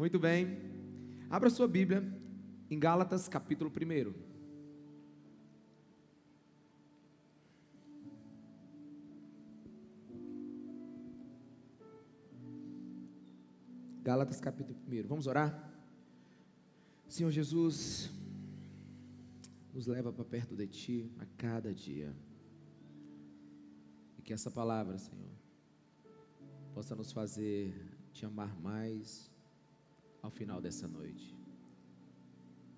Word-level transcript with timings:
Muito 0.00 0.18
bem. 0.18 0.56
Abra 1.28 1.50
sua 1.50 1.68
Bíblia 1.68 2.02
em 2.70 2.78
Gálatas, 2.78 3.28
capítulo 3.28 3.70
1. 3.70 4.14
Gálatas, 14.02 14.40
capítulo 14.40 14.78
1. 14.90 15.06
Vamos 15.06 15.26
orar? 15.26 15.70
Senhor 17.06 17.30
Jesus, 17.30 18.10
nos 19.74 19.86
leva 19.86 20.10
para 20.10 20.24
perto 20.24 20.56
de 20.56 20.66
Ti 20.66 21.12
a 21.18 21.26
cada 21.36 21.74
dia. 21.74 22.16
E 24.16 24.22
que 24.22 24.32
essa 24.32 24.50
palavra, 24.50 24.96
Senhor, 24.96 25.36
possa 26.72 26.96
nos 26.96 27.12
fazer 27.12 27.74
te 28.14 28.24
amar 28.24 28.58
mais 28.62 29.29
ao 30.22 30.30
final 30.30 30.60
dessa 30.60 30.86
noite. 30.86 31.36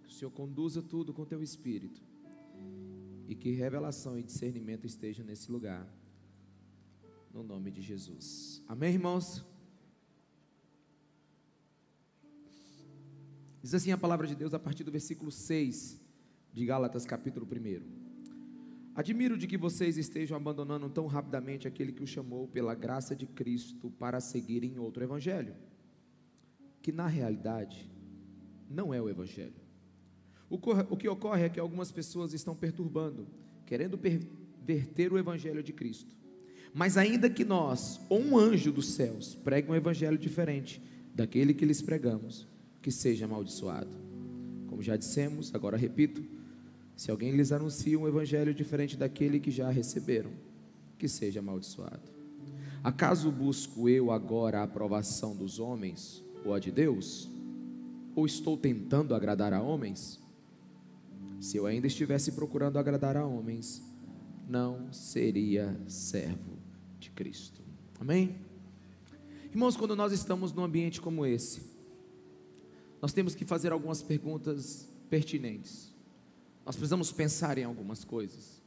Que 0.03 0.09
o 0.09 0.12
Senhor 0.12 0.30
conduza 0.30 0.83
tudo 0.83 1.12
com 1.12 1.25
teu 1.25 1.43
espírito 1.43 2.03
e 3.27 3.35
que 3.35 3.51
revelação 3.51 4.19
e 4.19 4.23
discernimento 4.23 4.87
estejam 4.87 5.25
nesse 5.25 5.51
lugar. 5.51 5.87
No 7.33 7.43
nome 7.43 7.71
de 7.71 7.80
Jesus. 7.80 8.63
Amém, 8.69 8.95
irmãos? 8.95 9.45
Diz 13.63 13.74
assim 13.74 13.93
a 13.93 13.99
palavra 13.99 14.27
de 14.27 14.35
Deus 14.35 14.52
a 14.52 14.59
partir 14.59 14.85
do 14.85 14.91
versículo 14.91 15.30
6 15.30 16.01
de 16.52 16.66
Gálatas, 16.66 17.07
capítulo 17.07 17.47
1. 17.47 18.02
Admiro 18.95 19.38
de 19.38 19.47
que 19.47 19.57
vocês 19.57 19.97
estejam 19.97 20.37
abandonando 20.37 20.91
tão 20.91 21.07
rapidamente 21.07 21.66
aquele 21.66 21.93
que 21.93 22.02
o 22.02 22.07
chamou 22.07 22.47
pela 22.47 22.74
graça 22.74 23.16
de 23.16 23.27
Cristo 23.27 23.91
para 23.93 24.21
seguirem 24.21 24.79
outro 24.79 25.02
evangelho, 25.02 25.55
que 26.83 26.93
na 26.93 27.07
realidade 27.07 27.89
não 28.69 28.93
é 28.93 29.01
o 29.01 29.09
evangelho. 29.09 29.63
O 30.51 30.97
que 30.97 31.09
ocorre 31.09 31.45
é 31.45 31.49
que 31.49 31.61
algumas 31.61 31.91
pessoas 31.91 32.35
estão 32.35 32.55
perturbando, 32.55 33.27
querendo 33.65 33.97
perverter 33.97 35.13
o 35.13 35.19
evangelho 35.19 35.63
de 35.63 35.73
Cristo. 35.73 36.15
Mas 36.74 36.97
ainda 36.99 37.30
que 37.30 37.45
nós, 37.45 38.01
ou 38.09 38.21
um 38.21 38.37
anjo 38.37 38.73
dos 38.73 38.93
céus, 38.93 39.35
pregue 39.35 39.71
um 39.71 39.74
evangelho 39.74 40.19
diferente 40.19 40.83
daquele 41.15 41.55
que 41.55 41.65
lhes 41.65 41.80
pregamos, 41.80 42.47
que 42.83 42.91
seja 42.91 43.24
amaldiçoado. 43.24 43.96
Como 44.67 44.83
já 44.83 44.96
dissemos, 44.96 45.55
agora 45.55 45.77
repito, 45.77 46.23
se 46.96 47.11
alguém 47.11 47.33
lhes 47.33 47.52
anuncia 47.52 47.99
um 47.99 48.09
evangelho 48.09 48.52
diferente 48.52 48.96
daquele 48.96 49.41
que 49.41 49.51
já 49.51 49.71
receberam, 49.71 50.33
que 50.99 51.09
seja 51.09 51.41
amaldiçoado. 51.41 52.11
Acaso 52.83 53.30
busco 53.30 53.89
eu 53.89 54.11
agora 54.11 54.61
a 54.61 54.65
aprovação 54.65 55.37
dos 55.37 55.59
homens 55.59 56.23
ou 56.45 56.54
a 56.54 56.59
de 56.59 56.71
Deus? 56.71 57.29
Ou 58.15 58.26
estou 58.26 58.57
tentando 58.57 59.15
agradar 59.15 59.52
a 59.52 59.62
homens? 59.62 60.21
Se 61.40 61.57
eu 61.57 61.66
ainda 61.66 61.87
estivesse 61.87 62.32
procurando 62.32 62.79
agradar 62.79 63.16
a 63.16 63.26
homens, 63.26 63.82
não 64.49 64.93
seria 64.93 65.76
servo 65.88 66.59
de 67.00 67.10
Cristo. 67.10 67.60
Amém? 68.00 68.37
Irmãos, 69.50 69.76
quando 69.76 69.97
nós 69.97 70.12
estamos 70.12 70.53
num 70.53 70.62
ambiente 70.62 71.00
como 71.00 71.26
esse, 71.26 71.62
nós 73.00 73.12
temos 73.12 73.34
que 73.34 73.44
fazer 73.44 73.72
algumas 73.72 74.03
perguntas 74.03 74.88
pertinentes. 75.10 75.93
Nós 76.65 76.77
precisamos 76.77 77.10
pensar 77.10 77.59
em 77.59 77.65
algumas 77.65 78.04
coisas. 78.04 78.62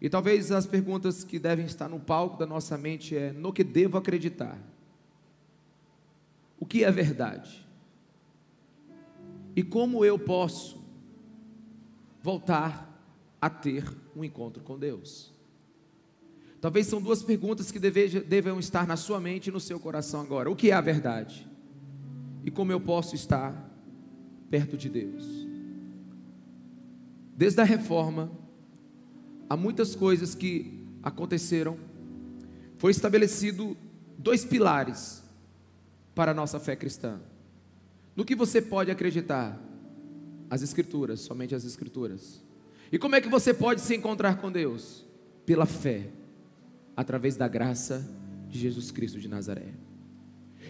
E 0.00 0.08
talvez 0.08 0.50
as 0.50 0.66
perguntas 0.66 1.22
que 1.22 1.38
devem 1.38 1.66
estar 1.66 1.88
no 1.88 2.00
palco 2.00 2.38
da 2.38 2.46
nossa 2.46 2.76
mente 2.76 3.16
é: 3.16 3.32
no 3.32 3.52
que 3.52 3.62
devo 3.62 3.96
acreditar? 3.96 4.58
Que 6.70 6.84
é 6.84 6.90
verdade? 6.92 7.66
E 9.56 9.62
como 9.64 10.04
eu 10.04 10.16
posso 10.16 10.80
voltar 12.22 12.88
a 13.40 13.50
ter 13.50 13.84
um 14.14 14.22
encontro 14.22 14.62
com 14.62 14.78
Deus? 14.78 15.34
Talvez 16.60 16.86
são 16.86 17.02
duas 17.02 17.24
perguntas 17.24 17.72
que 17.72 17.80
devem 17.80 18.56
estar 18.60 18.86
na 18.86 18.96
sua 18.96 19.20
mente 19.20 19.48
e 19.48 19.50
no 19.50 19.58
seu 19.58 19.80
coração 19.80 20.20
agora. 20.20 20.48
O 20.48 20.54
que 20.54 20.70
é 20.70 20.74
a 20.74 20.80
verdade? 20.80 21.50
E 22.44 22.52
como 22.52 22.70
eu 22.70 22.80
posso 22.80 23.16
estar 23.16 23.68
perto 24.48 24.76
de 24.76 24.88
Deus? 24.88 25.26
Desde 27.36 27.60
a 27.60 27.64
reforma, 27.64 28.30
há 29.48 29.56
muitas 29.56 29.96
coisas 29.96 30.36
que 30.36 30.86
aconteceram. 31.02 31.76
Foi 32.78 32.92
estabelecido 32.92 33.76
dois 34.16 34.44
pilares 34.44 35.28
para 36.20 36.32
a 36.32 36.34
nossa 36.34 36.60
fé 36.60 36.76
cristã. 36.76 37.18
No 38.14 38.26
que 38.26 38.36
você 38.36 38.60
pode 38.60 38.90
acreditar? 38.90 39.58
As 40.50 40.60
Escrituras, 40.60 41.20
somente 41.20 41.54
as 41.54 41.64
Escrituras. 41.64 42.44
E 42.92 42.98
como 42.98 43.16
é 43.16 43.22
que 43.22 43.28
você 43.30 43.54
pode 43.54 43.80
se 43.80 43.96
encontrar 43.96 44.36
com 44.36 44.52
Deus? 44.52 45.06
Pela 45.46 45.64
fé, 45.64 46.08
através 46.94 47.36
da 47.36 47.48
graça 47.48 48.06
de 48.50 48.58
Jesus 48.58 48.90
Cristo 48.90 49.18
de 49.18 49.28
Nazaré. 49.28 49.72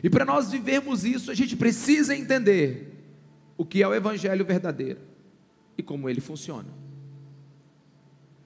E 0.04 0.08
para 0.08 0.24
nós 0.24 0.52
vivermos 0.52 1.04
isso, 1.04 1.32
a 1.32 1.34
gente 1.34 1.56
precisa 1.56 2.14
entender 2.14 3.10
o 3.58 3.66
que 3.66 3.82
é 3.82 3.88
o 3.88 3.92
Evangelho 3.92 4.44
verdadeiro 4.44 5.00
e 5.76 5.82
como 5.82 6.08
ele 6.08 6.20
funciona. 6.20 6.68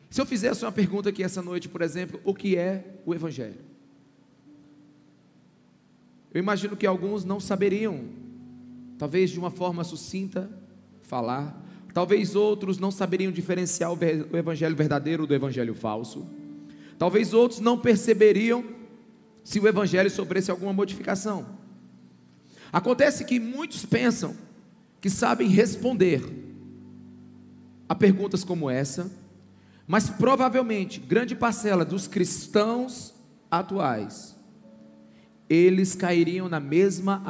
Se 0.09 0.23
eu 0.23 0.25
fizesse 0.25 0.65
uma 0.65 0.73
pergunta 0.73 1.11
aqui 1.11 1.23
essa 1.23 1.43
noite, 1.43 1.69
por 1.69 1.83
exemplo, 1.83 2.19
o 2.25 2.35
que 2.35 2.57
é 2.57 2.99
o 3.05 3.15
Evangelho? 3.15 3.74
Eu 6.35 6.41
imagino 6.41 6.77
que 6.77 6.85
alguns 6.85 7.25
não 7.25 7.39
saberiam, 7.39 8.07
talvez 8.99 9.31
de 9.31 9.39
uma 9.39 9.53
forma 9.53 9.85
sucinta, 9.85 10.51
falar, 11.01 11.65
talvez 11.95 12.35
outros 12.35 12.77
não 12.77 12.91
saberiam 12.91 13.31
diferenciar 13.31 13.93
o 13.93 14.37
Evangelho 14.37 14.75
verdadeiro 14.75 15.29
do 15.29 15.35
Evangelho 15.35 15.77
falso, 15.77 16.27
talvez 16.99 17.33
outros 17.33 17.61
não 17.61 17.79
perceberiam 17.79 18.65
se 19.45 19.61
o 19.61 19.69
Evangelho 19.69 20.11
sofresse 20.11 20.51
alguma 20.51 20.73
modificação. 20.73 21.47
Acontece 22.73 23.25
que 23.25 23.39
muitos 23.39 23.87
pensam 23.87 24.37
que 25.01 25.09
sabem 25.09 25.47
responder 25.47 26.21
a 27.89 27.95
perguntas 27.95 28.43
como 28.43 28.69
essa, 28.69 29.09
mas 29.87 30.11
provavelmente 30.11 30.99
grande 30.99 31.37
parcela 31.37 31.85
dos 31.85 32.09
cristãos 32.09 33.15
atuais 33.49 34.34
eles 35.49 35.95
cairiam 35.95 36.49
na 36.49 36.61
mesma 36.61 37.23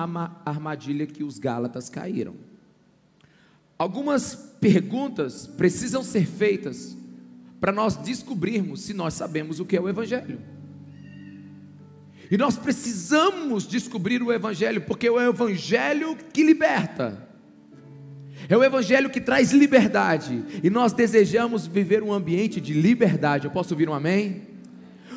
armadilha 0.45 1.07
que 1.07 1.25
os 1.25 1.39
Gálatas 1.39 1.89
caíram. 1.89 2.35
Algumas 3.79 4.35
perguntas 4.61 5.47
precisam 5.47 6.03
ser 6.03 6.27
feitas 6.27 6.97
para 7.61 7.73
nós 7.73 7.97
descobrirmos 7.97 8.83
se 8.83 8.95
nós 8.95 9.15
sabemos 9.15 9.59
o 9.59 9.65
que 9.65 9.77
é 9.77 9.81
o 9.81 9.89
Evangelho. 9.89 10.39
E 12.31 12.37
nós 12.37 12.57
precisamos 12.57 13.67
descobrir 13.67 14.23
o 14.23 14.33
Evangelho, 14.33 14.81
porque 14.83 15.07
é 15.07 15.11
o 15.11 15.21
Evangelho 15.21 16.17
que 16.33 16.43
liberta. 16.43 17.29
É 18.49 18.57
o 18.57 18.63
Evangelho 18.63 19.11
que 19.11 19.21
traz 19.21 19.53
liberdade. 19.53 20.45
E 20.63 20.71
nós 20.71 20.93
desejamos 20.93 21.67
viver 21.67 22.03
um 22.03 22.13
ambiente 22.13 22.61
de 22.61 22.73
liberdade. 22.73 23.47
Eu 23.47 23.51
posso 23.51 23.75
ouvir 23.75 23.89
um 23.89 23.95
amém? 23.95 24.54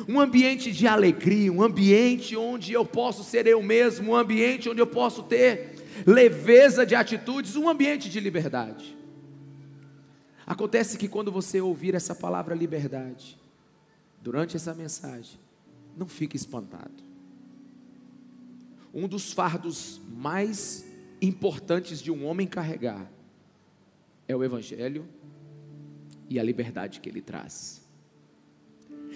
Um 0.08 0.18
ambiente 0.18 0.72
de 0.72 0.86
alegria, 0.86 1.52
um 1.52 1.62
ambiente 1.62 2.34
onde 2.34 2.72
eu 2.72 2.84
posso 2.84 3.22
ser 3.22 3.46
eu 3.46 3.62
mesmo, 3.62 4.12
um 4.12 4.16
ambiente 4.16 4.68
onde 4.68 4.80
eu 4.80 4.86
posso 4.86 5.22
ter 5.22 5.74
leveza 6.06 6.86
de 6.86 6.94
atitudes, 6.94 7.56
um 7.56 7.68
ambiente 7.68 8.08
de 8.08 8.18
liberdade. 8.18 8.96
Acontece 10.46 10.96
que 10.96 11.08
quando 11.08 11.30
você 11.30 11.60
ouvir 11.60 11.94
essa 11.94 12.14
palavra 12.14 12.54
liberdade, 12.54 13.38
durante 14.22 14.56
essa 14.56 14.72
mensagem, 14.72 15.38
não 15.94 16.08
fique 16.08 16.36
espantado. 16.36 17.04
Um 18.94 19.06
dos 19.06 19.32
fardos 19.32 20.00
mais 20.08 20.86
importantes 21.20 22.00
de 22.00 22.10
um 22.10 22.24
homem 22.24 22.46
carregar 22.46 23.10
é 24.26 24.34
o 24.34 24.42
Evangelho 24.42 25.06
e 26.30 26.40
a 26.40 26.42
liberdade 26.42 27.00
que 27.00 27.08
ele 27.08 27.20
traz. 27.20 27.86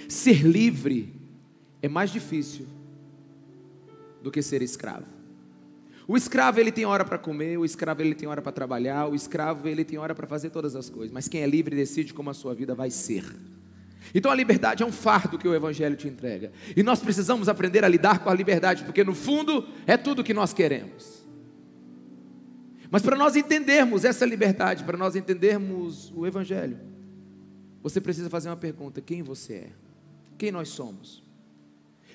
Ser 0.08 0.42
livre 0.42 1.14
é 1.80 1.88
mais 1.88 2.10
difícil 2.10 2.66
do 4.22 4.30
que 4.30 4.42
ser 4.42 4.62
escravo. 4.62 5.06
O 6.06 6.16
escravo 6.16 6.60
ele 6.60 6.72
tem 6.72 6.84
hora 6.84 7.04
para 7.04 7.18
comer, 7.18 7.58
o 7.58 7.64
escravo 7.64 8.02
ele 8.02 8.14
tem 8.14 8.28
hora 8.28 8.42
para 8.42 8.52
trabalhar, 8.52 9.06
o 9.06 9.14
escravo 9.14 9.68
ele 9.68 9.84
tem 9.84 9.98
hora 9.98 10.14
para 10.14 10.26
fazer 10.26 10.50
todas 10.50 10.74
as 10.74 10.90
coisas, 10.90 11.12
mas 11.12 11.28
quem 11.28 11.42
é 11.42 11.46
livre 11.46 11.74
decide 11.76 12.12
como 12.12 12.28
a 12.28 12.34
sua 12.34 12.54
vida 12.54 12.74
vai 12.74 12.90
ser. 12.90 13.24
Então 14.14 14.30
a 14.30 14.34
liberdade 14.34 14.82
é 14.82 14.86
um 14.86 14.92
fardo 14.92 15.38
que 15.38 15.46
o 15.46 15.54
Evangelho 15.54 15.96
te 15.96 16.08
entrega. 16.08 16.52
E 16.76 16.82
nós 16.82 17.00
precisamos 17.00 17.48
aprender 17.48 17.84
a 17.84 17.88
lidar 17.88 18.18
com 18.18 18.28
a 18.28 18.34
liberdade, 18.34 18.84
porque 18.84 19.04
no 19.04 19.14
fundo 19.14 19.66
é 19.86 19.96
tudo 19.96 20.24
que 20.24 20.34
nós 20.34 20.52
queremos. 20.52 21.22
Mas 22.90 23.00
para 23.00 23.16
nós 23.16 23.36
entendermos 23.36 24.04
essa 24.04 24.26
liberdade, 24.26 24.84
para 24.84 24.98
nós 24.98 25.16
entendermos 25.16 26.12
o 26.14 26.26
Evangelho, 26.26 26.78
você 27.82 28.00
precisa 28.00 28.28
fazer 28.28 28.50
uma 28.50 28.56
pergunta: 28.56 29.00
quem 29.00 29.22
você 29.22 29.54
é? 29.54 29.70
Quem 30.38 30.50
nós 30.50 30.68
somos? 30.68 31.22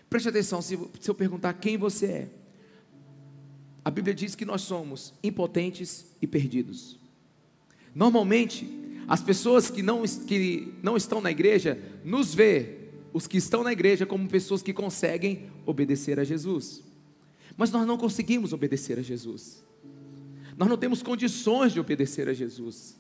Preste 0.10 0.30
atenção, 0.30 0.62
se, 0.62 0.78
eu 1.06 1.16
perguntar 1.16 1.54
quem 1.54 1.78
você 1.78 2.06
é, 2.06 2.30
a 3.84 3.92
Bíblia 3.92 4.14
diz 4.14 4.36
que 4.36 4.46
nós 4.46 4.62
somos 4.62 5.14
impotentes 5.24 6.06
e 6.22 6.28
perdidos. 6.28 7.00
Normalmente, 7.96 8.70
as 9.08 9.22
pessoas 9.22 9.70
que 9.70 9.82
não, 9.82 10.04
que 10.04 10.74
não 10.84 10.98
estão 10.98 11.22
na 11.22 11.32
igreja 11.32 11.82
nos 12.04 12.36
vê, 12.36 12.90
os 13.14 13.28
que 13.28 13.38
estão 13.38 13.64
na 13.64 13.72
igreja, 13.72 14.06
como 14.06 14.28
pessoas 14.28 14.62
que 14.62 14.74
conseguem 14.74 15.50
obedecer 15.66 16.20
a 16.20 16.26
Jesus. 16.26 16.84
Mas 17.56 17.72
nós 17.72 17.88
não 17.88 17.98
conseguimos 17.98 18.52
obedecer 18.52 19.00
a 19.00 19.02
Jesus. 19.02 19.64
Nós 20.58 20.68
não 20.68 20.78
temos 20.78 21.02
condições 21.02 21.72
de 21.72 21.80
obedecer 21.80 22.28
a 22.28 22.34
Jesus. 22.34 23.00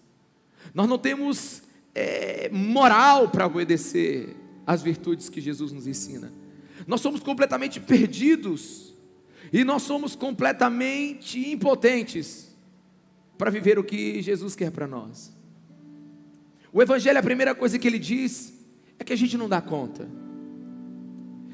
Nós 0.73 0.87
não 0.87 0.97
temos 0.97 1.63
é, 1.93 2.49
moral 2.49 3.29
para 3.29 3.45
obedecer 3.45 4.35
às 4.67 4.81
virtudes 4.81 5.29
que 5.29 5.39
Jesus 5.39 5.71
nos 5.71 5.87
ensina. 5.87 6.31
Nós 6.85 6.99
somos 6.99 7.21
completamente 7.21 7.79
perdidos 7.79 8.93
e 9.51 9.63
nós 9.63 9.81
somos 9.83 10.13
completamente 10.13 11.39
impotentes 11.49 12.53
para 13.37 13.49
viver 13.49 13.79
o 13.79 13.83
que 13.83 14.21
Jesus 14.21 14.55
quer 14.55 14.71
para 14.71 14.85
nós. 14.85 15.33
O 16.73 16.81
Evangelho, 16.81 17.17
a 17.17 17.23
primeira 17.23 17.55
coisa 17.55 17.79
que 17.79 17.87
ele 17.87 17.97
diz 17.97 18.53
é 18.99 19.03
que 19.03 19.13
a 19.13 19.15
gente 19.15 19.37
não 19.37 19.47
dá 19.47 19.61
conta. 19.61 20.09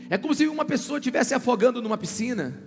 É 0.10 0.18
como 0.18 0.34
se 0.34 0.48
uma 0.48 0.66
pessoa 0.66 0.98
estivesse 0.98 1.34
afogando 1.36 1.82
numa 1.82 1.98
piscina 1.98 2.62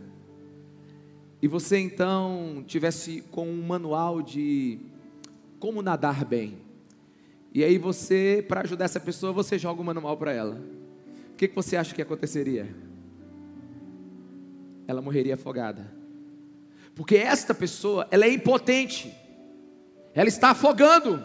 e 1.42 1.48
você 1.48 1.78
então 1.78 2.64
tivesse 2.66 3.22
com 3.30 3.48
um 3.48 3.62
manual 3.62 4.22
de 4.22 4.78
como 5.58 5.82
nadar 5.82 6.24
bem. 6.24 6.65
E 7.56 7.64
aí 7.64 7.78
você, 7.78 8.44
para 8.46 8.60
ajudar 8.60 8.84
essa 8.84 9.00
pessoa, 9.00 9.32
você 9.32 9.58
joga 9.58 9.80
o 9.80 9.84
manual 9.84 10.14
para 10.18 10.30
ela. 10.30 10.60
O 11.32 11.36
que, 11.36 11.48
que 11.48 11.54
você 11.54 11.74
acha 11.74 11.94
que 11.94 12.02
aconteceria? 12.02 12.68
Ela 14.86 15.00
morreria 15.00 15.36
afogada. 15.36 15.90
Porque 16.94 17.16
esta 17.16 17.54
pessoa, 17.54 18.06
ela 18.10 18.26
é 18.26 18.30
impotente. 18.30 19.10
Ela 20.12 20.28
está 20.28 20.50
afogando. 20.50 21.24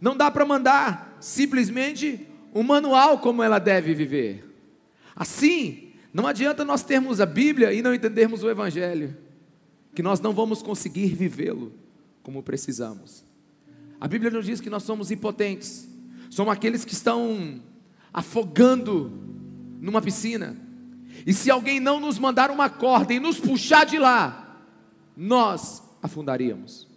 Não 0.00 0.16
dá 0.16 0.30
para 0.30 0.44
mandar 0.44 1.16
simplesmente 1.18 2.24
um 2.54 2.62
manual 2.62 3.18
como 3.18 3.42
ela 3.42 3.58
deve 3.58 3.94
viver. 3.94 4.48
Assim, 5.16 5.90
não 6.14 6.24
adianta 6.24 6.64
nós 6.64 6.84
termos 6.84 7.20
a 7.20 7.26
Bíblia 7.26 7.72
e 7.72 7.82
não 7.82 7.92
entendermos 7.92 8.44
o 8.44 8.48
Evangelho, 8.48 9.16
que 9.92 10.04
nós 10.04 10.20
não 10.20 10.32
vamos 10.32 10.62
conseguir 10.62 11.16
vivê-lo 11.16 11.72
como 12.22 12.44
precisamos. 12.44 13.31
A 14.02 14.08
Bíblia 14.08 14.32
nos 14.32 14.46
diz 14.46 14.60
que 14.60 14.68
nós 14.68 14.82
somos 14.82 15.12
impotentes, 15.12 15.88
somos 16.28 16.52
aqueles 16.52 16.84
que 16.84 16.92
estão 16.92 17.62
afogando 18.12 19.12
numa 19.80 20.02
piscina, 20.02 20.56
e 21.24 21.32
se 21.32 21.48
alguém 21.52 21.78
não 21.78 22.00
nos 22.00 22.18
mandar 22.18 22.50
uma 22.50 22.68
corda 22.68 23.14
e 23.14 23.20
nos 23.20 23.38
puxar 23.38 23.86
de 23.86 24.00
lá, 24.00 24.60
nós 25.16 25.84
afundaríamos. 26.02 26.88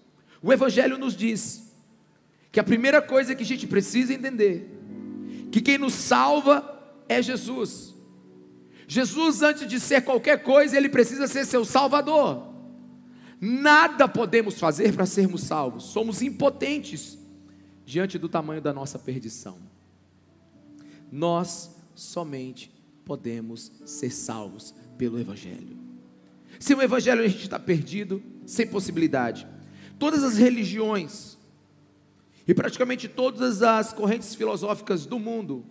O 0.42 0.52
Evangelho 0.52 0.98
nos 0.98 1.16
diz 1.16 1.72
que 2.52 2.60
a 2.60 2.64
primeira 2.64 3.04
coisa 3.04 3.36
que 3.36 3.44
a 3.44 3.46
gente 3.46 3.68
precisa 3.68 4.12
entender, 4.12 4.68
que 5.52 5.62
quem 5.62 5.78
nos 5.78 5.94
salva 5.94 6.92
é 7.08 7.22
Jesus. 7.22 7.94
Jesus, 8.88 9.44
antes 9.44 9.68
de 9.68 9.80
ser 9.80 10.02
qualquer 10.02 10.42
coisa, 10.42 10.76
ele 10.76 10.90
precisa 10.90 11.28
ser 11.28 11.46
seu 11.46 11.64
salvador. 11.66 12.55
Nada 13.40 14.08
podemos 14.08 14.60
fazer 14.60 14.94
para 14.94 15.06
sermos 15.06 15.42
salvos, 15.42 15.86
somos 15.86 16.22
impotentes 16.22 17.18
diante 17.86 18.18
do 18.18 18.30
tamanho 18.30 18.62
da 18.62 18.74
nossa 18.74 18.98
perdição. 18.98 19.58
Nós 21.12 21.76
somente 21.94 22.72
podemos 23.04 23.72
ser 23.86 24.10
salvos 24.10 24.74
pelo 24.98 25.20
Evangelho. 25.20 25.78
Sem 26.60 26.76
o 26.76 26.82
Evangelho 26.82 27.22
a 27.22 27.28
gente 27.28 27.44
está 27.44 27.60
perdido, 27.60 28.24
sem 28.46 28.66
possibilidade. 28.68 29.48
Todas 30.00 30.24
as 30.24 30.38
religiões 30.38 31.38
e 32.48 32.54
praticamente 32.54 33.08
todas 33.08 33.62
as 33.62 33.94
correntes 33.94 34.36
filosóficas 34.36 35.06
do 35.06 35.20
mundo 35.20 35.66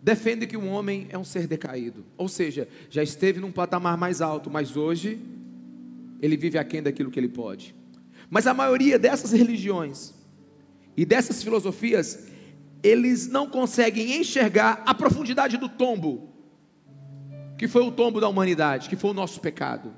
defendem 0.00 0.48
que 0.48 0.56
o 0.56 0.66
homem 0.66 1.06
é 1.10 1.18
um 1.18 1.24
ser 1.24 1.46
decaído, 1.46 2.04
ou 2.16 2.28
seja, 2.28 2.68
já 2.90 3.02
esteve 3.02 3.40
num 3.40 3.50
patamar 3.50 3.96
mais 3.96 4.20
alto, 4.20 4.50
mas 4.50 4.76
hoje 4.76 5.18
ele 6.20 6.36
vive 6.36 6.58
aquém 6.58 6.82
daquilo 6.82 7.10
que 7.10 7.18
ele 7.18 7.28
pode. 7.28 7.74
Mas 8.28 8.46
a 8.46 8.54
maioria 8.54 8.98
dessas 8.98 9.32
religiões 9.32 10.14
e 10.96 11.04
dessas 11.04 11.42
filosofias, 11.42 12.28
eles 12.82 13.28
não 13.28 13.48
conseguem 13.48 14.18
enxergar 14.20 14.82
a 14.86 14.94
profundidade 14.94 15.56
do 15.56 15.68
tombo, 15.68 16.32
que 17.58 17.68
foi 17.68 17.82
o 17.82 17.92
tombo 17.92 18.20
da 18.20 18.28
humanidade, 18.28 18.88
que 18.88 18.96
foi 18.96 19.10
o 19.10 19.14
nosso 19.14 19.40
pecado. 19.40 19.94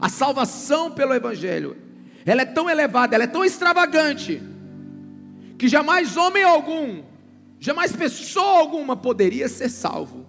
A 0.00 0.08
salvação 0.08 0.90
pelo 0.90 1.14
Evangelho, 1.14 1.76
ela 2.24 2.42
é 2.42 2.46
tão 2.46 2.70
elevada, 2.70 3.14
ela 3.14 3.24
é 3.24 3.28
tão 3.28 3.44
extravagante, 3.44 4.40
que 5.58 5.68
jamais 5.68 6.16
homem 6.16 6.44
algum, 6.44 7.02
jamais 7.58 7.94
pessoa 7.94 8.60
alguma 8.60 8.96
poderia 8.96 9.48
ser 9.48 9.68
salvo 9.68 10.26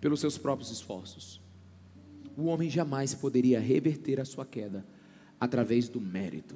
pelos 0.00 0.20
seus 0.20 0.38
próprios 0.38 0.70
esforços 0.70 1.37
o 2.38 2.44
homem 2.44 2.70
jamais 2.70 3.14
poderia 3.14 3.58
reverter 3.58 4.20
a 4.20 4.24
sua 4.24 4.46
queda 4.46 4.86
através 5.40 5.88
do 5.88 6.00
mérito. 6.00 6.54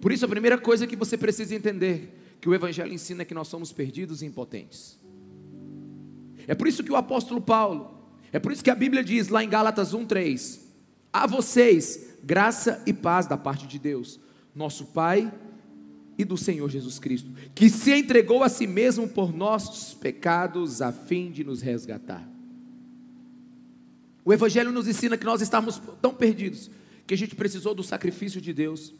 Por 0.00 0.10
isso, 0.10 0.24
a 0.24 0.28
primeira 0.28 0.56
coisa 0.56 0.86
que 0.86 0.96
você 0.96 1.18
precisa 1.18 1.54
entender 1.54 2.36
que 2.40 2.48
o 2.48 2.54
Evangelho 2.54 2.92
ensina 2.92 3.20
é 3.20 3.24
que 3.24 3.34
nós 3.34 3.48
somos 3.48 3.70
perdidos 3.70 4.22
e 4.22 4.26
impotentes. 4.26 4.98
É 6.46 6.54
por 6.54 6.66
isso 6.66 6.82
que 6.82 6.90
o 6.90 6.96
apóstolo 6.96 7.40
Paulo, 7.40 8.02
é 8.32 8.38
por 8.38 8.50
isso 8.50 8.64
que 8.64 8.70
a 8.70 8.74
Bíblia 8.74 9.04
diz 9.04 9.28
lá 9.28 9.44
em 9.44 9.48
Gálatas 9.48 9.94
1,3: 9.94 10.60
A 11.12 11.26
vocês 11.26 12.16
graça 12.22 12.82
e 12.86 12.92
paz 12.94 13.26
da 13.26 13.36
parte 13.36 13.66
de 13.66 13.78
Deus, 13.78 14.18
nosso 14.54 14.86
Pai 14.86 15.30
e 16.16 16.24
do 16.24 16.36
Senhor 16.38 16.70
Jesus 16.70 16.98
Cristo, 16.98 17.30
que 17.54 17.68
se 17.68 17.92
entregou 17.92 18.42
a 18.42 18.48
si 18.48 18.66
mesmo 18.66 19.06
por 19.06 19.36
nossos 19.36 19.92
pecados, 19.92 20.80
a 20.80 20.92
fim 20.92 21.30
de 21.30 21.44
nos 21.44 21.60
resgatar. 21.60 22.33
O 24.24 24.32
Evangelho 24.32 24.72
nos 24.72 24.88
ensina 24.88 25.16
que 25.16 25.24
nós 25.24 25.42
estamos 25.42 25.80
tão 26.00 26.14
perdidos 26.14 26.70
que 27.06 27.14
a 27.14 27.16
gente 27.16 27.34
precisou 27.34 27.74
do 27.74 27.82
sacrifício 27.82 28.40
de 28.40 28.52
Deus 28.52 28.94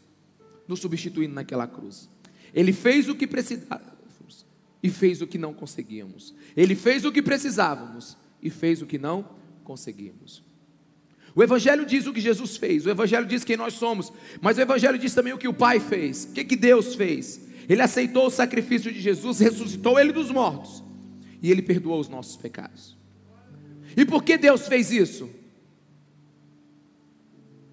nos 0.67 0.79
substituindo 0.79 1.33
naquela 1.33 1.67
cruz. 1.67 2.09
Ele 2.53 2.71
fez 2.71 3.09
o 3.09 3.15
que 3.15 3.27
precisávamos 3.27 4.45
e 4.81 4.89
fez 4.89 5.21
o 5.21 5.27
que 5.27 5.37
não 5.37 5.53
conseguíamos. 5.53 6.33
Ele 6.55 6.75
fez 6.75 7.05
o 7.05 7.11
que 7.11 7.21
precisávamos 7.21 8.15
e 8.41 8.49
fez 8.49 8.81
o 8.81 8.85
que 8.85 8.97
não 8.97 9.27
conseguimos. 9.63 10.43
O 11.35 11.43
Evangelho 11.43 11.85
diz 11.85 12.05
o 12.07 12.13
que 12.13 12.21
Jesus 12.21 12.55
fez, 12.55 12.85
o 12.85 12.89
Evangelho 12.89 13.25
diz 13.25 13.43
quem 13.43 13.57
nós 13.57 13.73
somos, 13.73 14.13
mas 14.39 14.57
o 14.57 14.61
Evangelho 14.61 14.97
diz 14.97 15.13
também 15.13 15.33
o 15.33 15.37
que 15.37 15.49
o 15.49 15.53
Pai 15.53 15.81
fez. 15.81 16.25
O 16.25 16.33
que, 16.33 16.45
que 16.45 16.55
Deus 16.55 16.95
fez? 16.95 17.41
Ele 17.67 17.81
aceitou 17.81 18.27
o 18.27 18.31
sacrifício 18.31 18.91
de 18.91 19.01
Jesus, 19.01 19.39
ressuscitou 19.39 19.99
ele 19.99 20.13
dos 20.13 20.31
mortos 20.31 20.83
e 21.41 21.51
ele 21.51 21.61
perdoou 21.61 21.99
os 21.99 22.07
nossos 22.07 22.37
pecados. 22.37 22.95
E 23.95 24.05
por 24.05 24.23
que 24.23 24.37
Deus 24.37 24.67
fez 24.67 24.91
isso? 24.91 25.29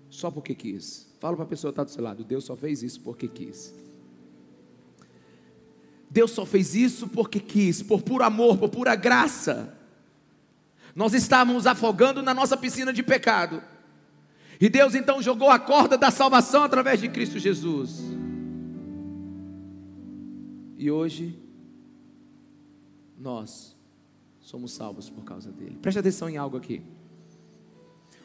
Só 0.09 0.31
porque 0.31 0.55
quis. 0.55 1.11
Fala 1.19 1.37
para 1.37 1.45
a 1.45 1.49
pessoa 1.49 1.73
que 1.73 1.75
está 1.75 1.85
do 1.85 1.91
seu 1.91 2.03
lado: 2.03 2.23
Deus 2.23 2.45
só 2.45 2.57
fez 2.57 2.83
isso 2.83 3.01
porque 3.01 3.27
quis. 3.27 3.75
Deus 6.09 6.31
só 6.31 6.45
fez 6.45 6.75
isso 6.75 7.09
porque 7.09 7.41
quis, 7.41 7.83
por 7.83 8.03
puro 8.03 8.23
amor, 8.23 8.59
por 8.59 8.69
pura 8.69 8.95
graça. 8.95 9.79
Nós 10.95 11.15
estávamos 11.15 11.67
afogando 11.67 12.23
na 12.23 12.35
nossa 12.35 12.57
piscina 12.57 12.93
de 12.93 13.03
pecado. 13.03 13.63
E 14.61 14.69
Deus 14.69 14.95
então 14.95 15.23
jogou 15.23 15.51
a 15.51 15.59
corda 15.59 15.97
da 15.97 16.11
salvação 16.11 16.63
através 16.63 17.01
de 17.01 17.09
Cristo 17.09 17.39
Jesus. 17.39 18.03
E 20.77 20.91
hoje, 20.91 21.41
nós 23.19 23.75
somos 24.53 24.73
salvos 24.73 25.09
por 25.09 25.25
causa 25.25 25.51
dele. 25.51 25.79
Preste 25.81 25.99
atenção 25.99 26.29
em 26.29 26.37
algo 26.37 26.59
aqui. 26.59 26.83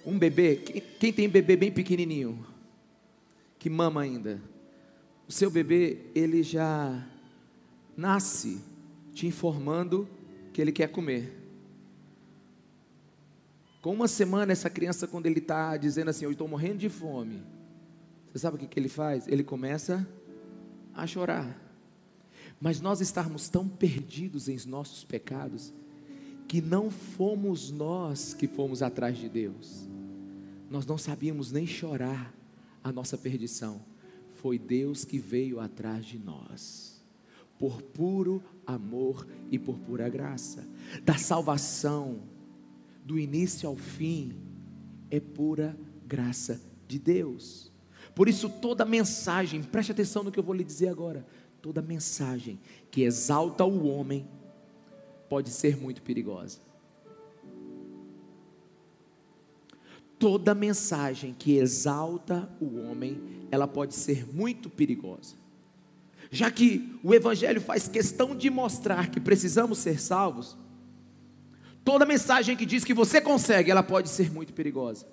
Um 0.06 0.20
bebê, 0.20 0.58
quem, 0.58 1.14
tem 1.14 1.30
bebê 1.30 1.56
bem 1.56 1.72
pequenininho, 1.72 2.46
que 3.58 3.70
mama 3.70 4.02
ainda, 4.02 4.42
o 5.26 5.32
seu 5.32 5.50
bebê, 5.50 6.00
ele 6.14 6.44
já 6.44 7.08
nasce 7.96 8.62
te 9.14 9.26
informando 9.26 10.06
que 10.52 10.62
ele 10.62 10.74
quer 10.74 10.90
comer. 10.90 11.34
Com 13.82 13.94
uma 13.94 14.08
semana, 14.10 14.52
essa 14.52 14.70
criança, 14.70 15.08
quando 15.08 15.28
ele 15.28 15.40
está 15.40 15.78
dizendo 15.78 16.10
assim, 16.10 16.26
eu 16.26 16.32
estou 16.32 16.48
morrendo 16.48 16.80
de 16.80 16.90
fome, 16.90 17.42
você 18.34 18.40
sabe 18.40 18.58
o 18.58 18.60
que, 18.60 18.68
que 18.68 18.78
ele 18.78 18.90
faz? 18.90 19.30
Ele 19.30 19.46
começa 19.46 20.06
a 20.94 21.08
chorar. 21.08 21.58
Mas 22.60 22.82
nós 22.82 23.00
estarmos 23.00 23.48
tão 23.48 23.66
perdidos 23.66 24.50
em 24.50 24.58
nossos 24.68 25.06
pecados, 25.06 25.74
que 26.48 26.62
não 26.62 26.90
fomos 26.90 27.70
nós 27.72 28.34
que 28.34 28.48
fomos 28.48 28.82
atrás 28.82 29.18
de 29.18 29.28
Deus. 29.28 29.88
Nós 30.70 30.86
não 30.86 30.98
sabíamos 30.98 31.52
nem 31.52 31.68
chorar 31.68 32.34
a 32.84 32.92
nossa 32.92 33.18
perdição. 33.18 33.82
Foi 34.42 34.58
Deus 34.58 35.04
que 35.04 35.18
veio 35.18 35.60
atrás 35.60 36.06
de 36.06 36.18
nós. 36.18 37.04
Por 37.60 37.82
puro 37.82 38.42
amor 38.66 39.28
e 39.52 39.60
por 39.60 39.78
pura 39.80 40.08
graça. 40.08 40.66
Da 41.04 41.18
salvação, 41.18 42.22
do 43.04 43.20
início 43.20 43.68
ao 43.68 43.76
fim, 43.76 44.34
é 45.10 45.20
pura 45.20 45.78
graça 46.06 46.62
de 46.88 47.00
Deus. 47.00 47.72
Por 48.14 48.30
isso, 48.30 48.50
toda 48.50 48.86
mensagem, 48.86 49.62
preste 49.62 49.92
atenção 49.92 50.24
no 50.24 50.32
que 50.32 50.40
eu 50.40 50.44
vou 50.44 50.56
lhe 50.56 50.64
dizer 50.64 50.88
agora, 50.88 51.26
toda 51.62 51.82
mensagem 51.82 52.60
que 52.90 53.02
exalta 53.02 53.66
o 53.66 53.88
homem 53.88 54.28
pode 55.30 55.50
ser 55.50 55.78
muito 55.78 56.02
perigosa. 56.02 56.60
Toda 60.20 60.56
mensagem 60.56 61.36
que 61.38 61.58
exalta 61.58 62.50
o 62.60 62.80
homem, 62.80 63.22
ela 63.52 63.68
pode 63.68 63.94
ser 63.94 64.26
muito 64.34 64.70
perigosa. 64.70 65.36
Já 66.32 66.50
que 66.50 66.98
o 67.04 67.14
Evangelho 67.14 67.62
faz 67.62 67.88
questão 67.88 68.36
de 68.36 68.50
mostrar 68.50 69.10
que 69.10 69.20
precisamos 69.20 69.78
ser 69.78 70.02
salvos, 70.02 70.58
toda 71.84 72.06
mensagem 72.06 72.58
que 72.58 72.66
diz 72.66 72.84
que 72.84 72.94
você 72.94 73.22
consegue, 73.22 73.72
ela 73.72 73.84
pode 73.84 74.10
ser 74.10 74.32
muito 74.32 74.54
perigosa. 74.54 75.06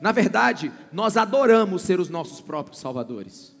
Na 0.00 0.12
verdade, 0.12 0.70
nós 0.92 1.16
adoramos 1.16 1.82
ser 1.82 1.98
os 1.98 2.08
nossos 2.08 2.40
próprios 2.40 2.78
salvadores. 2.78 3.56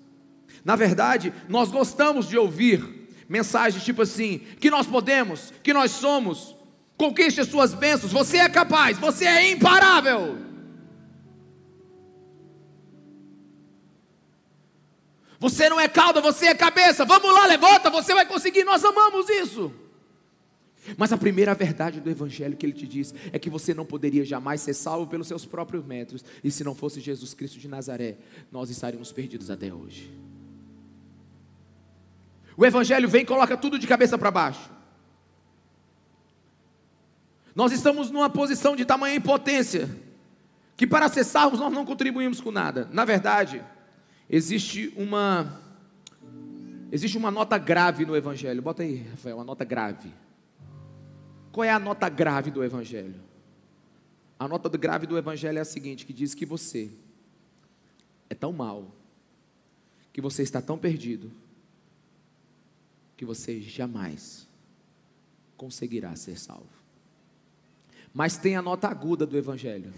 Na 0.64 0.76
verdade, 0.76 1.32
nós 1.48 1.70
gostamos 1.70 2.28
de 2.28 2.38
ouvir 2.38 3.01
mensagens 3.32 3.82
tipo 3.82 4.02
assim: 4.02 4.40
que 4.60 4.70
nós 4.70 4.86
podemos, 4.86 5.52
que 5.62 5.72
nós 5.72 5.90
somos, 5.92 6.54
conquiste 6.98 7.40
as 7.40 7.48
suas 7.48 7.72
bênçãos, 7.72 8.12
você 8.12 8.36
é 8.36 8.48
capaz, 8.48 8.98
você 8.98 9.24
é 9.24 9.50
imparável. 9.50 10.38
Você 15.40 15.68
não 15.68 15.80
é 15.80 15.88
cauda, 15.88 16.20
você 16.20 16.46
é 16.46 16.54
cabeça. 16.54 17.04
Vamos 17.04 17.32
lá, 17.32 17.46
levanta, 17.46 17.90
você 17.90 18.14
vai 18.14 18.24
conseguir. 18.24 18.62
Nós 18.62 18.84
amamos 18.84 19.28
isso. 19.28 19.72
Mas 20.96 21.12
a 21.12 21.18
primeira 21.18 21.52
verdade 21.52 22.00
do 22.00 22.08
Evangelho 22.08 22.56
que 22.56 22.64
ele 22.64 22.72
te 22.72 22.86
diz 22.86 23.12
é 23.32 23.38
que 23.40 23.50
você 23.50 23.74
não 23.74 23.84
poderia 23.84 24.24
jamais 24.24 24.60
ser 24.60 24.74
salvo 24.74 25.08
pelos 25.08 25.26
seus 25.26 25.44
próprios 25.44 25.84
métodos, 25.84 26.24
e 26.44 26.50
se 26.50 26.62
não 26.62 26.74
fosse 26.74 27.00
Jesus 27.00 27.34
Cristo 27.34 27.58
de 27.58 27.66
Nazaré, 27.66 28.18
nós 28.52 28.70
estaríamos 28.70 29.10
perdidos 29.10 29.50
até 29.50 29.72
hoje. 29.72 30.12
O 32.56 32.66
Evangelho 32.66 33.08
vem 33.08 33.22
e 33.22 33.26
coloca 33.26 33.56
tudo 33.56 33.78
de 33.78 33.86
cabeça 33.86 34.18
para 34.18 34.30
baixo. 34.30 34.70
Nós 37.54 37.72
estamos 37.72 38.10
numa 38.10 38.30
posição 38.30 38.74
de 38.74 38.84
tamanha 38.84 39.16
impotência, 39.16 39.88
que 40.76 40.86
para 40.86 41.06
acessarmos 41.06 41.60
nós 41.60 41.72
não 41.72 41.84
contribuímos 41.84 42.40
com 42.40 42.50
nada. 42.50 42.88
Na 42.92 43.04
verdade, 43.04 43.62
existe 44.28 44.92
uma 44.96 45.60
existe 46.90 47.16
uma 47.16 47.30
nota 47.30 47.56
grave 47.56 48.04
no 48.04 48.14
evangelho. 48.14 48.60
Bota 48.60 48.82
aí, 48.82 49.06
Rafael, 49.10 49.36
uma 49.36 49.44
nota 49.44 49.64
grave. 49.64 50.12
Qual 51.50 51.64
é 51.64 51.70
a 51.70 51.78
nota 51.78 52.08
grave 52.08 52.50
do 52.50 52.62
evangelho? 52.62 53.20
A 54.38 54.48
nota 54.48 54.68
grave 54.76 55.06
do 55.06 55.16
evangelho 55.16 55.58
é 55.58 55.60
a 55.60 55.64
seguinte, 55.64 56.04
que 56.04 56.12
diz 56.12 56.34
que 56.34 56.44
você 56.44 56.90
é 58.28 58.34
tão 58.34 58.52
mal, 58.52 58.94
que 60.12 60.20
você 60.20 60.42
está 60.42 60.60
tão 60.60 60.76
perdido, 60.76 61.30
que 63.22 63.24
você 63.24 63.60
jamais 63.60 64.48
conseguirá 65.56 66.16
ser 66.16 66.36
salvo. 66.36 66.82
Mas 68.12 68.36
tem 68.36 68.56
a 68.56 68.60
nota 68.60 68.88
aguda 68.88 69.24
do 69.24 69.38
evangelho 69.38 69.94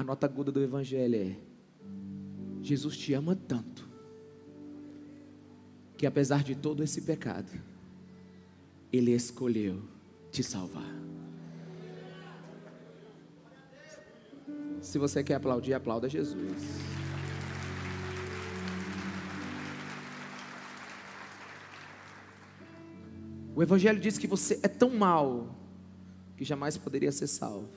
A 0.00 0.02
nota 0.02 0.24
aguda 0.24 0.50
do 0.50 0.62
Evangelho 0.62 1.14
é: 1.14 1.36
Jesus 2.62 2.96
te 2.96 3.12
ama 3.12 3.36
tanto, 3.36 3.86
que 5.98 6.06
apesar 6.06 6.42
de 6.42 6.54
todo 6.54 6.82
esse 6.82 7.02
pecado, 7.02 7.52
Ele 8.90 9.10
escolheu 9.10 9.82
te 10.32 10.42
salvar. 10.42 10.90
Se 14.80 14.98
você 14.98 15.22
quer 15.22 15.34
aplaudir, 15.34 15.74
aplauda 15.74 16.08
Jesus. 16.08 16.62
O 23.60 23.62
Evangelho 23.62 24.00
diz 24.00 24.16
que 24.16 24.26
você 24.26 24.58
é 24.62 24.68
tão 24.68 24.88
mal 24.88 25.54
que 26.34 26.46
jamais 26.46 26.78
poderia 26.78 27.12
ser 27.12 27.26
salvo. 27.26 27.68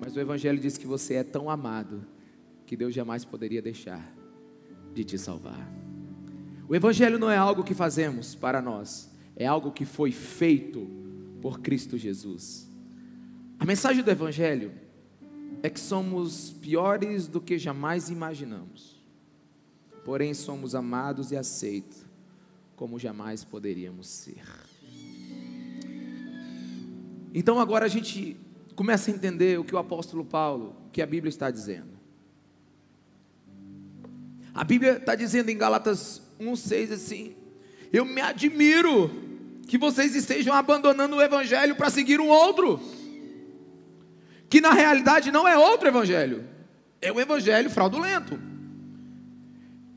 Mas 0.00 0.16
o 0.16 0.20
Evangelho 0.20 0.58
diz 0.58 0.76
que 0.76 0.84
você 0.84 1.14
é 1.14 1.22
tão 1.22 1.48
amado 1.48 2.04
que 2.66 2.76
Deus 2.76 2.92
jamais 2.92 3.24
poderia 3.24 3.62
deixar 3.62 4.04
de 4.92 5.04
te 5.04 5.16
salvar. 5.16 5.72
O 6.68 6.74
Evangelho 6.74 7.20
não 7.20 7.30
é 7.30 7.36
algo 7.36 7.62
que 7.62 7.72
fazemos 7.72 8.34
para 8.34 8.60
nós, 8.60 9.08
é 9.36 9.46
algo 9.46 9.70
que 9.70 9.84
foi 9.84 10.10
feito 10.10 10.90
por 11.40 11.60
Cristo 11.60 11.96
Jesus. 11.96 12.68
A 13.60 13.64
mensagem 13.64 14.02
do 14.02 14.10
Evangelho 14.10 14.72
é 15.62 15.70
que 15.70 15.78
somos 15.78 16.50
piores 16.60 17.28
do 17.28 17.40
que 17.40 17.60
jamais 17.60 18.08
imaginamos, 18.10 19.00
porém 20.04 20.34
somos 20.34 20.74
amados 20.74 21.30
e 21.30 21.36
aceitos 21.36 22.04
como 22.74 22.98
jamais 22.98 23.44
poderíamos 23.44 24.08
ser. 24.08 24.42
Então 27.32 27.58
agora 27.60 27.84
a 27.84 27.88
gente 27.88 28.36
começa 28.74 29.10
a 29.10 29.14
entender 29.14 29.58
o 29.58 29.64
que 29.64 29.74
o 29.74 29.78
apóstolo 29.78 30.24
Paulo, 30.24 30.76
que 30.92 31.00
a 31.02 31.06
Bíblia 31.06 31.28
está 31.28 31.50
dizendo. 31.50 31.98
A 34.54 34.64
Bíblia 34.64 34.96
está 34.96 35.14
dizendo 35.14 35.50
em 35.50 35.56
Gálatas 35.56 36.22
1,6 36.40 36.92
assim: 36.92 37.36
Eu 37.92 38.04
me 38.04 38.20
admiro 38.20 39.10
que 39.68 39.78
vocês 39.78 40.16
estejam 40.16 40.52
abandonando 40.52 41.16
o 41.16 41.22
Evangelho 41.22 41.76
para 41.76 41.90
seguir 41.90 42.20
um 42.20 42.28
outro, 42.28 42.80
que 44.48 44.60
na 44.60 44.72
realidade 44.72 45.30
não 45.30 45.46
é 45.46 45.56
outro 45.56 45.86
Evangelho, 45.86 46.44
é 47.00 47.12
um 47.12 47.20
Evangelho 47.20 47.70
fraudulento. 47.70 48.38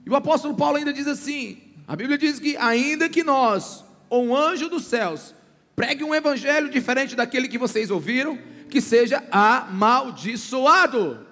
E 0.05 0.09
o 0.09 0.15
apóstolo 0.15 0.53
Paulo 0.55 0.77
ainda 0.77 0.93
diz 0.93 1.07
assim: 1.07 1.57
a 1.87 1.95
Bíblia 1.95 2.17
diz 2.17 2.39
que, 2.39 2.55
ainda 2.57 3.09
que 3.09 3.23
nós, 3.23 3.83
ou 4.09 4.25
um 4.25 4.35
anjo 4.35 4.69
dos 4.69 4.85
céus, 4.85 5.33
pregue 5.75 6.03
um 6.03 6.13
Evangelho 6.13 6.69
diferente 6.69 7.15
daquele 7.15 7.47
que 7.47 7.57
vocês 7.57 7.89
ouviram, 7.89 8.37
que 8.69 8.81
seja 8.81 9.23
amaldiçoado. 9.31 11.25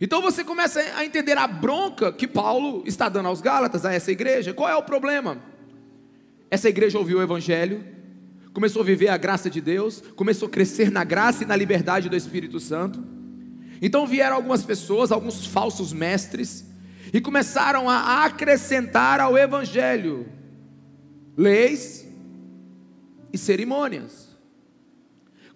Então 0.00 0.20
você 0.20 0.44
começa 0.44 0.80
a 0.96 1.04
entender 1.04 1.38
a 1.38 1.46
bronca 1.46 2.12
que 2.12 2.26
Paulo 2.26 2.82
está 2.86 3.08
dando 3.08 3.28
aos 3.28 3.40
Gálatas, 3.40 3.84
a 3.84 3.92
essa 3.94 4.12
igreja. 4.12 4.52
Qual 4.52 4.68
é 4.68 4.76
o 4.76 4.82
problema? 4.82 5.38
Essa 6.50 6.68
igreja 6.68 6.98
ouviu 6.98 7.18
o 7.18 7.22
Evangelho, 7.22 7.84
começou 8.52 8.82
a 8.82 8.84
viver 8.84 9.08
a 9.08 9.16
graça 9.16 9.48
de 9.48 9.60
Deus, 9.60 10.02
começou 10.14 10.48
a 10.48 10.50
crescer 10.50 10.90
na 10.90 11.02
graça 11.02 11.44
e 11.44 11.46
na 11.46 11.56
liberdade 11.56 12.08
do 12.08 12.16
Espírito 12.16 12.60
Santo. 12.60 13.02
Então 13.80 14.06
vieram 14.06 14.36
algumas 14.36 14.64
pessoas, 14.64 15.10
alguns 15.10 15.46
falsos 15.46 15.92
mestres, 15.92 16.64
e 17.12 17.20
começaram 17.20 17.88
a 17.88 18.24
acrescentar 18.24 19.20
ao 19.20 19.36
Evangelho 19.36 20.26
leis 21.36 22.06
e 23.32 23.36
cerimônias 23.36 24.26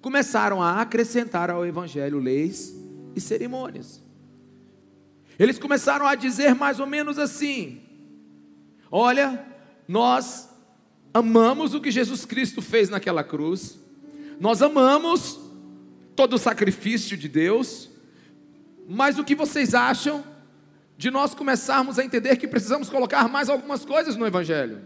começaram 0.00 0.62
a 0.62 0.80
acrescentar 0.80 1.50
ao 1.50 1.64
Evangelho 1.64 2.18
leis 2.18 2.74
e 3.14 3.20
cerimônias. 3.20 4.02
Eles 5.38 5.58
começaram 5.58 6.06
a 6.06 6.14
dizer 6.14 6.54
mais 6.54 6.80
ou 6.80 6.86
menos 6.86 7.18
assim: 7.18 7.80
Olha, 8.90 9.44
nós 9.88 10.48
amamos 11.12 11.74
o 11.74 11.80
que 11.80 11.90
Jesus 11.90 12.24
Cristo 12.24 12.62
fez 12.62 12.88
naquela 12.88 13.24
cruz, 13.24 13.78
nós 14.38 14.62
amamos 14.62 15.38
todo 16.14 16.34
o 16.34 16.38
sacrifício 16.38 17.16
de 17.16 17.28
Deus, 17.28 17.88
mas 18.88 19.18
o 19.18 19.24
que 19.24 19.34
vocês 19.34 19.74
acham 19.74 20.24
de 20.96 21.10
nós 21.10 21.34
começarmos 21.34 21.98
a 21.98 22.04
entender 22.04 22.36
que 22.36 22.46
precisamos 22.46 22.90
colocar 22.90 23.28
mais 23.28 23.48
algumas 23.48 23.84
coisas 23.84 24.16
no 24.16 24.26
Evangelho? 24.26 24.82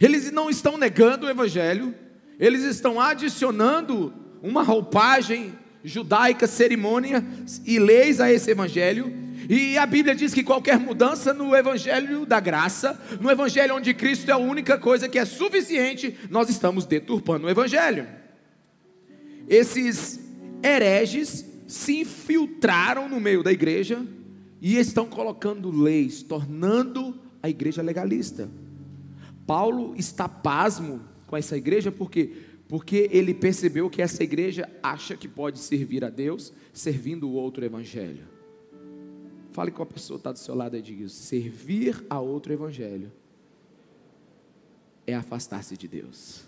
Eles 0.00 0.30
não 0.30 0.50
estão 0.50 0.76
negando 0.76 1.26
o 1.26 1.30
Evangelho, 1.30 1.94
eles 2.38 2.62
estão 2.64 3.00
adicionando 3.00 4.12
uma 4.42 4.62
roupagem 4.62 5.52
judaica, 5.84 6.46
cerimônia 6.46 7.24
e 7.64 7.78
leis 7.78 8.20
a 8.20 8.32
esse 8.32 8.50
evangelho. 8.50 9.12
E 9.48 9.76
a 9.76 9.84
Bíblia 9.84 10.14
diz 10.14 10.32
que 10.32 10.42
qualquer 10.42 10.78
mudança 10.78 11.34
no 11.34 11.54
evangelho 11.54 12.24
da 12.24 12.40
graça, 12.40 12.98
no 13.20 13.30
evangelho 13.30 13.76
onde 13.76 13.92
Cristo 13.92 14.30
é 14.30 14.32
a 14.32 14.38
única 14.38 14.78
coisa 14.78 15.08
que 15.08 15.18
é 15.18 15.24
suficiente, 15.24 16.16
nós 16.30 16.48
estamos 16.48 16.86
deturpando 16.86 17.46
o 17.46 17.50
evangelho. 17.50 18.06
Esses 19.46 20.18
hereges 20.62 21.44
se 21.66 22.00
infiltraram 22.00 23.08
no 23.08 23.20
meio 23.20 23.42
da 23.42 23.52
igreja 23.52 24.02
e 24.62 24.78
estão 24.78 25.06
colocando 25.06 25.70
leis, 25.70 26.22
tornando 26.22 27.20
a 27.42 27.50
igreja 27.50 27.82
legalista. 27.82 28.48
Paulo 29.46 29.94
está 29.96 30.28
pasmo 30.28 31.00
com 31.26 31.36
essa 31.36 31.56
igreja, 31.56 31.92
por 31.92 32.10
quê? 32.10 32.36
Porque 32.68 33.08
ele 33.12 33.34
percebeu 33.34 33.90
que 33.90 34.00
essa 34.00 34.22
igreja 34.22 34.68
acha 34.82 35.16
que 35.16 35.28
pode 35.28 35.58
servir 35.58 36.04
a 36.04 36.10
Deus 36.10 36.52
servindo 36.72 37.28
o 37.28 37.32
outro 37.32 37.64
evangelho. 37.64 38.26
Fale 39.52 39.70
com 39.70 39.82
a 39.82 39.86
pessoa 39.86 40.18
que 40.18 40.20
está 40.20 40.32
do 40.32 40.38
seu 40.38 40.54
lado 40.54 40.76
e 40.76 40.82
diga: 40.82 41.08
servir 41.08 42.04
a 42.08 42.18
outro 42.18 42.52
evangelho 42.52 43.12
é 45.06 45.14
afastar-se 45.14 45.76
de 45.76 45.86
Deus. 45.86 46.44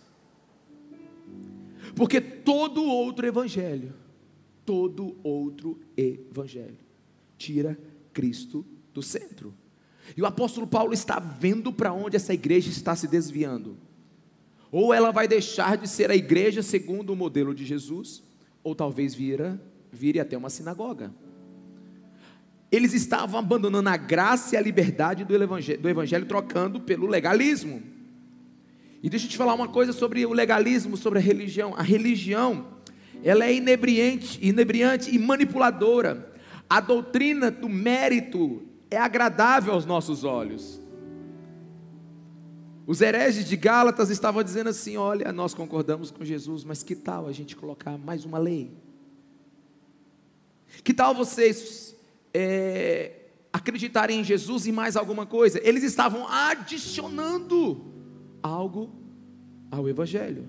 Porque 1.94 2.20
todo 2.20 2.84
outro 2.84 3.26
evangelho. 3.26 3.94
Todo 4.64 5.16
outro 5.22 5.78
evangelho. 5.96 6.78
Tira 7.38 7.78
Cristo 8.12 8.64
do 8.92 9.02
centro. 9.02 9.54
E 10.14 10.20
o 10.20 10.26
apóstolo 10.26 10.66
Paulo 10.66 10.92
está 10.92 11.18
vendo 11.18 11.72
para 11.72 11.92
onde 11.92 12.16
essa 12.16 12.34
igreja 12.34 12.68
está 12.68 12.94
se 12.94 13.08
desviando. 13.08 13.78
Ou 14.70 14.92
ela 14.92 15.10
vai 15.10 15.26
deixar 15.26 15.76
de 15.76 15.88
ser 15.88 16.10
a 16.10 16.16
igreja 16.16 16.62
segundo 16.62 17.10
o 17.10 17.16
modelo 17.16 17.54
de 17.54 17.64
Jesus, 17.64 18.22
ou 18.62 18.74
talvez 18.74 19.14
vira, 19.14 19.60
vire 19.90 20.20
até 20.20 20.36
uma 20.36 20.50
sinagoga. 20.50 21.12
Eles 22.70 22.92
estavam 22.92 23.38
abandonando 23.38 23.88
a 23.88 23.96
graça 23.96 24.54
e 24.54 24.58
a 24.58 24.60
liberdade 24.60 25.24
do 25.24 25.34
evangelho, 25.34 25.80
do 25.80 25.88
evangelho 25.88 26.26
trocando 26.26 26.80
pelo 26.80 27.06
legalismo. 27.06 27.82
E 29.02 29.08
deixa 29.08 29.26
eu 29.26 29.30
te 29.30 29.36
falar 29.36 29.54
uma 29.54 29.68
coisa 29.68 29.92
sobre 29.92 30.26
o 30.26 30.32
legalismo, 30.32 30.96
sobre 30.96 31.20
a 31.20 31.22
religião. 31.22 31.74
A 31.76 31.82
religião, 31.82 32.66
ela 33.22 33.44
é 33.44 33.54
inebriante, 33.54 34.38
inebriante 34.42 35.14
e 35.14 35.18
manipuladora. 35.18 36.32
A 36.68 36.80
doutrina 36.80 37.50
do 37.50 37.68
mérito 37.68 38.62
é 38.90 38.96
agradável 38.96 39.72
aos 39.72 39.84
nossos 39.84 40.24
olhos. 40.24 40.80
Os 42.86 43.00
hereges 43.00 43.44
de 43.44 43.56
Gálatas 43.56 44.10
estavam 44.10 44.42
dizendo 44.42 44.70
assim: 44.70 44.96
olha, 44.96 45.32
nós 45.32 45.52
concordamos 45.52 46.10
com 46.10 46.24
Jesus, 46.24 46.62
mas 46.62 46.82
que 46.82 46.94
tal 46.94 47.26
a 47.26 47.32
gente 47.32 47.56
colocar 47.56 47.98
mais 47.98 48.24
uma 48.24 48.38
lei? 48.38 48.70
Que 50.84 50.94
tal 50.94 51.14
vocês 51.14 51.96
é, 52.32 53.12
acreditarem 53.52 54.20
em 54.20 54.24
Jesus 54.24 54.66
e 54.66 54.72
mais 54.72 54.96
alguma 54.96 55.26
coisa? 55.26 55.60
Eles 55.66 55.82
estavam 55.82 56.28
adicionando 56.28 57.84
algo 58.40 58.94
ao 59.70 59.88
Evangelho. 59.88 60.48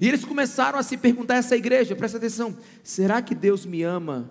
E 0.00 0.08
eles 0.08 0.24
começaram 0.24 0.78
a 0.78 0.82
se 0.82 0.96
perguntar 0.96 1.36
essa 1.36 1.56
igreja, 1.56 1.96
presta 1.96 2.18
atenção: 2.18 2.56
será 2.82 3.20
que 3.20 3.34
Deus 3.34 3.66
me 3.66 3.82
ama 3.82 4.30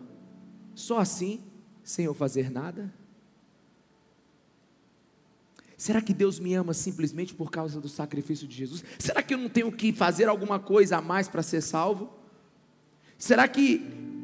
só 0.73 0.99
assim, 0.99 1.41
sem 1.83 2.05
eu 2.05 2.13
fazer 2.13 2.49
nada? 2.49 2.93
Será 5.77 6.01
que 6.01 6.13
Deus 6.13 6.39
me 6.39 6.53
ama 6.53 6.73
simplesmente 6.73 7.33
por 7.33 7.51
causa 7.51 7.81
do 7.81 7.89
sacrifício 7.89 8.47
de 8.47 8.55
Jesus? 8.55 8.85
Será 8.97 9.21
que 9.21 9.33
eu 9.33 9.37
não 9.37 9.49
tenho 9.49 9.69
que 9.71 9.91
fazer 9.91 10.29
alguma 10.29 10.57
coisa 10.57 10.97
a 10.97 11.01
mais 11.01 11.27
para 11.27 11.43
ser 11.43 11.61
salvo? 11.61 12.09
Será 13.17 13.47
que 13.47 13.81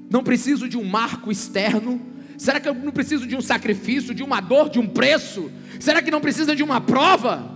não 0.10 0.24
preciso 0.24 0.70
de 0.70 0.78
um 0.78 0.86
marco 0.86 1.30
externo? 1.30 2.00
Será 2.38 2.62
que 2.62 2.70
eu 2.70 2.74
não 2.74 2.94
preciso 2.94 3.28
de 3.28 3.36
um 3.36 3.42
sacrifício, 3.42 4.16
de 4.16 4.24
uma 4.24 4.40
dor, 4.40 4.70
de 4.70 4.80
um 4.80 4.88
preço? 4.88 5.52
Será 5.82 6.02
que 6.02 6.10
não 6.10 6.22
precisa 6.22 6.56
de 6.56 6.64
uma 6.64 6.80
prova? 6.80 7.54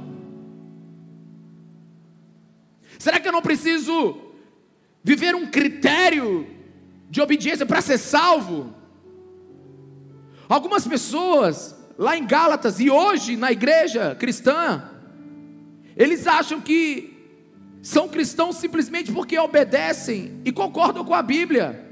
Será 3.00 3.22
que 3.22 3.28
eu 3.28 3.32
não 3.32 3.42
preciso 3.42 4.18
viver 5.02 5.34
um 5.34 5.50
critério 5.50 6.46
de 7.10 7.22
obediência 7.22 7.66
para 7.66 7.82
ser 7.82 7.98
salvo? 7.98 8.83
Algumas 10.48 10.88
pessoas 10.88 11.76
lá 11.98 12.18
em 12.18 12.26
Gálatas 12.26 12.80
e 12.80 12.90
hoje 12.90 13.36
na 13.36 13.52
igreja 13.52 14.16
cristã, 14.16 14.90
eles 15.96 16.28
acham 16.28 16.60
que 16.60 17.14
são 17.82 18.08
cristãos 18.08 18.56
simplesmente 18.58 19.12
porque 19.12 19.38
obedecem 19.38 20.42
e 20.46 20.52
concordam 20.52 21.04
com 21.04 21.14
a 21.14 21.22
Bíblia. 21.22 21.92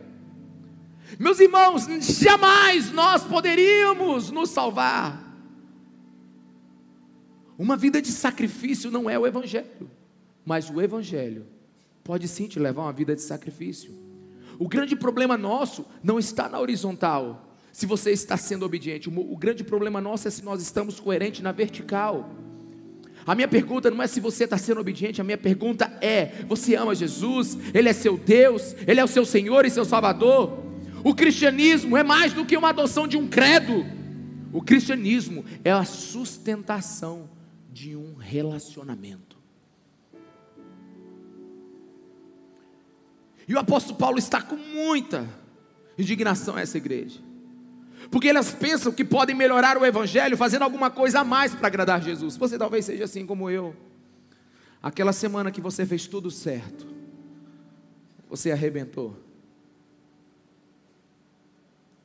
Meus 1.20 1.39
irmãos, 1.39 1.86
jamais 2.22 2.91
nós 2.91 3.24
poderíamos 3.24 4.31
nos 4.31 4.50
salvar. 4.50 5.22
Uma 7.58 7.75
vida 7.75 8.01
de 8.01 8.12
sacrifício 8.12 8.89
não 8.89 9.10
é 9.10 9.20
o 9.20 9.27
Evangelho, 9.27 9.91
mas 10.46 10.70
o 10.70 10.81
Evangelho 10.81 11.46
pode 12.03 12.27
sim 12.27 12.48
te 12.48 12.58
levar 12.58 12.84
a 12.84 12.86
uma 12.86 12.93
vida 12.93 13.13
de 13.13 13.22
sacrifício. 13.22 13.93
O 14.58 14.67
grande 14.67 14.96
problema 14.96 15.38
nosso 15.38 15.86
não 16.01 16.17
está 16.17 16.48
na 16.50 16.60
horizontal, 16.60 17.50
se 17.72 17.86
você 17.86 18.12
está 18.12 18.36
sendo 18.38 18.66
obediente. 18.66 19.10
O, 19.10 19.38
grande 19.38 19.64
problema 19.64 20.01
nosso 20.01 20.27
é 20.27 20.31
se 20.31 20.44
nós 20.44 20.62
estamos 20.62 21.00
coerentes 21.00 21.42
na 21.42 21.51
vertical. 21.51 22.29
A 23.25 23.36
minha 23.36 23.48
pergunta 23.48 23.90
não 23.90 24.01
é 24.01 24.07
se 24.07 24.20
você 24.20 24.44
está 24.44 24.57
sendo 24.57 24.81
obediente, 24.81 25.22
a 25.22 25.24
minha 25.24 25.38
pergunta 25.38 25.86
é: 26.01 26.44
você 26.48 26.75
ama 26.75 26.96
Jesus? 26.96 27.57
Ele 27.74 27.88
é 27.88 27.94
seu 27.94 28.18
Deus? 28.18 28.75
Ele 28.86 29.00
é 29.00 29.03
o 29.03 29.07
seu 29.07 29.25
Senhor 29.25 29.66
e 29.66 29.70
seu 29.70 29.86
Salvador? 29.86 30.64
O 31.03 31.16
cristianismo 31.16 31.96
é 31.96 32.03
mais 32.03 32.34
do 32.34 32.46
que 32.46 32.57
uma 32.57 32.70
adoção 32.70 33.07
de 33.07 33.18
um 33.18 33.27
credo. 33.27 33.86
O 34.51 34.62
cristianismo 34.62 35.46
é 35.64 35.72
a 35.72 35.86
sustentação 35.86 37.29
de 37.72 37.96
um 37.96 38.16
relacionamento. 38.16 39.40
E 43.48 43.53
o 43.53 43.60
apóstolo 43.60 43.98
Paulo 43.98 44.18
está 44.18 44.42
com 44.42 44.55
muita 44.55 45.27
indignação 45.98 46.55
a 46.55 46.62
essa 46.62 46.77
igreja 46.77 47.30
porque 48.12 48.28
elas 48.28 48.52
pensam 48.52 48.92
que 48.92 49.06
podem 49.06 49.34
melhorar 49.34 49.78
o 49.78 49.86
Evangelho 49.86 50.36
fazendo 50.36 50.64
alguma 50.64 50.92
coisa 50.92 51.22
a 51.22 51.24
mais 51.24 51.56
para 51.56 51.68
agradar 51.68 52.04
Jesus. 52.04 52.36
Você 52.36 52.58
talvez 52.58 52.84
seja 52.84 53.06
assim 53.06 53.26
como 53.26 53.50
eu. 53.50 53.74
Aquela 54.84 55.14
semana 55.14 55.50
que 55.50 55.62
você 55.62 55.86
fez 55.86 56.08
tudo 56.08 56.30
certo, 56.30 56.86
você 58.30 58.52
arrebentou. 58.52 59.16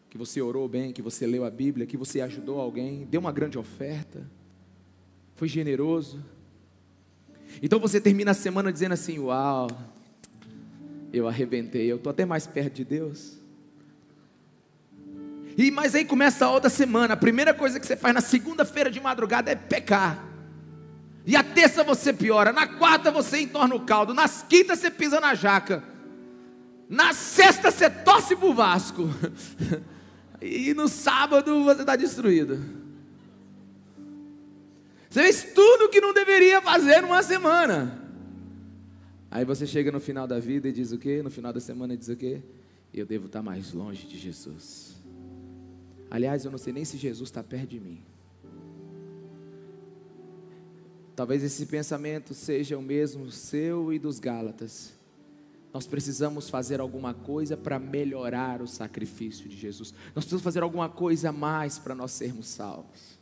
Que 0.09 0.16
você 0.16 0.40
orou 0.40 0.69
bem, 0.69 0.92
que 0.92 1.03
você 1.03 1.27
leu 1.27 1.45
a 1.45 1.51
Bíblia, 1.51 1.87
que 1.87 1.97
você 1.97 2.21
ajudou 2.21 2.61
alguém, 2.61 3.05
deu 3.07 3.21
uma 3.21 3.33
grande 3.33 3.59
oferta, 3.59 4.31
foi 5.35 5.49
generoso. 5.49 6.25
Então 7.61 7.81
você 7.81 8.01
termina 8.01 8.31
a 8.31 8.35
semana 8.35 8.73
dizendo 8.73 8.92
assim: 8.92 9.19
Uau, 9.19 9.69
eu 11.12 11.27
arrebentei, 11.27 11.90
eu 11.90 11.97
estou 11.97 12.11
até 12.11 12.25
mais 12.25 12.47
perto 12.47 12.75
de 12.75 12.85
Deus. 12.85 13.45
E 15.57 15.71
mas 15.71 15.95
aí 15.95 16.05
começa 16.05 16.45
a 16.45 16.51
outra 16.51 16.69
semana. 16.69 17.14
A 17.14 17.16
primeira 17.16 17.55
coisa 17.55 17.81
que 17.81 17.87
você 17.87 17.97
faz 17.97 18.14
na 18.14 18.21
segunda-feira 18.21 18.90
de 18.90 19.01
madrugada 19.01 19.51
é 19.51 19.55
pecar. 19.55 20.23
E 21.25 21.35
a 21.35 21.42
terça 21.42 21.83
você 21.83 22.12
piora, 22.12 22.53
na 22.53 22.66
quarta 22.66 23.11
você 23.11 23.40
entorna 23.40 23.75
o 23.75 23.85
caldo, 23.85 24.14
nas 24.14 24.45
quintas 24.49 24.79
você 24.79 24.90
pisa 24.90 25.21
na 25.21 25.35
jaca. 25.35 25.83
Na 26.88 27.12
sexta 27.12 27.71
você 27.71 27.90
torce 27.90 28.37
pro 28.37 28.53
Vasco. 28.53 29.09
E 30.38 30.75
no 30.75 30.87
sábado 30.87 31.64
você 31.64 31.81
está 31.81 31.97
destruído. 31.97 32.59
Você 35.09 35.23
fez 35.23 35.42
tudo 35.55 35.88
que 35.88 35.99
não 35.99 36.12
deveria 36.12 36.61
fazer 36.61 37.01
numa 37.01 37.23
semana. 37.23 38.03
Aí 39.31 39.47
você 39.47 39.66
chega 39.66 39.90
no 39.90 39.99
final 39.99 40.27
da 40.27 40.38
vida 40.38 40.69
e 40.69 40.73
diz 40.73 40.92
o 40.92 40.99
quê? 40.99 41.23
No 41.23 41.31
final 41.31 41.55
da 41.55 41.61
semana 41.61 41.97
diz 41.97 42.09
o 42.09 42.16
quê? 42.16 42.42
Eu 42.92 43.07
devo 43.07 43.27
estar 43.27 43.42
mais 43.42 43.73
longe 43.73 44.07
de 44.07 44.19
Jesus. 44.19 44.95
Aliás, 46.11 46.45
eu 46.45 46.51
não 46.51 46.59
sei 46.59 46.73
nem 46.73 46.85
se 46.85 46.97
Jesus 46.97 47.29
está 47.29 47.42
perto 47.42 47.71
de 47.71 47.81
mim. 47.81 48.03
Talvez 51.14 51.42
esse 51.42 51.64
pensamento 51.66 52.35
seja 52.35 52.77
o 52.77 52.83
mesmo 52.83 53.31
seu 53.31 53.92
e 53.92 53.99
dos 53.99 54.19
Gálatas. 54.19 54.92
Nós 55.73 55.87
precisamos 55.87 56.49
fazer 56.49 56.81
alguma 56.81 57.14
coisa 57.14 57.57
para 57.57 57.79
melhorar 57.79 58.62
o 58.62 58.66
sacrifício 58.66 59.49
de 59.49 59.57
Jesus. 59.57 59.92
Nós 60.14 60.25
precisamos 60.25 60.42
fazer 60.42 60.62
alguma 60.62 60.88
coisa 60.88 61.31
a 61.31 61.33
mais 61.33 61.79
para 61.79 61.95
nós 61.95 62.12
sermos 62.12 62.49
salvos. 62.49 63.19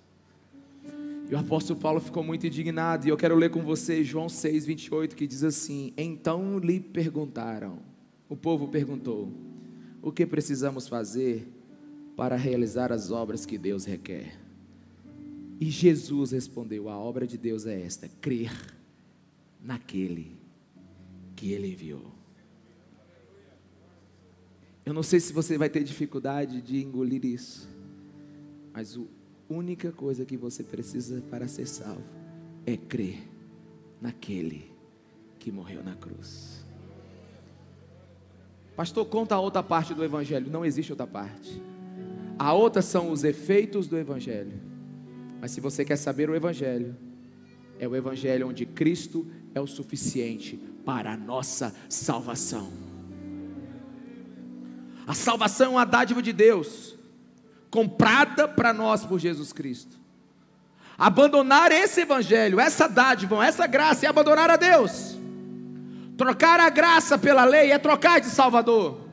E 1.30 1.34
o 1.34 1.38
apóstolo 1.38 1.80
Paulo 1.80 2.00
ficou 2.00 2.22
muito 2.22 2.46
indignado, 2.46 3.06
e 3.06 3.08
eu 3.08 3.16
quero 3.16 3.34
ler 3.34 3.50
com 3.50 3.62
vocês 3.62 4.06
João 4.06 4.28
6, 4.28 4.66
28, 4.66 5.16
que 5.16 5.26
diz 5.26 5.42
assim: 5.42 5.92
Então 5.96 6.58
lhe 6.58 6.78
perguntaram, 6.78 7.78
o 8.28 8.36
povo 8.36 8.68
perguntou, 8.68 9.32
o 10.02 10.12
que 10.12 10.26
precisamos 10.26 10.86
fazer 10.86 11.48
para 12.16 12.36
realizar 12.36 12.92
as 12.92 13.10
obras 13.10 13.44
que 13.44 13.58
Deus 13.58 13.84
requer. 13.84 14.38
E 15.60 15.70
Jesus 15.70 16.32
respondeu: 16.32 16.88
A 16.88 16.96
obra 16.96 17.26
de 17.26 17.36
Deus 17.38 17.66
é 17.66 17.80
esta: 17.80 18.08
crer 18.20 18.52
naquele 19.60 20.36
que 21.34 21.52
Ele 21.52 21.72
enviou. 21.72 22.12
Eu 24.84 24.92
não 24.92 25.02
sei 25.02 25.18
se 25.18 25.32
você 25.32 25.56
vai 25.56 25.70
ter 25.70 25.82
dificuldade 25.82 26.60
de 26.60 26.82
engolir 26.82 27.24
isso, 27.24 27.68
mas 28.72 28.96
a 28.96 29.02
única 29.48 29.90
coisa 29.90 30.26
que 30.26 30.36
você 30.36 30.62
precisa 30.62 31.22
para 31.30 31.48
ser 31.48 31.66
salvo 31.66 32.04
é 32.66 32.76
crer 32.76 33.26
naquele 34.00 34.70
que 35.38 35.50
morreu 35.50 35.82
na 35.82 35.94
cruz. 35.94 36.64
Pastor, 38.76 39.06
conta 39.06 39.36
a 39.36 39.40
outra 39.40 39.62
parte 39.62 39.94
do 39.94 40.04
Evangelho. 40.04 40.50
Não 40.50 40.64
existe 40.64 40.92
outra 40.92 41.06
parte. 41.06 41.62
A 42.38 42.52
outra 42.52 42.82
são 42.82 43.10
os 43.10 43.24
efeitos 43.24 43.86
do 43.86 43.96
Evangelho. 43.96 44.60
Mas 45.40 45.50
se 45.50 45.60
você 45.60 45.84
quer 45.84 45.96
saber 45.96 46.28
o 46.28 46.34
Evangelho, 46.34 46.96
é 47.78 47.86
o 47.86 47.94
Evangelho 47.94 48.48
onde 48.48 48.64
Cristo 48.66 49.26
é 49.54 49.60
o 49.60 49.66
suficiente 49.66 50.56
para 50.84 51.12
a 51.12 51.16
nossa 51.16 51.74
salvação. 51.88 52.72
A 55.06 55.14
salvação 55.14 55.66
é 55.66 55.70
uma 55.70 55.84
dádiva 55.84 56.22
de 56.22 56.32
Deus, 56.32 56.96
comprada 57.70 58.48
para 58.48 58.72
nós 58.72 59.04
por 59.04 59.18
Jesus 59.18 59.52
Cristo. 59.52 59.98
Abandonar 60.96 61.72
esse 61.72 62.02
Evangelho, 62.02 62.58
essa 62.58 62.88
dádiva, 62.88 63.44
essa 63.44 63.66
graça 63.66 64.06
é 64.06 64.08
abandonar 64.08 64.50
a 64.50 64.56
Deus. 64.56 65.18
Trocar 66.16 66.60
a 66.60 66.70
graça 66.70 67.18
pela 67.18 67.44
lei 67.44 67.72
é 67.72 67.78
trocar 67.78 68.20
de 68.20 68.28
Salvador. 68.28 69.03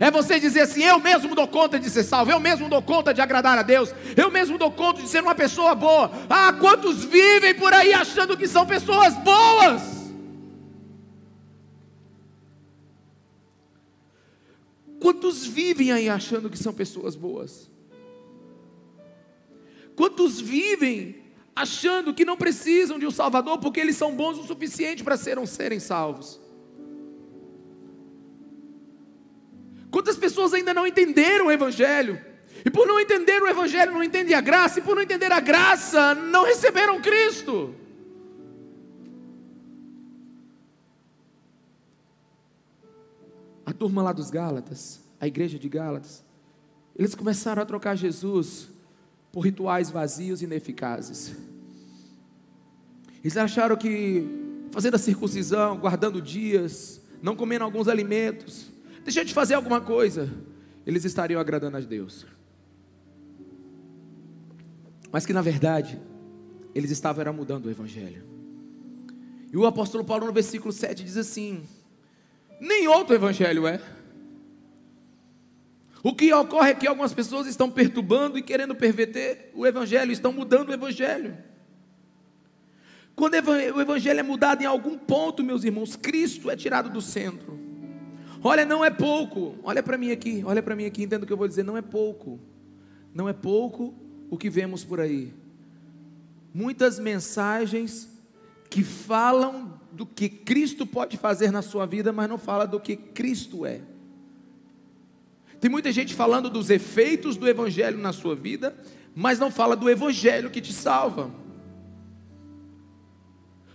É 0.00 0.10
você 0.10 0.40
dizer 0.40 0.62
assim: 0.62 0.82
eu 0.82 0.98
mesmo 0.98 1.34
dou 1.34 1.46
conta 1.46 1.78
de 1.78 1.90
ser 1.90 2.04
salvo, 2.04 2.30
eu 2.30 2.40
mesmo 2.40 2.68
dou 2.68 2.82
conta 2.82 3.12
de 3.12 3.20
agradar 3.20 3.58
a 3.58 3.62
Deus, 3.62 3.94
eu 4.16 4.30
mesmo 4.30 4.58
dou 4.58 4.70
conta 4.70 5.02
de 5.02 5.08
ser 5.08 5.22
uma 5.22 5.34
pessoa 5.34 5.74
boa. 5.74 6.10
Ah, 6.28 6.52
quantos 6.52 7.04
vivem 7.04 7.54
por 7.54 7.72
aí 7.72 7.92
achando 7.92 8.36
que 8.36 8.48
são 8.48 8.66
pessoas 8.66 9.14
boas? 9.14 10.02
Quantos 15.00 15.44
vivem 15.44 15.90
aí 15.90 16.08
achando 16.08 16.48
que 16.48 16.56
são 16.56 16.72
pessoas 16.72 17.16
boas? 17.16 17.68
Quantos 19.96 20.40
vivem 20.40 21.22
achando 21.54 22.14
que 22.14 22.24
não 22.24 22.36
precisam 22.36 22.98
de 22.98 23.06
um 23.06 23.10
Salvador 23.10 23.58
porque 23.58 23.80
eles 23.80 23.96
são 23.96 24.14
bons 24.14 24.38
o 24.38 24.46
suficiente 24.46 25.04
para 25.04 25.16
serem, 25.16 25.80
salvos? 25.80 26.41
Quantas 29.92 30.16
pessoas 30.16 30.54
ainda 30.54 30.72
não 30.72 30.86
entenderam 30.86 31.46
o 31.46 31.52
Evangelho? 31.52 32.18
E 32.64 32.70
por 32.70 32.86
não 32.86 32.98
entender 32.98 33.42
o 33.42 33.46
Evangelho, 33.46 33.92
não 33.92 34.02
entendem 34.02 34.34
a 34.34 34.40
graça, 34.40 34.78
e 34.78 34.82
por 34.82 34.96
não 34.96 35.02
entender 35.02 35.30
a 35.30 35.38
graça, 35.38 36.14
não 36.14 36.44
receberam 36.44 36.98
Cristo. 37.02 37.74
A 43.66 43.72
turma 43.74 44.02
lá 44.02 44.12
dos 44.12 44.30
Gálatas, 44.30 45.00
a 45.20 45.26
igreja 45.26 45.58
de 45.58 45.68
Gálatas, 45.68 46.24
eles 46.96 47.14
começaram 47.14 47.62
a 47.62 47.66
trocar 47.66 47.94
Jesus 47.94 48.68
por 49.30 49.42
rituais 49.42 49.90
vazios 49.90 50.40
e 50.40 50.46
ineficazes. 50.46 51.34
Eles 53.22 53.36
acharam 53.36 53.76
que 53.76 54.26
fazendo 54.70 54.94
a 54.94 54.98
circuncisão, 54.98 55.76
guardando 55.76 56.22
dias, 56.22 56.98
não 57.20 57.36
comendo 57.36 57.64
alguns 57.64 57.88
alimentos, 57.88 58.71
deixa 59.04 59.20
eu 59.20 59.24
te 59.24 59.34
fazer 59.34 59.54
alguma 59.54 59.80
coisa, 59.80 60.30
eles 60.86 61.04
estariam 61.04 61.40
agradando 61.40 61.76
a 61.76 61.80
Deus. 61.80 62.26
Mas 65.10 65.26
que 65.26 65.32
na 65.32 65.42
verdade, 65.42 66.00
eles 66.74 66.90
estavam 66.90 67.20
era 67.20 67.32
mudando 67.32 67.66
o 67.66 67.70
Evangelho. 67.70 68.24
E 69.52 69.56
o 69.56 69.66
apóstolo 69.66 70.04
Paulo 70.04 70.26
no 70.26 70.32
versículo 70.32 70.72
7 70.72 71.04
diz 71.04 71.16
assim: 71.16 71.62
Nem 72.58 72.88
outro 72.88 73.14
Evangelho 73.14 73.66
é. 73.66 73.80
O 76.02 76.14
que 76.14 76.32
ocorre 76.32 76.70
é 76.70 76.74
que 76.74 76.86
algumas 76.86 77.14
pessoas 77.14 77.46
estão 77.46 77.70
perturbando 77.70 78.36
e 78.36 78.42
querendo 78.42 78.74
perverter 78.74 79.52
o 79.54 79.66
Evangelho, 79.66 80.10
estão 80.10 80.32
mudando 80.32 80.70
o 80.70 80.72
Evangelho. 80.72 81.36
Quando 83.14 83.34
o 83.34 83.80
Evangelho 83.80 84.18
é 84.18 84.22
mudado 84.22 84.62
em 84.62 84.66
algum 84.66 84.98
ponto, 84.98 85.44
meus 85.44 85.62
irmãos, 85.62 85.94
Cristo 85.94 86.50
é 86.50 86.56
tirado 86.56 86.88
do 86.88 87.00
centro. 87.00 87.71
Olha, 88.42 88.64
não 88.64 88.84
é 88.84 88.90
pouco. 88.90 89.54
Olha 89.62 89.82
para 89.82 89.96
mim 89.96 90.10
aqui, 90.10 90.42
olha 90.44 90.62
para 90.62 90.74
mim 90.74 90.84
aqui, 90.84 91.04
entenda 91.04 91.24
o 91.24 91.26
que 91.26 91.32
eu 91.32 91.36
vou 91.36 91.48
dizer. 91.48 91.62
Não 91.62 91.76
é 91.76 91.82
pouco. 91.82 92.40
Não 93.14 93.28
é 93.28 93.32
pouco 93.32 93.94
o 94.30 94.36
que 94.36 94.50
vemos 94.50 94.84
por 94.84 95.00
aí. 95.00 95.32
Muitas 96.52 96.98
mensagens 96.98 98.08
que 98.68 98.82
falam 98.82 99.80
do 99.92 100.06
que 100.06 100.28
Cristo 100.28 100.86
pode 100.86 101.16
fazer 101.16 101.50
na 101.50 101.62
sua 101.62 101.86
vida, 101.86 102.12
mas 102.12 102.28
não 102.28 102.38
fala 102.38 102.66
do 102.66 102.80
que 102.80 102.96
Cristo 102.96 103.66
é. 103.66 103.80
Tem 105.60 105.70
muita 105.70 105.92
gente 105.92 106.14
falando 106.14 106.50
dos 106.50 106.70
efeitos 106.70 107.36
do 107.36 107.48
evangelho 107.48 107.98
na 107.98 108.12
sua 108.12 108.34
vida, 108.34 108.74
mas 109.14 109.38
não 109.38 109.50
fala 109.50 109.76
do 109.76 109.88
evangelho 109.88 110.50
que 110.50 110.60
te 110.60 110.72
salva. 110.72 111.30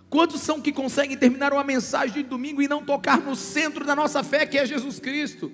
Quantos 0.10 0.42
são 0.42 0.62
que 0.62 0.72
conseguem 0.72 1.18
terminar 1.18 1.52
uma 1.52 1.64
mensagem 1.64 2.24
de 2.24 2.30
domingo 2.30 2.62
e 2.62 2.68
não 2.68 2.84
tocar 2.84 3.20
no 3.20 3.36
centro 3.36 3.86
da 3.86 3.96
nossa 3.96 4.24
fé, 4.24 4.46
que 4.46 4.58
é 4.58 4.66
Jesus 4.66 5.00
Cristo? 5.00 5.52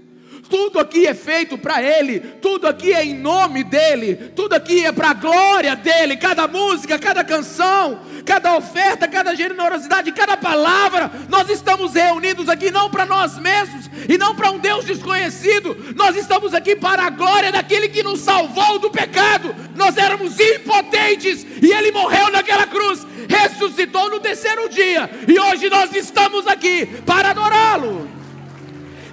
Tudo 0.49 0.79
aqui 0.79 1.07
é 1.07 1.13
feito 1.13 1.57
para 1.57 1.81
Ele, 1.81 2.19
tudo 2.19 2.67
aqui 2.67 2.93
é 2.93 3.03
em 3.03 3.13
nome 3.13 3.63
dEle, 3.63 4.15
tudo 4.35 4.53
aqui 4.53 4.85
é 4.85 4.91
para 4.91 5.11
a 5.11 5.13
glória 5.13 5.75
dEle. 5.75 6.17
Cada 6.17 6.47
música, 6.47 6.99
cada 6.99 7.23
canção, 7.23 7.99
cada 8.25 8.55
oferta, 8.55 9.07
cada 9.07 9.35
generosidade, 9.35 10.11
cada 10.11 10.35
palavra, 10.35 11.11
nós 11.29 11.49
estamos 11.49 11.93
reunidos 11.93 12.49
aqui 12.49 12.71
não 12.71 12.89
para 12.89 13.05
nós 13.05 13.37
mesmos 13.39 13.89
e 14.07 14.17
não 14.17 14.35
para 14.35 14.51
um 14.51 14.59
Deus 14.59 14.85
desconhecido, 14.85 15.93
nós 15.95 16.15
estamos 16.15 16.53
aqui 16.53 16.75
para 16.75 17.03
a 17.03 17.09
glória 17.09 17.51
daquele 17.51 17.87
que 17.87 18.03
nos 18.03 18.19
salvou 18.19 18.79
do 18.79 18.89
pecado. 18.89 19.55
Nós 19.75 19.97
éramos 19.97 20.37
impotentes 20.39 21.45
e 21.61 21.71
Ele 21.71 21.91
morreu 21.91 22.29
naquela 22.31 22.67
cruz, 22.67 23.05
ressuscitou 23.29 24.09
no 24.09 24.19
terceiro 24.19 24.67
dia 24.69 25.09
e 25.27 25.39
hoje 25.39 25.69
nós 25.69 25.95
estamos 25.95 26.47
aqui 26.47 26.85
para 27.05 27.29
adorá-lo. 27.29 28.22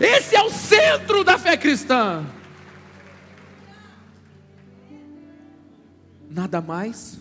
Esse 0.01 0.35
é 0.35 0.43
o 0.43 0.51
centro 0.51 1.23
da 1.23 1.39
fé 1.39 1.59
cristã. 1.59 2.25
Nada 6.31 6.63
mais, 6.63 7.21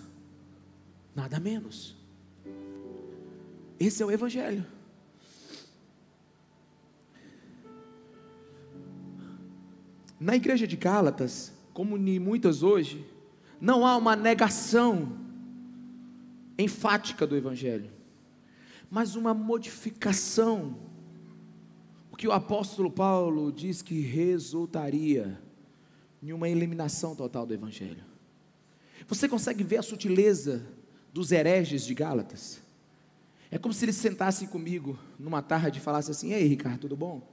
nada 1.13 1.41
menos. 1.41 1.97
Esse 3.77 4.01
é 4.01 4.05
o 4.05 4.11
Evangelho. 4.11 4.65
Na 10.17 10.35
igreja 10.35 10.65
de 10.65 10.77
Gálatas, 10.77 11.51
como 11.73 11.97
em 11.97 12.19
muitas 12.19 12.63
hoje, 12.63 13.05
não 13.59 13.85
há 13.85 13.97
uma 13.97 14.15
negação 14.15 15.17
enfática 16.57 17.27
do 17.27 17.35
Evangelho, 17.35 17.89
mas 18.89 19.15
uma 19.15 19.33
modificação 19.33 20.88
que 22.19 22.27
o 22.27 22.33
apóstolo 22.33 22.91
Paulo 22.91 23.49
diz 23.49 23.81
que 23.81 24.01
resultaria 24.01 25.39
em 26.21 26.33
uma 26.33 26.49
eliminação 26.49 27.15
total 27.15 27.45
do 27.45 27.53
Evangelho. 27.53 28.03
Você 29.07 29.29
consegue 29.29 29.63
ver 29.63 29.77
a 29.77 29.81
sutileza 29.81 30.67
dos 31.13 31.31
hereges 31.31 31.85
de 31.85 31.93
Gálatas? 31.93 32.61
É 33.49 33.57
como 33.57 33.73
se 33.73 33.85
eles 33.85 33.95
sentassem 33.95 34.49
comigo 34.49 34.99
numa 35.17 35.41
tarde 35.41 35.79
e 35.79 35.81
falassem 35.81 36.11
assim: 36.11 36.33
Ei, 36.33 36.45
Ricardo, 36.45 36.81
tudo 36.81 36.97
bom? 36.97 37.25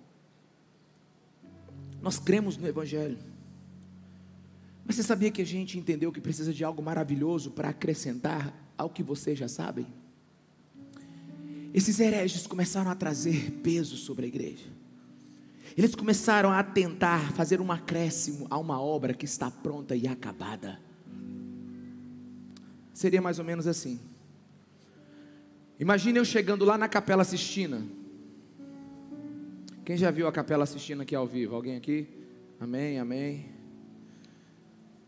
Nós 2.01 2.21
cremos 2.21 2.57
no 2.57 2.69
Evangelho. 2.69 3.19
Mas 4.85 4.95
você 4.95 5.03
sabia 5.03 5.33
que 5.33 5.43
a 5.43 5.47
gente 5.47 5.77
entendeu 5.77 6.13
que 6.13 6.21
precisa 6.21 6.55
de 6.55 6.63
algo 6.63 6.81
maravilhoso 6.81 7.51
para 7.51 7.71
acrescentar 7.71 8.55
ao 8.79 8.89
que 8.89 9.03
vocês 9.03 9.37
já 9.37 9.49
sabem? 9.49 9.89
Esses 11.75 11.99
hereges 11.99 12.47
começaram 12.47 12.89
a 12.89 12.95
trazer 12.95 13.51
peso 13.65 13.97
sobre 13.97 14.27
a 14.27 14.29
igreja. 14.29 14.76
Eles 15.77 15.95
começaram 15.95 16.51
a 16.51 16.63
tentar 16.63 17.33
fazer 17.33 17.61
um 17.61 17.71
acréscimo 17.71 18.47
a 18.49 18.57
uma 18.57 18.81
obra 18.81 19.13
que 19.13 19.27
está 19.27 19.51
pronta 19.51 19.95
e 19.95 20.09
acabada. 20.09 20.81
Seria 22.95 23.21
mais 23.21 23.39
ou 23.39 23.45
menos 23.45 23.67
assim. 23.67 24.01
Imagine 25.79 26.19
eu 26.19 26.25
chegando 26.25 26.65
lá 26.65 26.79
na 26.79 26.89
Capela 26.89 27.25
Sistina. 27.25 27.87
Quem 29.85 29.99
já 29.99 30.11
viu 30.11 30.27
a 30.27 30.33
Capela 30.33 30.65
Sistina 30.65 31.03
aqui 31.03 31.15
ao 31.15 31.27
vivo? 31.27 31.55
Alguém 31.55 31.77
aqui? 31.77 32.09
Amém, 32.59 32.99
amém. 32.99 33.51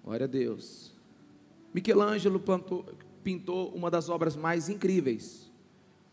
Glória 0.04 0.24
a 0.24 0.28
Deus. 0.28 0.92
Michelangelo 1.72 2.38
plantou, 2.38 2.85
pintou 3.24 3.70
uma 3.70 3.90
das 3.90 4.11
obras 4.11 4.37
mais 4.37 4.68
incríveis 4.68 5.50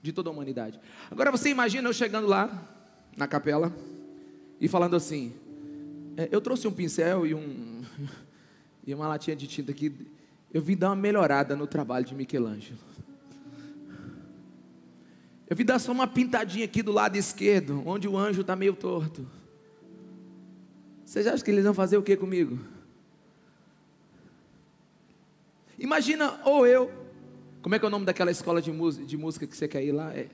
de 0.02 0.14
toda 0.14 0.30
a 0.30 0.32
humanidade. 0.32 0.80
Agora 1.12 1.30
você 1.30 1.50
imagina 1.50 1.90
eu 1.90 1.94
chegando 1.94 2.26
lá 2.26 2.72
na 3.18 3.28
capela 3.28 3.74
e 4.66 4.68
falando 4.68 4.96
assim: 4.96 5.32
é, 6.18 6.28
Eu 6.32 6.42
trouxe 6.42 6.68
um 6.68 6.72
pincel 6.72 7.26
e, 7.28 7.36
um, 7.36 7.84
e 8.86 8.94
uma 8.96 9.08
latinha 9.08 9.36
de 9.36 9.46
tinta 9.46 9.72
aqui. 9.72 9.94
Eu 10.52 10.60
vim 10.62 10.76
dar 10.76 10.90
uma 10.90 10.96
melhorada 10.96 11.56
no 11.56 11.68
trabalho 11.68 12.04
de 12.04 12.16
Michelangelo. 12.16 12.80
Eu 15.48 15.56
vim 15.56 15.64
dar 15.64 15.78
só 15.78 15.92
uma 15.92 16.08
pintadinha 16.08 16.66
aqui 16.66 16.82
do 16.82 16.92
lado 16.92 17.16
esquerdo, 17.16 17.84
onde 17.86 18.08
o 18.08 18.18
anjo 18.18 18.42
está 18.42 18.56
meio 18.56 18.74
torto. 18.74 19.28
Vocês 21.06 21.28
acham 21.28 21.46
que 21.46 21.52
eles 21.52 21.64
vão 21.64 21.74
fazer 21.74 21.98
o 21.98 22.02
que 22.02 22.18
comigo? 22.18 22.58
Imagina, 25.78 26.40
ou 26.44 26.66
eu, 26.66 26.92
como 27.62 27.76
é 27.76 27.80
que 27.80 27.86
é 27.86 27.88
o 27.88 27.92
nome 27.92 28.06
daquela 28.06 28.32
escola 28.32 28.60
de 28.60 28.72
música, 28.72 29.06
de 29.06 29.16
música 29.16 29.46
que 29.46 29.56
você 29.56 29.68
quer 29.68 29.84
ir 29.84 29.92
lá? 29.92 30.12
É 30.12 30.28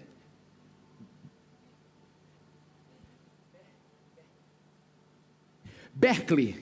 Berkeley. 6.01 6.55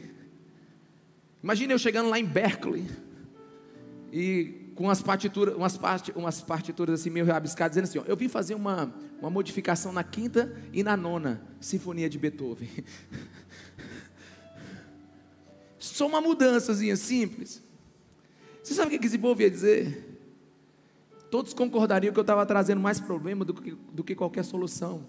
Imagine 1.42 1.74
eu 1.74 1.80
chegando 1.80 2.10
lá 2.10 2.20
em 2.20 2.26
Berkeley 2.26 2.86
e 4.12 4.74
com 4.76 4.84
umas 4.84 5.02
partituras, 5.02 5.56
umas, 5.56 5.78
part, 5.78 6.12
umas 6.14 6.42
partituras 6.42 7.00
assim 7.00 7.10
meio 7.10 7.26
rabiscadas, 7.26 7.72
dizendo 7.72 7.86
assim: 7.86 8.00
ó, 8.00 8.12
eu 8.12 8.18
vim 8.18 8.28
fazer 8.28 8.54
uma, 8.54 8.94
uma 9.22 9.30
modificação 9.30 9.94
na 9.94 10.04
quinta 10.04 10.54
e 10.74 10.84
na 10.84 10.98
nona 10.98 11.42
sinfonia 11.62 12.10
de 12.10 12.20
Beethoven. 12.20 12.68
Só 15.80 16.06
uma 16.06 16.20
mudançazinha 16.20 16.98
simples. 16.98 17.64
Você 18.62 18.74
sabe 18.74 18.94
o 18.94 19.00
que 19.00 19.08
esse 19.08 19.18
povo 19.18 19.42
ia 19.42 19.50
dizer? 19.50 20.20
Todos 21.32 21.54
concordariam 21.54 22.12
que 22.12 22.20
eu 22.20 22.24
estava 22.24 22.46
trazendo 22.46 22.82
mais 22.82 23.00
problema 23.00 23.46
do 23.46 23.54
que, 23.54 23.72
do 23.94 24.04
que 24.04 24.16
qualquer 24.16 24.44
solução. 24.44 25.06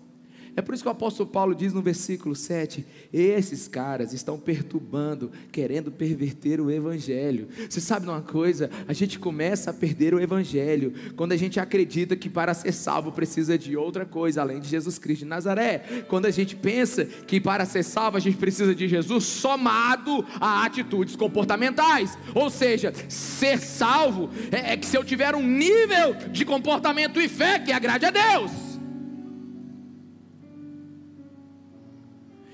É 0.56 0.62
por 0.62 0.74
isso 0.74 0.82
que 0.82 0.88
o 0.88 0.92
apóstolo 0.92 1.28
Paulo 1.28 1.54
diz 1.54 1.72
no 1.72 1.82
versículo 1.82 2.34
7: 2.34 2.84
esses 3.12 3.68
caras 3.68 4.12
estão 4.12 4.38
perturbando, 4.38 5.30
querendo 5.52 5.90
perverter 5.90 6.60
o 6.60 6.70
evangelho. 6.70 7.48
Você 7.68 7.80
sabe 7.80 8.06
uma 8.06 8.20
coisa? 8.20 8.70
A 8.88 8.92
gente 8.92 9.18
começa 9.18 9.70
a 9.70 9.74
perder 9.74 10.14
o 10.14 10.20
evangelho 10.20 10.92
quando 11.16 11.32
a 11.32 11.36
gente 11.36 11.60
acredita 11.60 12.16
que 12.16 12.28
para 12.28 12.54
ser 12.54 12.72
salvo 12.72 13.12
precisa 13.12 13.56
de 13.56 13.76
outra 13.76 14.04
coisa 14.04 14.40
além 14.40 14.60
de 14.60 14.68
Jesus 14.68 14.98
Cristo 14.98 15.20
de 15.20 15.26
Nazaré. 15.26 16.04
Quando 16.08 16.26
a 16.26 16.30
gente 16.30 16.56
pensa 16.56 17.04
que 17.04 17.40
para 17.40 17.64
ser 17.64 17.82
salvo 17.82 18.16
a 18.16 18.20
gente 18.20 18.36
precisa 18.36 18.74
de 18.74 18.88
Jesus 18.88 19.24
somado 19.24 20.24
a 20.40 20.64
atitudes 20.64 21.16
comportamentais. 21.16 22.16
Ou 22.34 22.50
seja, 22.50 22.92
ser 23.08 23.58
salvo 23.58 24.30
é, 24.50 24.72
é 24.72 24.76
que 24.76 24.86
se 24.86 24.96
eu 24.96 25.04
tiver 25.04 25.34
um 25.34 25.46
nível 25.46 26.14
de 26.30 26.44
comportamento 26.44 27.20
e 27.20 27.28
fé 27.28 27.58
que 27.58 27.72
agrade 27.72 28.06
a 28.06 28.10
Deus. 28.10 28.69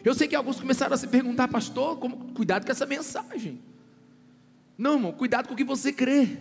Eu 0.06 0.14
sei 0.14 0.28
que 0.28 0.36
alguns 0.36 0.60
começaram 0.60 0.94
a 0.94 0.96
se 0.96 1.08
perguntar, 1.08 1.48
pastor, 1.48 1.98
como, 1.98 2.32
cuidado 2.32 2.64
com 2.64 2.70
essa 2.70 2.86
mensagem. 2.86 3.60
Não, 4.78 4.92
irmão, 4.92 5.10
cuidado 5.10 5.48
com 5.48 5.54
o 5.54 5.56
que 5.56 5.64
você 5.64 5.92
crê. 5.92 6.38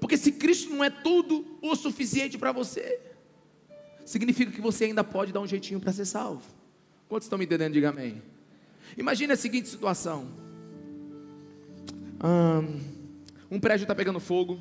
Porque 0.00 0.16
se 0.16 0.32
Cristo 0.32 0.70
não 0.70 0.82
é 0.82 0.88
tudo 0.88 1.44
o 1.60 1.76
suficiente 1.76 2.38
para 2.38 2.50
você, 2.50 2.98
significa 4.06 4.50
que 4.50 4.60
você 4.62 4.86
ainda 4.86 5.04
pode 5.04 5.34
dar 5.34 5.40
um 5.40 5.46
jeitinho 5.46 5.78
para 5.78 5.92
ser 5.92 6.06
salvo. 6.06 6.40
Quantos 7.10 7.26
estão 7.26 7.38
me 7.38 7.44
entendendo? 7.44 7.74
Diga 7.74 7.90
amém. 7.90 8.22
Imagine 8.96 9.34
a 9.34 9.36
seguinte 9.36 9.68
situação: 9.68 10.28
um 13.50 13.60
prédio 13.60 13.84
está 13.84 13.94
pegando 13.94 14.18
fogo, 14.18 14.58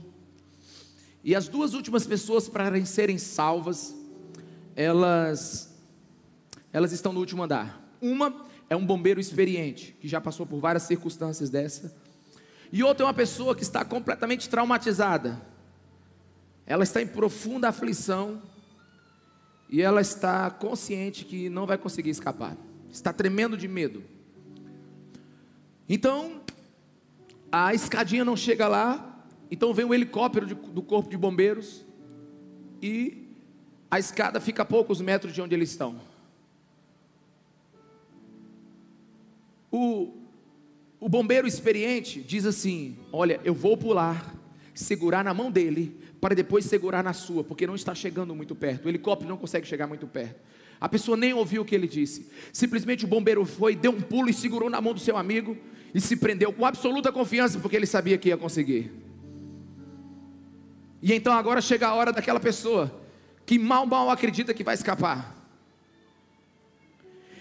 e 1.23 1.33
as 1.33 1.47
duas 1.47 1.73
últimas 1.73 2.05
pessoas 2.05 2.49
para 2.49 2.85
serem 2.85 3.17
salvas, 3.17 3.95
elas 4.75 5.76
elas 6.71 6.91
estão 6.91 7.13
no 7.13 7.19
último 7.19 7.43
andar. 7.43 7.81
Uma 8.01 8.45
é 8.69 8.75
um 8.75 8.85
bombeiro 8.85 9.19
experiente, 9.19 9.95
que 9.99 10.07
já 10.07 10.19
passou 10.19 10.45
por 10.45 10.59
várias 10.59 10.83
circunstâncias 10.83 11.49
dessa. 11.49 11.95
E 12.71 12.83
outra 12.83 13.05
é 13.05 13.07
uma 13.07 13.13
pessoa 13.13 13.55
que 13.55 13.63
está 13.63 13.85
completamente 13.85 14.49
traumatizada. 14.49 15.41
Ela 16.65 16.83
está 16.83 17.01
em 17.01 17.07
profunda 17.07 17.69
aflição 17.69 18.41
e 19.69 19.81
ela 19.81 20.01
está 20.01 20.49
consciente 20.49 21.23
que 21.23 21.49
não 21.49 21.65
vai 21.65 21.77
conseguir 21.77 22.09
escapar. 22.09 22.57
Está 22.91 23.13
tremendo 23.13 23.57
de 23.57 23.67
medo. 23.67 24.03
Então, 25.87 26.41
a 27.49 27.73
escadinha 27.73 28.25
não 28.25 28.35
chega 28.35 28.67
lá, 28.67 29.25
então 29.49 29.73
vem 29.73 29.85
o 29.85 29.93
helicóptero 29.93 30.45
de, 30.45 30.53
do 30.53 30.81
corpo 30.81 31.09
de 31.09 31.17
bombeiros 31.17 31.85
e 32.81 33.29
a 33.89 33.97
escada 33.97 34.41
fica 34.41 34.63
a 34.63 34.65
poucos 34.65 34.99
metros 34.99 35.33
de 35.33 35.41
onde 35.41 35.55
eles 35.55 35.69
estão. 35.69 35.99
O, 39.71 40.13
o 40.99 41.09
bombeiro 41.09 41.47
experiente 41.47 42.21
diz 42.21 42.45
assim: 42.45 42.97
Olha, 43.11 43.39
eu 43.43 43.53
vou 43.53 43.77
pular, 43.77 44.35
segurar 44.73 45.23
na 45.23 45.33
mão 45.33 45.51
dele, 45.51 45.95
para 46.19 46.35
depois 46.35 46.65
segurar 46.65 47.03
na 47.03 47.13
sua, 47.13 47.43
porque 47.43 47.67
não 47.67 47.75
está 47.75 47.93
chegando 47.93 48.35
muito 48.35 48.55
perto. 48.55 48.85
O 48.85 48.89
helicóptero 48.89 49.29
não 49.29 49.37
consegue 49.37 49.67
chegar 49.67 49.87
muito 49.87 50.07
perto. 50.07 50.39
A 50.79 50.87
pessoa 50.87 51.17
nem 51.17 51.33
ouviu 51.33 51.63
o 51.63 51.65
que 51.65 51.73
ele 51.73 51.87
disse. 51.87 52.29
Simplesmente 52.53 53.05
o 53.05 53.07
bombeiro 53.07 53.43
foi, 53.45 53.75
deu 53.75 53.91
um 53.91 54.01
pulo 54.01 54.29
e 54.29 54.33
segurou 54.33 54.69
na 54.69 54.79
mão 54.79 54.93
do 54.93 54.99
seu 54.99 55.17
amigo 55.17 55.57
e 55.93 55.99
se 55.99 56.15
prendeu 56.15 56.53
com 56.53 56.65
absoluta 56.65 57.11
confiança, 57.11 57.59
porque 57.59 57.75
ele 57.75 57.87
sabia 57.87 58.17
que 58.17 58.29
ia 58.29 58.37
conseguir. 58.37 58.91
E 61.01 61.13
então 61.13 61.33
agora 61.33 61.61
chega 61.61 61.87
a 61.87 61.93
hora 61.93 62.11
daquela 62.11 62.39
pessoa 62.39 63.01
que 63.45 63.57
mal, 63.57 63.85
mal 63.85 64.09
acredita 64.09 64.53
que 64.53 64.63
vai 64.63 64.75
escapar. 64.75 65.35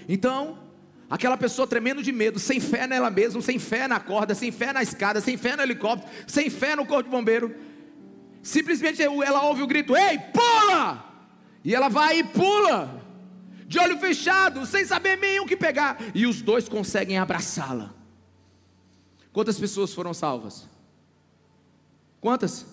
Então, 0.09 0.66
Aquela 1.09 1.37
pessoa 1.37 1.69
tremendo 1.69 2.03
de 2.03 2.11
medo, 2.11 2.39
sem 2.39 2.59
fé 2.59 2.87
nela 2.87 3.11
mesma, 3.11 3.41
sem 3.41 3.59
fé 3.59 3.87
na 3.87 4.01
corda, 4.01 4.35
sem 4.35 4.51
fé 4.51 4.73
na 4.73 4.83
escada, 4.83 5.21
sem 5.21 5.37
fé 5.37 5.55
no 5.55 5.63
helicóptero, 5.63 6.11
sem 6.27 6.51
fé 6.51 6.75
no 6.75 6.85
corpo 6.85 7.05
de 7.05 7.17
bombeiro. 7.17 7.55
Simplesmente 8.43 9.03
ela 9.03 9.45
ouve 9.45 9.63
o 9.63 9.67
grito: 9.67 9.97
Ei, 9.97 10.19
pula! 10.19 11.05
E 11.65 11.75
ela 11.75 11.89
vai 11.89 12.21
e 12.21 12.25
pula, 12.25 13.03
de 13.67 13.79
olho 13.79 13.99
fechado, 13.99 14.65
sem 14.67 14.85
saber 14.85 15.17
nem 15.17 15.41
o 15.41 15.47
que 15.47 15.57
pegar. 15.57 15.99
E 16.15 16.27
os 16.27 16.43
dois 16.43 16.69
conseguem 16.69 17.19
abraçá-la. 17.19 17.95
Quantas 19.33 19.59
pessoas 19.59 19.93
foram 19.93 20.15
salvas? 20.15 20.69
Quantas? 22.21 22.67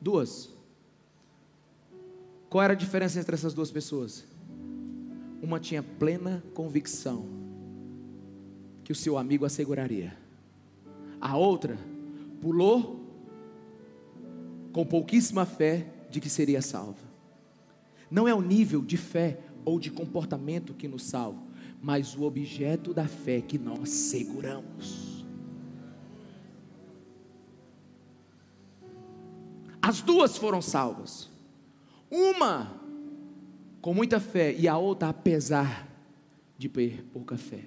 Duas. 0.00 0.48
Qual 2.48 2.62
era 2.62 2.72
a 2.72 2.76
diferença 2.76 3.20
entre 3.20 3.34
essas 3.34 3.52
duas 3.52 3.70
pessoas? 3.70 4.24
Uma 5.42 5.60
tinha 5.60 5.82
plena 5.82 6.42
convicção 6.54 7.26
que 8.82 8.92
o 8.92 8.94
seu 8.94 9.18
amigo 9.18 9.44
asseguraria. 9.44 10.16
A 11.20 11.36
outra 11.36 11.78
pulou 12.40 13.04
com 14.72 14.84
pouquíssima 14.84 15.44
fé 15.44 15.86
de 16.10 16.20
que 16.20 16.28
seria 16.28 16.62
salva. 16.62 17.06
Não 18.10 18.26
é 18.26 18.34
o 18.34 18.40
nível 18.40 18.80
de 18.80 18.96
fé 18.96 19.38
ou 19.64 19.78
de 19.78 19.90
comportamento 19.90 20.72
que 20.72 20.88
nos 20.88 21.02
salva, 21.02 21.42
mas 21.82 22.16
o 22.16 22.22
objeto 22.22 22.94
da 22.94 23.06
fé 23.06 23.40
que 23.40 23.58
nós 23.58 23.90
seguramos. 23.90 25.24
As 29.82 30.00
duas 30.00 30.36
foram 30.36 30.60
salvas. 30.60 31.28
Uma 32.10 32.80
com 33.88 33.94
muita 33.94 34.20
fé, 34.20 34.54
e 34.54 34.68
a 34.68 34.76
outra 34.76 35.08
apesar 35.08 35.88
de 36.58 36.68
ter 36.68 37.02
pouca 37.10 37.38
fé. 37.38 37.64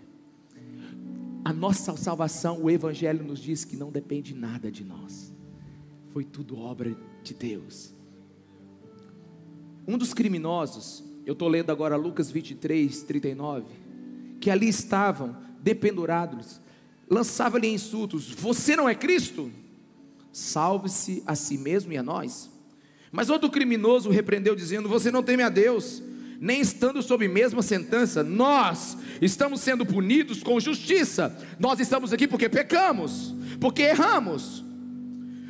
A 1.43 1.51
nossa 1.51 1.97
salvação, 1.97 2.61
o 2.61 2.69
Evangelho 2.69 3.23
nos 3.23 3.39
diz 3.39 3.65
que 3.65 3.75
não 3.75 3.91
depende 3.91 4.31
nada 4.31 4.71
de 4.71 4.83
nós, 4.83 5.33
foi 6.09 6.23
tudo 6.23 6.59
obra 6.59 6.95
de 7.23 7.33
Deus. 7.33 7.91
Um 9.87 9.97
dos 9.97 10.13
criminosos, 10.13 11.03
eu 11.25 11.33
estou 11.33 11.47
lendo 11.47 11.71
agora 11.71 11.95
Lucas 11.95 12.29
23, 12.29 13.01
39, 13.01 13.65
que 14.39 14.51
ali 14.51 14.69
estavam 14.69 15.35
dependurados, 15.59 16.61
lançava-lhe 17.09 17.67
insultos: 17.67 18.29
Você 18.29 18.75
não 18.75 18.87
é 18.87 18.93
Cristo? 18.93 19.51
Salve-se 20.31 21.23
a 21.25 21.33
si 21.33 21.57
mesmo 21.57 21.91
e 21.91 21.97
a 21.97 22.03
nós. 22.03 22.47
Mas 23.11 23.31
outro 23.31 23.49
criminoso 23.49 24.11
repreendeu, 24.11 24.55
dizendo: 24.55 24.87
Você 24.87 25.09
não 25.09 25.23
teme 25.23 25.41
a 25.41 25.49
Deus, 25.49 26.03
nem 26.41 26.59
estando 26.59 27.03
sob 27.03 27.27
mesma 27.27 27.61
sentença, 27.61 28.23
nós 28.23 28.97
estamos 29.21 29.61
sendo 29.61 29.85
punidos 29.85 30.41
com 30.41 30.59
justiça. 30.59 31.37
Nós 31.59 31.79
estamos 31.79 32.11
aqui 32.11 32.27
porque 32.27 32.49
pecamos, 32.49 33.35
porque 33.59 33.83
erramos, 33.83 34.65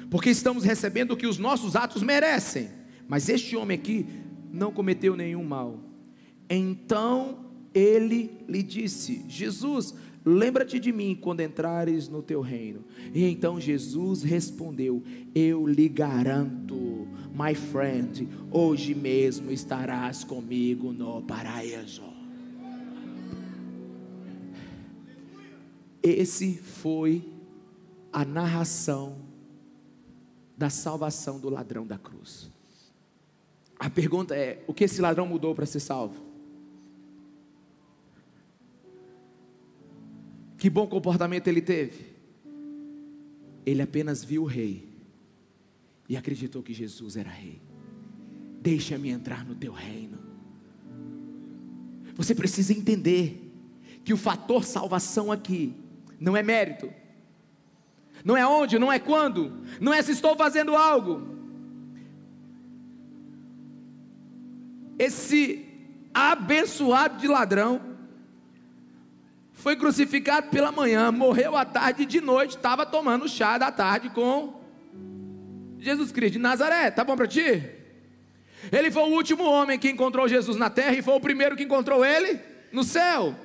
porque 0.10 0.30
estamos 0.30 0.66
recebendo 0.66 1.12
o 1.12 1.18
que 1.18 1.26
os 1.26 1.38
nossos 1.38 1.78
atos 1.78 2.04
merecem. 2.04 2.70
Mas 3.08 3.30
este 3.30 3.56
homem 3.56 3.78
aqui 3.78 4.06
não 4.52 4.74
cometeu 4.74 5.16
nenhum 5.16 5.46
mal. 5.46 5.80
Então 6.50 7.46
ele 7.74 8.30
lhe 8.46 8.62
disse: 8.62 9.24
Jesus, 9.30 9.94
lembra-te 10.26 10.80
de 10.80 10.92
mim 10.92 11.18
quando 11.20 11.42
entrares 11.42 12.08
no 12.08 12.22
teu 12.22 12.42
reino. 12.42 12.84
E 13.14 13.24
então 13.26 13.60
Jesus 13.60 14.24
respondeu: 14.24 15.04
Eu 15.34 15.68
lhe 15.68 15.90
garanto 15.90 17.08
My 17.34 17.56
friend, 17.56 18.28
hoje 18.52 18.94
mesmo 18.94 19.52
estarás 19.52 20.24
comigo 20.24 20.92
no 20.92 21.22
paraíso. 21.22 22.04
Esse 26.04 26.56
foi 26.58 27.24
a 28.12 28.26
narração 28.26 29.16
da 30.58 30.70
salvação 30.70 31.40
do 31.40 31.50
ladrão 31.50 31.88
da 31.88 31.98
cruz. 31.98 32.52
A 33.80 33.90
pergunta 33.90 34.36
é: 34.36 34.64
o 34.68 34.74
que 34.74 34.84
esse 34.84 35.02
ladrão 35.02 35.26
mudou 35.26 35.56
para 35.56 35.66
ser 35.66 35.80
salvo? 35.80 36.31
Que 40.62 40.70
bom 40.70 40.86
comportamento 40.86 41.48
ele 41.48 41.60
teve? 41.60 42.06
Ele 43.66 43.82
apenas 43.82 44.24
viu 44.24 44.44
o 44.44 44.46
rei 44.46 44.88
e 46.08 46.16
acreditou 46.16 46.62
que 46.62 46.72
Jesus 46.72 47.18
era 47.18 47.32
rei. 47.32 47.60
Deixa-me 48.62 49.10
entrar 49.10 49.44
no 49.44 49.56
teu 49.56 49.74
reino. 49.74 50.20
Você 52.14 52.36
precisa 52.36 52.74
entender 52.74 53.52
que 54.04 54.14
o 54.14 54.18
fator 54.18 54.64
salvação 54.64 55.32
aqui 55.32 55.74
não 56.20 56.38
é 56.38 56.44
mérito, 56.44 56.94
não 58.24 58.38
é 58.38 58.46
onde, 58.46 58.78
não 58.78 58.92
é 58.92 59.00
quando, 59.00 59.64
não 59.80 59.92
é 59.92 60.00
se 60.04 60.12
estou 60.12 60.36
fazendo 60.36 60.76
algo. 60.76 61.24
Esse 65.00 65.66
abençoado 66.14 67.18
de 67.18 67.28
ladrão 67.28 67.91
foi 69.62 69.76
crucificado 69.76 70.48
pela 70.50 70.72
manhã, 70.72 71.12
morreu 71.12 71.56
à 71.56 71.64
tarde 71.64 72.02
e 72.02 72.06
de 72.06 72.20
noite 72.20 72.56
estava 72.56 72.84
tomando 72.84 73.30
chá 73.30 73.60
da 73.60 73.72
tarde 73.72 74.10
com 74.10 74.60
Jesus 75.78 76.12
Cristo 76.12 76.34
de 76.34 76.40
Nazaré, 76.40 76.90
tá 76.90 77.04
bom 77.04 77.16
para 77.16 77.28
ti? 77.28 77.64
Ele 78.72 78.90
foi 78.90 79.04
o 79.04 79.14
último 79.14 79.44
homem 79.44 79.78
que 79.78 79.90
encontrou 79.90 80.28
Jesus 80.28 80.58
na 80.58 80.70
terra 80.70 80.96
e 80.96 81.04
foi 81.04 81.14
o 81.14 81.20
primeiro 81.20 81.56
que 81.56 81.64
encontrou 81.64 82.04
ele 82.04 82.40
no 82.72 82.84
céu. 82.84 83.36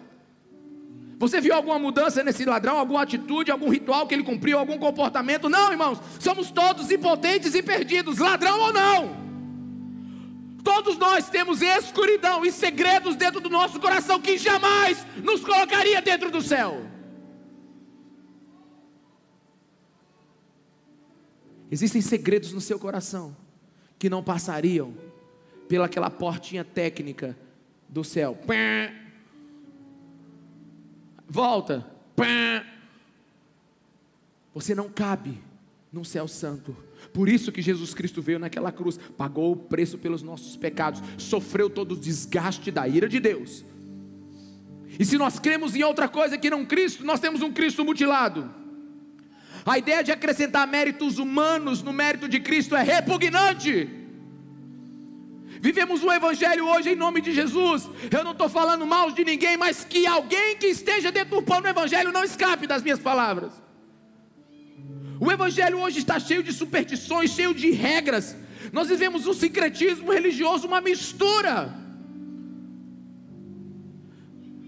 Você 1.19 1.39
viu 1.39 1.55
alguma 1.55 1.79
mudança 1.79 2.25
nesse 2.25 2.47
ladrão, 2.47 2.79
alguma 2.79 3.03
atitude, 3.03 3.51
algum 3.51 3.69
ritual 3.69 4.07
que 4.07 4.15
ele 4.15 4.23
cumpriu, 4.23 4.59
algum 4.59 4.79
comportamento? 4.79 5.51
Não, 5.51 5.71
irmãos, 5.71 6.01
somos 6.19 6.51
todos 6.51 6.91
impotentes 6.91 7.55
e 7.55 7.63
perdidos, 7.63 8.19
ladrão 8.19 8.59
ou 8.61 8.73
não. 8.73 9.26
Todos 10.67 10.99
nós 10.99 11.31
temos 11.31 11.63
escuridão 11.63 12.45
e 12.45 12.51
segredos 12.51 13.15
dentro 13.15 13.41
do 13.41 13.49
nosso 13.49 13.79
coração 13.79 14.21
que 14.21 14.37
jamais 14.37 15.07
nos 15.23 15.41
colocaria 15.41 16.03
dentro 16.03 16.29
do 16.29 16.43
céu. 16.43 16.85
Existem 21.71 22.03
segredos 22.03 22.53
no 22.53 22.61
seu 22.61 22.81
coração 22.81 23.37
que 23.97 24.11
não 24.11 24.25
passariam 24.25 24.93
pelaquela 25.69 26.11
portinha 26.11 26.65
técnica 26.65 27.39
do 27.89 28.03
céu. 28.03 28.37
Volta. 31.29 31.89
Você 34.53 34.75
não 34.75 34.89
cabe 34.89 35.41
num 35.93 36.03
céu 36.03 36.27
santo. 36.27 36.77
Por 37.17 37.31
isso 37.31 37.51
que 37.51 37.63
Jesus 37.63 37.95
Cristo 37.95 38.21
veio 38.21 38.39
naquela 38.39 38.71
cruz, 38.71 39.01
pagou 39.17 39.53
o 39.53 39.57
preço 39.57 39.97
pelos 39.97 40.23
nossos 40.23 40.55
pecados, 40.55 41.01
sofreu 41.17 41.71
todo 41.71 41.93
o 41.93 41.97
desgaste 41.97 42.71
da 42.71 42.87
ira 42.87 43.09
de 43.09 43.19
Deus. 43.19 43.65
E 44.99 45.03
se 45.03 45.17
nós 45.17 45.39
cremos 45.39 45.75
em 45.75 45.83
outra 45.83 46.09
coisa 46.09 46.37
que 46.37 46.51
não 46.51 46.67
Cristo, 46.67 47.07
nós 47.07 47.19
temos 47.19 47.41
um 47.41 47.51
Cristo 47.51 47.83
mutilado. 47.87 48.51
A 49.65 49.79
ideia 49.79 50.05
de 50.05 50.13
acrescentar 50.13 50.67
méritos 50.67 51.17
humanos 51.17 51.83
no 51.83 51.91
mérito 51.91 52.29
de 52.29 52.39
Cristo 52.39 52.77
é 52.77 52.83
repugnante. 52.83 53.89
Vivemos 55.59 56.05
um 56.05 56.13
evangelho 56.13 56.69
hoje 56.69 56.91
em 56.91 56.97
nome 56.97 57.23
de 57.23 57.33
Jesus. 57.33 57.89
Eu 58.11 58.25
não 58.25 58.33
estou 58.33 58.51
falando 58.51 58.85
mal 58.85 59.11
de 59.11 59.25
ninguém, 59.25 59.57
mas 59.57 59.87
que 59.87 60.07
alguém 60.07 60.59
que 60.59 60.67
esteja 60.67 61.11
deturpando 61.11 61.67
o 61.67 61.71
evangelho 61.71 62.13
não 62.13 62.23
escape 62.23 62.67
das 62.67 62.83
minhas 62.83 62.99
palavras. 62.99 63.66
O 65.19 65.33
evangelho 65.33 65.79
hoje 65.79 65.99
está 65.99 66.19
cheio 66.19 66.43
de 66.43 66.53
superstições, 66.53 67.31
cheio 67.31 67.55
de 67.55 67.71
regras. 67.71 68.37
Nós 68.73 68.89
vivemos 68.89 69.27
um 69.27 69.33
sincretismo 69.33 70.13
religioso, 70.13 70.67
uma 70.67 70.81
mistura. 70.81 71.75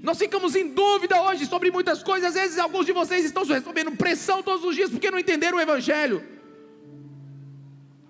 Nós 0.03 0.19
ficamos 0.19 0.55
em 0.55 0.69
dúvida 0.73 1.21
hoje 1.23 1.45
sobre 1.45 1.71
muitas 1.71 2.03
coisas. 2.03 2.29
Às 2.29 2.35
vezes, 2.35 2.59
alguns 2.59 2.87
de 2.87 2.93
vocês 2.93 3.25
estão 3.25 3.45
recebendo 3.45 3.93
pressão 3.93 4.43
todos 4.43 4.65
os 4.65 4.75
dias 4.75 4.91
porque 4.91 5.11
não 5.11 5.19
entenderam 5.19 5.59
o 5.59 5.61
Evangelho. 5.61 6.25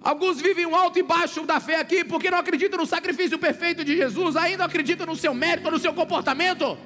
Alguns 0.01 0.41
vivem 0.41 0.65
um 0.65 0.77
alto 0.77 0.99
e 0.99 1.03
baixo 1.03 1.45
da 1.45 1.59
fé 1.59 1.81
aqui 1.81 2.05
porque 2.05 2.31
não 2.31 2.39
acreditam 2.39 2.79
no 2.79 2.87
sacrifício 2.87 3.37
perfeito 3.39 3.85
de 3.85 3.97
Jesus, 3.97 4.37
ainda 4.37 4.65
acreditam 4.65 5.07
no 5.07 5.17
seu 5.17 5.35
mérito, 5.35 5.71
no 5.71 5.79
seu 5.79 5.93
comportamento. 5.93 6.79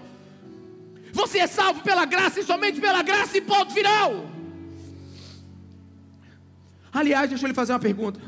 Você 1.13 1.41
é 1.41 1.47
salvo 1.47 1.83
pela 1.83 2.07
graça 2.07 2.41
e 2.41 2.45
somente 2.45 2.81
pela 2.81 3.03
graça 3.03 3.37
e 3.37 3.43
ponto 3.43 3.75
final. 3.75 4.32
Aliás, 6.93 7.31
deixa 7.31 7.45
eu 7.45 7.49
lhe 7.49 7.55
fazer 7.55 7.73
uma 7.73 7.81
pergunta. 7.81 8.21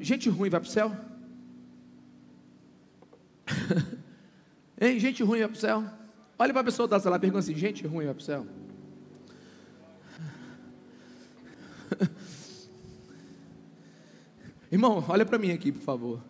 gente 0.00 0.30
ruim 0.30 0.48
vai 0.48 0.60
para 0.60 0.68
o 0.68 0.72
céu? 0.72 0.96
hein, 4.80 4.98
gente 4.98 5.22
ruim 5.22 5.40
vai 5.40 5.48
para 5.48 5.56
o 5.56 5.60
céu? 5.60 5.84
Olha 6.38 6.52
para 6.52 6.62
a 6.62 6.64
pessoa 6.64 6.88
da 6.88 6.98
sala 6.98 7.16
e 7.16 7.20
pergunta 7.20 7.40
assim: 7.40 7.54
gente 7.54 7.86
ruim 7.86 8.06
vai 8.06 8.14
para 8.14 8.22
o 8.22 8.24
céu? 8.24 8.46
Irmão, 14.72 15.04
olha 15.08 15.26
para 15.26 15.38
mim 15.38 15.50
aqui, 15.50 15.72
por 15.72 15.82
favor. 15.82 16.22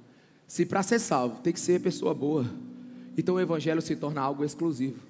Se 0.46 0.64
para 0.64 0.82
ser 0.82 0.98
salvo 0.98 1.40
tem 1.42 1.52
que 1.52 1.60
ser 1.60 1.80
pessoa 1.80 2.14
boa, 2.14 2.46
então 3.16 3.34
o 3.34 3.40
evangelho 3.40 3.82
se 3.82 3.94
torna 3.94 4.20
algo 4.20 4.44
exclusivo. 4.44 5.00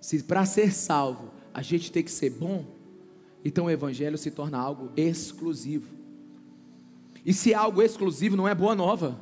Se 0.00 0.22
para 0.22 0.44
ser 0.44 0.72
salvo 0.72 1.39
a 1.52 1.62
gente 1.62 1.90
tem 1.90 2.02
que 2.02 2.10
ser 2.10 2.30
bom, 2.30 2.64
então 3.44 3.66
o 3.66 3.70
evangelho 3.70 4.16
se 4.16 4.30
torna 4.30 4.58
algo 4.58 4.90
exclusivo. 4.96 5.88
E 7.24 7.32
se 7.32 7.52
é 7.52 7.56
algo 7.56 7.82
exclusivo, 7.82 8.36
não 8.36 8.48
é 8.48 8.54
boa 8.54 8.74
nova. 8.74 9.20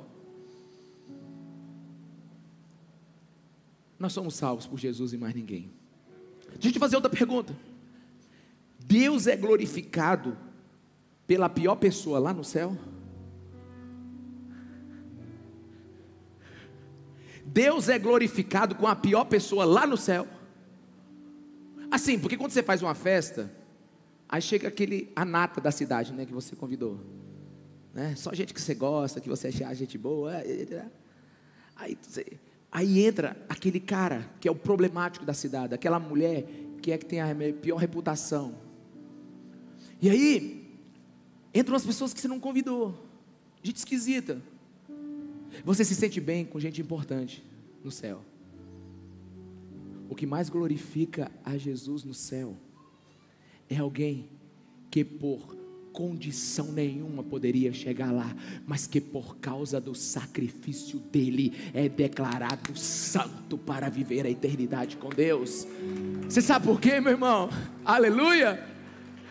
Nós 3.99 4.13
somos 4.13 4.35
salvos 4.35 4.67
por 4.67 4.79
Jesus 4.79 5.13
e 5.13 5.19
mais 5.19 5.35
ninguém. 5.35 5.71
Deixa 6.53 6.69
eu 6.69 6.73
te 6.73 6.79
fazer 6.79 6.97
outra 6.97 7.11
pergunta. 7.11 7.55
Deus 8.79 9.27
é 9.27 9.37
glorificado 9.37 10.37
pela 11.27 11.49
pior 11.49 11.77
pessoa 11.77 12.19
lá 12.19 12.33
no 12.33 12.45
céu? 12.45 12.77
Deus 17.45 17.89
é 17.89 17.99
glorificado 17.99 18.75
com 18.75 18.87
a 18.87 18.95
pior 18.95 19.25
pessoa 19.25 19.65
lá 19.65 19.87
no 19.87 19.97
céu? 19.97 20.27
Assim, 21.91 22.19
porque 22.19 22.37
quando 22.37 22.51
você 22.51 22.63
faz 22.63 22.83
uma 22.83 22.95
festa, 22.95 23.51
aí 24.29 24.43
chega 24.43 24.69
aquele 24.69 25.11
a 25.17 25.25
nata 25.25 25.61
da 25.61 25.71
cidade, 25.71 26.13
né, 26.13 26.27
que 26.27 26.33
você 26.33 26.55
convidou, 26.55 27.01
né? 27.95 28.15
Só 28.17 28.33
gente 28.35 28.53
que 28.53 28.61
você 28.61 28.75
gosta, 28.75 29.21
que 29.21 29.29
você 29.29 29.49
acha 29.49 29.75
gente 29.75 29.97
boa, 29.97 30.33
aí 31.77 31.99
você, 32.01 32.27
aí 32.71 33.01
entra 33.01 33.37
aquele 33.49 33.81
cara 33.81 34.31
que 34.41 34.49
é 34.49 34.51
o 34.51 34.55
problemático 34.55 35.25
da 35.25 35.33
cidade, 35.33 35.75
aquela 35.75 35.99
mulher 35.99 36.47
que 36.83 36.93
é 36.93 36.99
que 36.99 37.07
tem 37.07 37.21
a 37.21 37.29
pior 37.61 37.77
reputação. 37.77 38.55
E 40.01 40.09
aí 40.09 40.69
Entram 41.55 41.77
as 41.77 41.85
pessoas 41.85 42.13
que 42.13 42.21
você 42.21 42.29
não 42.29 42.39
convidou, 42.39 42.95
gente 43.63 43.77
esquisita. 43.77 44.41
Você 45.65 45.85
se 45.85 45.95
sente 45.95 46.21
bem 46.21 46.45
com 46.45 46.61
gente 46.61 46.81
importante 46.81 47.43
no 47.83 47.91
céu. 47.91 48.23
O 50.09 50.15
que 50.15 50.27
mais 50.27 50.49
glorifica 50.49 51.31
a 51.45 51.57
Jesus 51.57 52.05
no 52.05 52.15
céu 52.15 52.57
é 53.69 53.77
alguém 53.77 54.29
que 54.91 55.05
por 55.05 55.57
condição 55.93 56.71
nenhuma 56.71 57.23
poderia 57.23 57.73
chegar 57.73 58.13
lá, 58.13 58.35
mas 58.67 58.87
que 58.87 59.01
por 59.01 59.37
causa 59.39 59.81
do 59.81 59.95
sacrifício 59.95 60.99
dele 60.99 61.53
é 61.75 61.89
declarado 61.89 62.79
santo 62.79 63.59
para 63.59 63.89
viver 63.89 64.25
a 64.25 64.31
eternidade 64.31 64.97
com 64.97 65.09
Deus. 65.09 65.67
Você 66.29 66.41
sabe 66.41 66.67
por 66.67 66.81
quê, 66.81 67.01
meu 67.01 67.13
irmão? 67.13 67.51
Aleluia! 67.85 68.65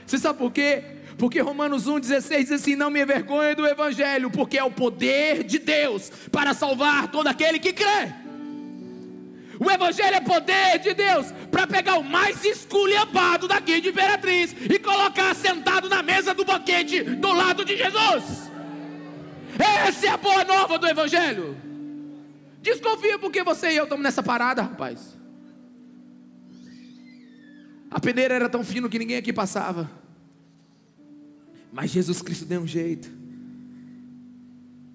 Você 0.06 0.18
sabe 0.18 0.40
por 0.40 0.52
quê? 0.52 0.84
Porque 1.18 1.40
Romanos 1.40 1.88
1,16 1.88 2.38
diz 2.40 2.52
assim: 2.52 2.76
Não 2.76 2.92
me 2.92 3.02
envergonhe 3.02 3.56
do 3.56 3.66
Evangelho, 3.66 4.30
porque 4.30 4.58
é 4.58 4.64
o 4.64 4.72
poder 4.72 5.44
de 5.44 5.60
Deus 5.60 6.12
para 6.32 6.54
salvar 6.54 7.10
todo 7.12 7.28
aquele 7.28 7.60
que 7.60 7.74
crê. 7.74 8.27
O 9.60 9.72
Evangelho 9.72 10.16
é 10.16 10.22
poder 10.22 10.80
de 10.80 10.94
Deus 10.94 11.32
para 11.52 11.66
pegar 11.66 11.98
o 11.98 12.04
mais 12.04 12.44
esculhambado 12.46 13.48
daqui 13.48 13.82
de 13.82 13.90
Imperatriz 13.90 14.54
e 14.54 14.78
colocar 14.80 15.34
sentado 15.36 15.90
na 15.90 16.04
mesa 16.04 16.34
do 16.34 16.46
banquete 16.46 17.02
do 17.04 17.32
lado 17.34 17.66
de 17.66 17.76
Jesus. 17.76 18.52
Essa 19.58 20.06
é 20.06 20.10
a 20.10 20.18
boa 20.18 20.44
nova 20.44 20.78
do 20.78 20.88
Evangelho. 20.88 21.58
Desconfia 22.62 23.18
porque 23.18 23.44
você 23.44 23.72
e 23.72 23.78
eu 23.78 23.86
estamos 23.86 24.04
nessa 24.04 24.22
parada, 24.22 24.62
rapaz. 24.62 25.18
A 27.90 28.00
peneira 28.00 28.36
era 28.36 28.50
tão 28.50 28.64
fino 28.64 28.90
que 28.90 29.00
ninguém 29.00 29.18
aqui 29.18 29.34
passava. 29.34 29.90
Mas 31.72 31.90
Jesus 31.92 32.22
Cristo 32.22 32.46
deu 32.46 32.62
um 32.62 32.68
jeito. 32.68 33.10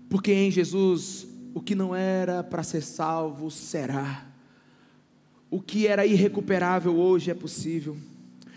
Porque 0.08 0.32
em 0.32 0.50
Jesus 0.50 1.26
o 1.54 1.60
que 1.60 1.74
não 1.74 1.94
era 1.94 2.44
para 2.44 2.62
ser 2.62 2.82
salvo 2.82 3.50
será. 3.50 4.31
O 5.52 5.60
que 5.60 5.86
era 5.86 6.06
irrecuperável 6.06 6.96
hoje 6.96 7.30
é 7.30 7.34
possível. 7.34 7.94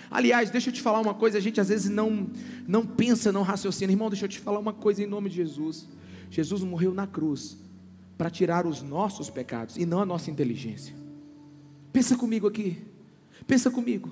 Aliás, 0.09 0.49
deixa 0.49 0.69
eu 0.69 0.73
te 0.73 0.81
falar 0.81 1.01
uma 1.01 1.13
coisa, 1.13 1.37
a 1.37 1.41
gente 1.41 1.59
às 1.59 1.67
vezes 1.67 1.89
não 1.91 2.29
não 2.65 2.85
pensa, 2.85 3.33
não 3.33 3.41
raciocina. 3.41 3.91
Irmão, 3.91 4.09
deixa 4.09 4.23
eu 4.23 4.29
te 4.29 4.39
falar 4.39 4.59
uma 4.59 4.71
coisa 4.71 5.03
em 5.03 5.05
nome 5.05 5.29
de 5.29 5.35
Jesus. 5.35 5.89
Jesus 6.31 6.63
morreu 6.63 6.93
na 6.93 7.05
cruz 7.05 7.57
para 8.17 8.29
tirar 8.29 8.65
os 8.65 8.81
nossos 8.81 9.29
pecados 9.29 9.75
e 9.75 9.85
não 9.85 9.99
a 9.99 10.05
nossa 10.05 10.31
inteligência. 10.31 10.95
Pensa 11.91 12.15
comigo 12.15 12.47
aqui. 12.47 12.77
Pensa 13.45 13.69
comigo. 13.69 14.09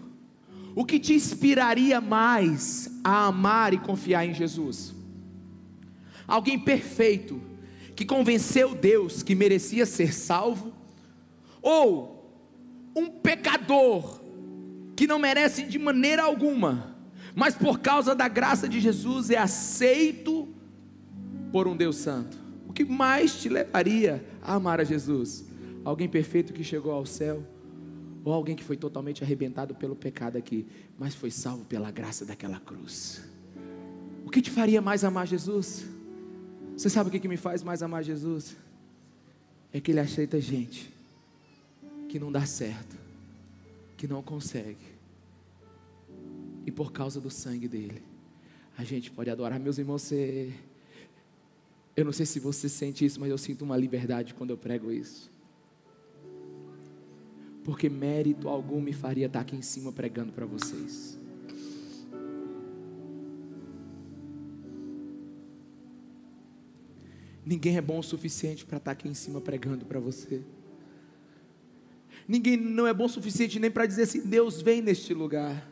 O 0.76 0.84
que 0.84 1.00
te 1.00 1.14
inspiraria 1.14 2.02
mais 2.02 3.00
a 3.02 3.28
amar 3.28 3.74
e 3.74 3.78
confiar 3.78 4.26
em 4.26 4.34
Jesus? 4.34 4.94
Alguém 6.28 6.60
perfeito, 6.60 7.40
que 7.96 8.04
convenceu 8.04 8.76
Deus 8.76 9.24
que 9.24 9.36
merecia 9.36 9.86
ser 9.86 10.14
salvo? 10.14 10.74
Ou 11.62 12.13
um 12.96 13.10
pecador, 13.10 14.22
que 14.96 15.08
não 15.08 15.20
merece 15.20 15.64
de 15.64 15.80
maneira 15.80 16.24
alguma, 16.24 16.96
mas 17.36 17.56
por 17.56 17.80
causa 17.80 18.14
da 18.14 18.28
graça 18.28 18.70
de 18.70 18.80
Jesus 18.80 19.30
é 19.30 19.38
aceito 19.38 20.48
por 21.52 21.68
um 21.68 21.76
Deus 21.76 21.98
Santo? 21.98 22.38
O 22.68 22.74
que 22.74 22.86
mais 22.86 23.42
te 23.42 23.50
levaria 23.50 24.24
a 24.42 24.54
amar 24.54 24.80
a 24.80 24.84
Jesus? 24.84 25.46
Alguém 25.84 26.08
perfeito 26.08 26.54
que 26.54 26.64
chegou 26.64 26.92
ao 26.92 27.06
céu 27.06 27.44
ou 28.24 28.32
alguém 28.32 28.56
que 28.56 28.64
foi 28.64 28.78
totalmente 28.78 29.24
arrebentado 29.24 29.76
pelo 29.76 29.96
pecado 29.96 30.38
aqui, 30.38 30.66
mas 30.98 31.14
foi 31.14 31.30
salvo 31.30 31.66
pela 31.66 31.92
graça 31.92 32.24
daquela 32.24 32.60
cruz. 32.60 33.22
que 34.32 34.42
te 34.42 34.50
faria 34.50 34.82
mais 34.82 35.04
amar 35.04 35.28
Jesus? 35.28 35.86
Você 36.78 36.90
sabe 36.90 37.10
o 37.10 37.12
que, 37.12 37.28
me 37.28 37.38
faz 37.38 37.62
mais 37.62 37.84
amar 37.84 38.04
Jesus? 38.04 38.56
É 39.72 39.82
que 39.82 39.92
Ele 39.92 40.00
aceita 40.00 40.40
gente 40.40 40.93
que 42.14 42.20
não 42.20 42.32
dá 42.32 42.46
certo, 42.46 42.96
que 43.98 44.08
não 44.08 44.22
consegue, 44.22 44.86
e 46.64 46.70
por 46.70 46.92
causa 46.92 47.20
do 47.20 47.32
sangue 47.32 47.68
dele, 47.68 48.04
a 48.78 48.84
gente 48.84 49.10
pode 49.10 49.32
adorar. 49.32 49.60
Meus 49.60 49.80
irmãos, 49.80 50.04
você. 50.04 50.54
Eu 51.98 52.06
não 52.06 52.12
sei 52.12 52.28
se 52.28 52.40
você 52.40 52.70
sente 52.70 53.04
isso, 53.04 53.20
mas 53.20 53.32
eu 53.32 53.38
sinto 53.40 53.64
uma 53.64 53.76
liberdade 53.76 54.36
quando 54.36 54.52
eu 54.52 54.58
prego 54.58 54.92
isso. 54.92 55.32
Porque 57.64 57.90
mérito 57.90 58.48
algum 58.48 58.80
me 58.80 58.94
faria 58.94 59.26
estar 59.26 59.40
aqui 59.40 59.56
em 59.56 59.64
cima 59.64 59.92
pregando 59.92 60.32
para 60.32 60.46
vocês. 60.46 61.18
Ninguém 67.44 67.76
é 67.76 67.82
bom 67.82 67.98
o 67.98 68.04
suficiente 68.04 68.64
para 68.64 68.78
estar 68.78 68.92
aqui 68.92 69.08
em 69.08 69.16
cima 69.16 69.42
pregando 69.42 69.84
para 69.84 70.00
você. 70.00 70.44
Ninguém 72.28 72.58
não 72.58 72.88
é 72.88 72.94
bom 72.94 73.06
o 73.06 73.10
suficiente 73.10 73.60
nem 73.60 73.70
para 73.70 73.86
dizer 73.86 74.04
assim: 74.04 74.22
Deus 74.22 74.62
vem 74.62 74.82
neste 74.82 75.14
lugar. 75.14 75.70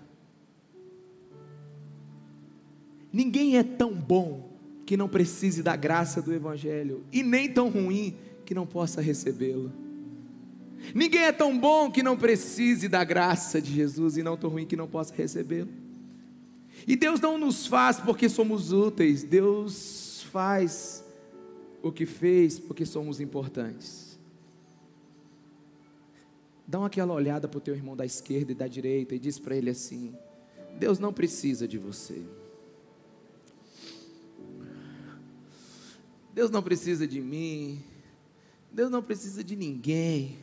Ninguém 3.11 3.57
é 3.57 3.63
tão 3.63 3.93
bom 3.93 4.51
que 4.85 4.95
não 4.97 5.07
precise 5.07 5.61
da 5.61 5.75
graça 5.75 6.21
do 6.21 6.33
Evangelho, 6.33 7.03
e 7.11 7.23
nem 7.23 7.51
tão 7.51 7.69
ruim 7.69 8.15
que 8.45 8.53
não 8.53 8.65
possa 8.65 9.01
recebê-lo. 9.01 9.71
Ninguém 10.95 11.23
é 11.23 11.31
tão 11.31 11.57
bom 11.57 11.91
que 11.91 12.01
não 12.01 12.17
precise 12.17 12.87
da 12.87 13.03
graça 13.03 13.61
de 13.61 13.71
Jesus, 13.73 14.17
e 14.17 14.23
não 14.23 14.35
tão 14.35 14.49
ruim 14.49 14.65
que 14.65 14.75
não 14.75 14.87
possa 14.87 15.13
recebê-lo. 15.13 15.69
E 16.87 16.95
Deus 16.95 17.19
não 17.19 17.37
nos 17.37 17.67
faz 17.67 17.99
porque 17.99 18.27
somos 18.27 18.71
úteis, 18.71 19.23
Deus 19.23 20.25
faz 20.31 21.05
o 21.81 21.91
que 21.91 22.05
fez 22.05 22.59
porque 22.59 22.85
somos 22.85 23.19
importantes. 23.19 24.10
Dá 26.71 26.85
aquela 26.85 27.13
olhada 27.13 27.49
para 27.49 27.57
o 27.57 27.61
teu 27.61 27.75
irmão 27.75 27.97
da 27.97 28.05
esquerda 28.05 28.53
e 28.53 28.55
da 28.55 28.65
direita 28.65 29.13
e 29.13 29.19
diz 29.19 29.37
para 29.37 29.57
ele 29.57 29.69
assim: 29.69 30.15
Deus 30.79 30.99
não 30.99 31.11
precisa 31.11 31.67
de 31.67 31.77
você. 31.77 32.23
Deus 36.33 36.49
não 36.49 36.63
precisa 36.63 37.05
de 37.05 37.19
mim. 37.19 37.83
Deus 38.71 38.89
não 38.89 39.03
precisa 39.03 39.43
de 39.43 39.53
ninguém. 39.53 40.39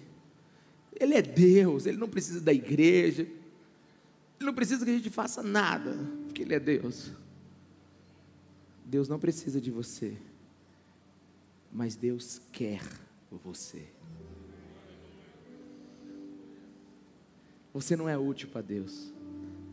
Ele 1.00 1.14
é 1.14 1.22
Deus, 1.22 1.86
ele 1.86 1.96
não 1.96 2.10
precisa 2.10 2.42
da 2.42 2.52
igreja. 2.52 3.22
Ele 3.22 4.44
não 4.46 4.52
precisa 4.52 4.84
que 4.84 4.90
a 4.90 4.94
gente 4.94 5.08
faça 5.08 5.42
nada, 5.42 5.96
porque 6.26 6.42
ele 6.42 6.54
é 6.54 6.60
Deus. 6.60 7.10
Deus 8.84 9.08
não 9.08 9.18
precisa 9.18 9.62
de 9.62 9.70
você, 9.70 10.14
mas 11.72 11.96
Deus 11.96 12.38
quer 12.52 12.82
você. 13.30 13.97
Você 17.78 17.94
não 17.94 18.08
é 18.08 18.18
útil 18.18 18.48
para 18.48 18.60
Deus, 18.60 19.12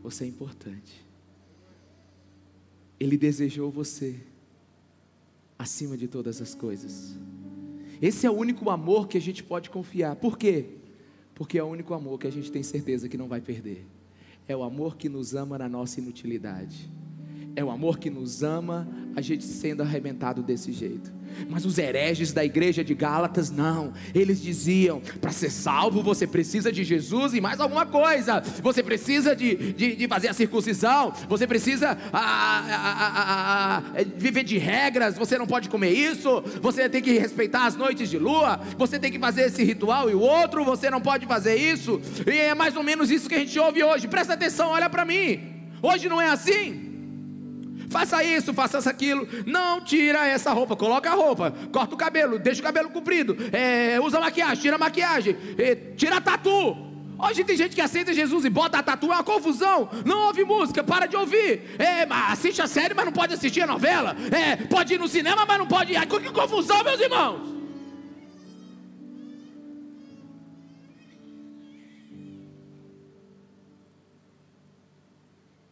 você 0.00 0.22
é 0.22 0.28
importante. 0.28 1.04
Ele 3.00 3.18
desejou 3.18 3.68
você 3.68 4.20
acima 5.58 5.96
de 5.96 6.06
todas 6.06 6.40
as 6.40 6.54
coisas. 6.54 7.18
Esse 8.00 8.24
é 8.24 8.30
o 8.30 8.34
único 8.34 8.70
amor 8.70 9.08
que 9.08 9.18
a 9.18 9.20
gente 9.20 9.42
pode 9.42 9.70
confiar. 9.70 10.14
Por 10.14 10.38
quê? 10.38 10.66
Porque 11.34 11.58
é 11.58 11.64
o 11.64 11.66
único 11.66 11.94
amor 11.94 12.20
que 12.20 12.28
a 12.28 12.30
gente 12.30 12.52
tem 12.52 12.62
certeza 12.62 13.08
que 13.08 13.18
não 13.18 13.26
vai 13.26 13.40
perder. 13.40 13.84
É 14.46 14.56
o 14.56 14.62
amor 14.62 14.96
que 14.96 15.08
nos 15.08 15.34
ama 15.34 15.58
na 15.58 15.68
nossa 15.68 15.98
inutilidade. 15.98 16.88
É 17.56 17.64
o 17.64 17.72
amor 17.72 17.98
que 17.98 18.08
nos 18.08 18.44
ama, 18.44 18.86
a 19.16 19.20
gente 19.20 19.42
sendo 19.42 19.82
arrebentado 19.82 20.44
desse 20.44 20.70
jeito. 20.70 21.12
Mas 21.48 21.64
os 21.64 21.78
hereges 21.78 22.32
da 22.32 22.44
igreja 22.44 22.82
de 22.82 22.94
Gálatas, 22.94 23.50
não. 23.50 23.92
Eles 24.14 24.40
diziam: 24.40 25.00
para 25.20 25.32
ser 25.32 25.50
salvo 25.50 26.02
você 26.02 26.26
precisa 26.26 26.72
de 26.72 26.84
Jesus 26.84 27.34
e 27.34 27.40
mais 27.40 27.60
alguma 27.60 27.86
coisa. 27.86 28.42
Você 28.62 28.82
precisa 28.82 29.34
de, 29.34 29.72
de, 29.72 29.96
de 29.96 30.08
fazer 30.08 30.28
a 30.28 30.32
circuncisão. 30.32 31.12
Você 31.28 31.46
precisa 31.46 31.96
a, 32.12 32.20
a, 32.20 33.76
a, 33.76 33.82
viver 34.16 34.44
de 34.44 34.58
regras. 34.58 35.16
Você 35.16 35.38
não 35.38 35.46
pode 35.46 35.68
comer 35.68 35.90
isso. 35.90 36.42
Você 36.60 36.88
tem 36.88 37.02
que 37.02 37.18
respeitar 37.18 37.66
as 37.66 37.76
noites 37.76 38.08
de 38.08 38.18
lua. 38.18 38.60
Você 38.76 38.98
tem 38.98 39.10
que 39.10 39.18
fazer 39.18 39.42
esse 39.42 39.62
ritual 39.62 40.10
e 40.10 40.14
o 40.14 40.20
outro. 40.20 40.64
Você 40.64 40.90
não 40.90 41.00
pode 41.00 41.26
fazer 41.26 41.56
isso. 41.56 42.00
E 42.26 42.30
é 42.30 42.54
mais 42.54 42.76
ou 42.76 42.82
menos 42.82 43.10
isso 43.10 43.28
que 43.28 43.34
a 43.34 43.38
gente 43.38 43.58
ouve 43.58 43.82
hoje. 43.82 44.08
Presta 44.08 44.34
atenção, 44.34 44.70
olha 44.70 44.88
para 44.88 45.04
mim. 45.04 45.54
Hoje 45.82 46.08
não 46.08 46.20
é 46.20 46.28
assim. 46.28 46.85
Faça 47.96 48.22
isso, 48.22 48.52
faça 48.52 48.90
aquilo. 48.90 49.26
Não 49.46 49.80
tira 49.80 50.26
essa 50.26 50.52
roupa, 50.52 50.76
coloca 50.76 51.10
a 51.10 51.14
roupa, 51.14 51.50
corta 51.72 51.94
o 51.94 51.96
cabelo, 51.96 52.38
deixa 52.38 52.60
o 52.60 52.62
cabelo 52.62 52.90
comprido, 52.90 53.34
é, 53.50 53.98
usa 53.98 54.20
maquiagem, 54.20 54.60
tira 54.60 54.76
maquiagem, 54.76 55.34
é, 55.56 55.74
tira 55.96 56.20
tatu. 56.20 56.76
Hoje 57.18 57.42
tem 57.42 57.56
gente 57.56 57.74
que 57.74 57.80
aceita 57.80 58.12
Jesus 58.12 58.44
e 58.44 58.50
bota 58.50 58.76
a 58.76 58.82
tatu, 58.82 59.06
é 59.06 59.14
uma 59.14 59.24
confusão. 59.24 59.88
Não 60.04 60.26
ouve 60.26 60.44
música, 60.44 60.84
para 60.84 61.06
de 61.06 61.16
ouvir. 61.16 61.74
É, 61.78 62.06
assiste 62.30 62.60
a 62.60 62.66
série, 62.66 62.92
mas 62.92 63.06
não 63.06 63.12
pode 63.12 63.32
assistir 63.32 63.62
a 63.62 63.66
novela. 63.66 64.14
É, 64.30 64.56
pode 64.66 64.92
ir 64.92 65.00
no 65.00 65.08
cinema, 65.08 65.46
mas 65.46 65.56
não 65.56 65.66
pode 65.66 65.94
ir. 65.94 66.06
Que 66.06 66.30
confusão, 66.30 66.84
meus 66.84 67.00
irmãos. 67.00 67.55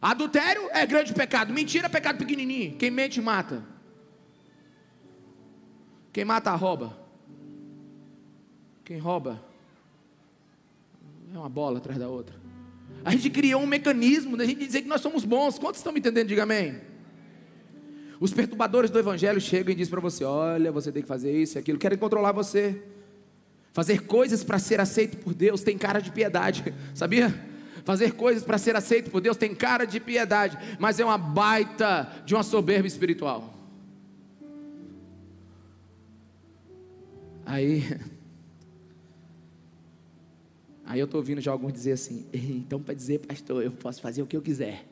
Adultério 0.05 0.69
é 0.71 0.85
grande 0.85 1.11
pecado, 1.15 1.51
mentira 1.51 1.87
é 1.87 1.89
pecado 1.89 2.19
pequenininho. 2.19 2.75
Quem 2.77 2.91
mente 2.91 3.19
mata. 3.19 3.65
Quem 6.13 6.23
mata 6.23 6.53
rouba. 6.53 6.95
Quem 8.83 8.99
rouba 8.99 9.43
é 11.33 11.35
uma 11.39 11.49
bola 11.49 11.79
atrás 11.79 11.97
da 11.97 12.07
outra. 12.07 12.35
A 13.03 13.09
gente 13.13 13.31
criou 13.31 13.63
um 13.63 13.65
mecanismo 13.65 14.37
da 14.37 14.45
gente 14.45 14.63
dizer 14.63 14.83
que 14.83 14.87
nós 14.87 15.01
somos 15.01 15.25
bons. 15.25 15.57
Quantos 15.57 15.79
estão 15.79 15.91
me 15.91 15.97
entendendo? 15.97 16.27
Diga 16.27 16.43
amém. 16.43 16.79
Os 18.19 18.31
perturbadores 18.31 18.91
do 18.91 18.99
evangelho 18.99 19.41
chegam 19.41 19.73
e 19.73 19.75
dizem 19.75 19.89
para 19.89 20.01
você: 20.01 20.23
olha, 20.23 20.71
você 20.71 20.91
tem 20.91 21.01
que 21.01 21.07
fazer 21.07 21.35
isso 21.35 21.57
e 21.57 21.59
aquilo, 21.59 21.79
querem 21.79 21.97
controlar 21.97 22.31
você. 22.31 22.79
Fazer 23.73 24.05
coisas 24.05 24.43
para 24.43 24.59
ser 24.59 24.79
aceito 24.79 25.17
por 25.17 25.33
Deus 25.33 25.63
tem 25.63 25.79
cara 25.79 25.99
de 25.99 26.11
piedade, 26.11 26.71
sabia? 26.93 27.54
Fazer 27.85 28.13
coisas 28.13 28.43
para 28.43 28.57
ser 28.57 28.75
aceito 28.75 29.11
por 29.11 29.21
Deus 29.21 29.37
tem 29.37 29.53
cara 29.53 29.85
de 29.85 29.99
piedade, 29.99 30.57
mas 30.79 30.99
é 30.99 31.05
uma 31.05 31.17
baita 31.17 32.11
de 32.25 32.33
uma 32.33 32.43
soberba 32.43 32.87
espiritual. 32.87 33.53
Aí, 37.45 37.83
aí 40.83 40.99
eu 40.99 41.05
estou 41.05 41.19
ouvindo 41.19 41.39
já 41.39 41.51
alguns 41.51 41.71
dizer 41.71 41.91
assim: 41.91 42.25
então 42.33 42.81
para 42.81 42.95
dizer, 42.95 43.19
pastor, 43.19 43.63
eu 43.63 43.71
posso 43.71 44.01
fazer 44.01 44.23
o 44.23 44.27
que 44.27 44.35
eu 44.35 44.41
quiser. 44.41 44.83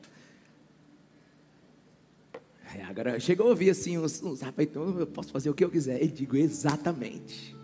Aí 2.70 2.80
agora 2.82 3.18
chega 3.18 3.42
a 3.42 3.46
ouvir 3.46 3.70
assim 3.70 3.98
uns, 3.98 4.22
uns 4.22 4.40
rapaz, 4.40 4.68
então 4.68 5.00
eu 5.00 5.06
posso 5.06 5.30
fazer 5.30 5.50
o 5.50 5.54
que 5.54 5.64
eu 5.64 5.70
quiser. 5.70 6.00
E 6.00 6.06
digo 6.06 6.36
exatamente. 6.36 7.54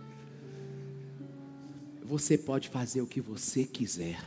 Você 2.03 2.37
pode 2.37 2.69
fazer 2.69 3.01
o 3.01 3.07
que 3.07 3.21
você 3.21 3.65
quiser. 3.65 4.19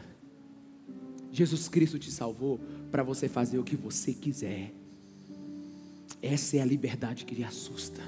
Jesus 1.34 1.68
Cristo 1.68 1.98
te 1.98 2.12
salvou 2.12 2.60
para 2.92 3.02
você 3.02 3.28
fazer 3.28 3.58
o 3.58 3.64
que 3.64 3.76
você 3.76 4.14
quiser. 4.14 4.72
Essa 6.22 6.58
é 6.58 6.62
a 6.62 6.66
liberdade 6.66 7.26
que 7.26 7.34
lhe 7.34 7.44
assusta. 7.44 8.02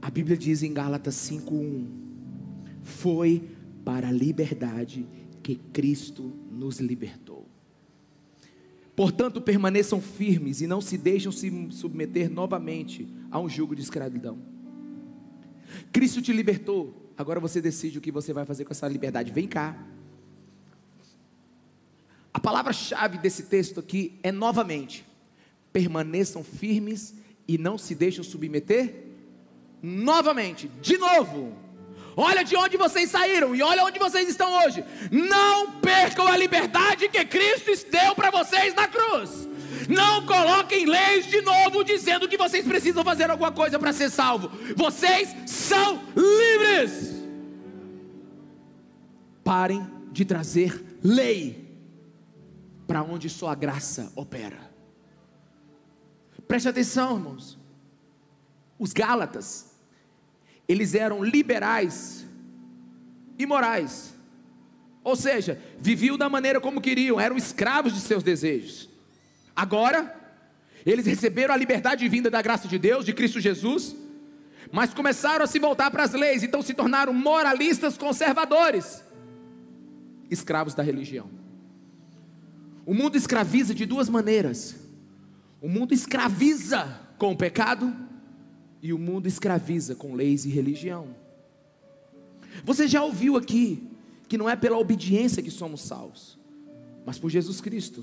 A 0.00 0.08
Bíblia 0.08 0.36
diz 0.36 0.62
em 0.62 0.72
Gálatas 0.72 1.16
5:1: 1.16 1.86
Foi 2.84 3.42
para 3.84 4.08
a 4.08 4.12
liberdade 4.12 5.04
que 5.42 5.56
Cristo 5.56 6.32
nos 6.52 6.78
libertou. 6.78 7.46
Portanto, 8.94 9.40
permaneçam 9.40 10.00
firmes 10.00 10.60
e 10.60 10.68
não 10.68 10.80
se 10.80 10.96
deixem 10.96 11.32
se 11.32 11.50
submeter 11.70 12.30
novamente 12.30 13.08
a 13.30 13.40
um 13.40 13.48
jugo 13.48 13.74
de 13.74 13.82
escravidão. 13.82 14.38
Cristo 15.90 16.22
te 16.22 16.32
libertou, 16.32 17.10
agora 17.16 17.40
você 17.40 17.60
decide 17.60 17.98
o 17.98 18.00
que 18.00 18.12
você 18.12 18.32
vai 18.32 18.44
fazer 18.44 18.64
com 18.64 18.72
essa 18.72 18.86
liberdade. 18.86 19.32
Vem 19.32 19.48
cá. 19.48 19.76
A 22.32 22.38
palavra-chave 22.38 23.18
desse 23.18 23.44
texto 23.44 23.80
aqui 23.80 24.18
é 24.22 24.30
novamente: 24.30 25.04
permaneçam 25.72 26.44
firmes 26.44 27.14
e 27.46 27.58
não 27.58 27.76
se 27.76 27.94
deixem 27.94 28.22
submeter. 28.22 29.06
Novamente, 29.82 30.68
de 30.80 30.96
novo. 30.98 31.56
Olha 32.16 32.44
de 32.44 32.56
onde 32.56 32.76
vocês 32.76 33.10
saíram 33.10 33.54
e 33.54 33.62
olha 33.62 33.84
onde 33.84 33.98
vocês 33.98 34.28
estão 34.28 34.52
hoje. 34.62 34.84
Não 35.10 35.80
percam 35.80 36.26
a 36.26 36.36
liberdade 36.36 37.08
que 37.08 37.24
Cristo 37.24 37.70
deu 37.90 38.14
para 38.14 38.30
vocês 38.30 38.74
na 38.74 38.86
cruz. 38.86 39.48
Não 39.88 40.26
coloquem 40.26 40.84
leis 40.84 41.26
de 41.26 41.40
novo 41.40 41.82
dizendo 41.82 42.28
que 42.28 42.36
vocês 42.36 42.64
precisam 42.66 43.02
fazer 43.02 43.30
alguma 43.30 43.50
coisa 43.50 43.78
para 43.78 43.92
ser 43.92 44.10
salvo. 44.10 44.50
Vocês 44.76 45.34
são 45.46 46.02
livres. 46.14 47.22
Parem 49.42 49.86
de 50.12 50.24
trazer 50.24 50.84
lei 51.02 51.69
para 52.90 53.04
onde 53.04 53.30
só 53.30 53.48
a 53.48 53.54
graça 53.54 54.12
opera. 54.16 54.58
Preste 56.48 56.68
atenção, 56.68 57.14
irmãos. 57.14 57.56
Os 58.80 58.92
Gálatas, 58.92 59.76
eles 60.66 60.92
eram 60.96 61.22
liberais 61.22 62.26
e 63.38 63.46
morais. 63.46 64.12
Ou 65.04 65.14
seja, 65.14 65.62
viviam 65.78 66.18
da 66.18 66.28
maneira 66.28 66.60
como 66.60 66.80
queriam, 66.80 67.20
eram 67.20 67.36
escravos 67.36 67.94
de 67.94 68.00
seus 68.00 68.24
desejos. 68.24 68.88
Agora, 69.54 70.12
eles 70.84 71.06
receberam 71.06 71.54
a 71.54 71.56
liberdade 71.56 72.08
vinda 72.08 72.28
da 72.28 72.42
graça 72.42 72.66
de 72.66 72.76
Deus, 72.76 73.04
de 73.04 73.12
Cristo 73.12 73.38
Jesus, 73.38 73.94
mas 74.72 74.92
começaram 74.92 75.44
a 75.44 75.46
se 75.46 75.60
voltar 75.60 75.92
para 75.92 76.02
as 76.02 76.12
leis, 76.12 76.42
então 76.42 76.60
se 76.60 76.74
tornaram 76.74 77.12
moralistas 77.12 77.96
conservadores, 77.96 79.00
escravos 80.28 80.74
da 80.74 80.82
religião. 80.82 81.38
O 82.90 82.94
mundo 82.94 83.14
escraviza 83.16 83.72
de 83.72 83.86
duas 83.86 84.08
maneiras: 84.08 84.74
o 85.62 85.68
mundo 85.68 85.94
escraviza 85.94 87.00
com 87.18 87.30
o 87.30 87.36
pecado, 87.36 87.94
e 88.82 88.92
o 88.92 88.98
mundo 88.98 89.28
escraviza 89.28 89.94
com 89.94 90.16
leis 90.16 90.44
e 90.44 90.48
religião. 90.48 91.14
Você 92.64 92.88
já 92.88 93.00
ouviu 93.04 93.36
aqui 93.36 93.88
que 94.26 94.36
não 94.36 94.50
é 94.50 94.56
pela 94.56 94.76
obediência 94.76 95.40
que 95.40 95.52
somos 95.52 95.82
salvos, 95.82 96.36
mas 97.06 97.16
por 97.16 97.30
Jesus 97.30 97.60
Cristo. 97.60 98.02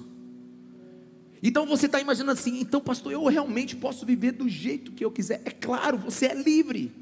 Então 1.43 1.65
você 1.65 1.87
está 1.87 1.99
imaginando 1.99 2.31
assim, 2.31 2.61
então 2.61 2.79
pastor, 2.79 3.11
eu 3.11 3.25
realmente 3.25 3.75
posso 3.75 4.05
viver 4.05 4.31
do 4.31 4.47
jeito 4.47 4.93
que 4.93 5.03
eu 5.03 5.11
quiser. 5.11 5.41
É 5.43 5.51
claro, 5.51 5.97
você 5.97 6.27
é 6.27 6.33
livre. 6.33 6.93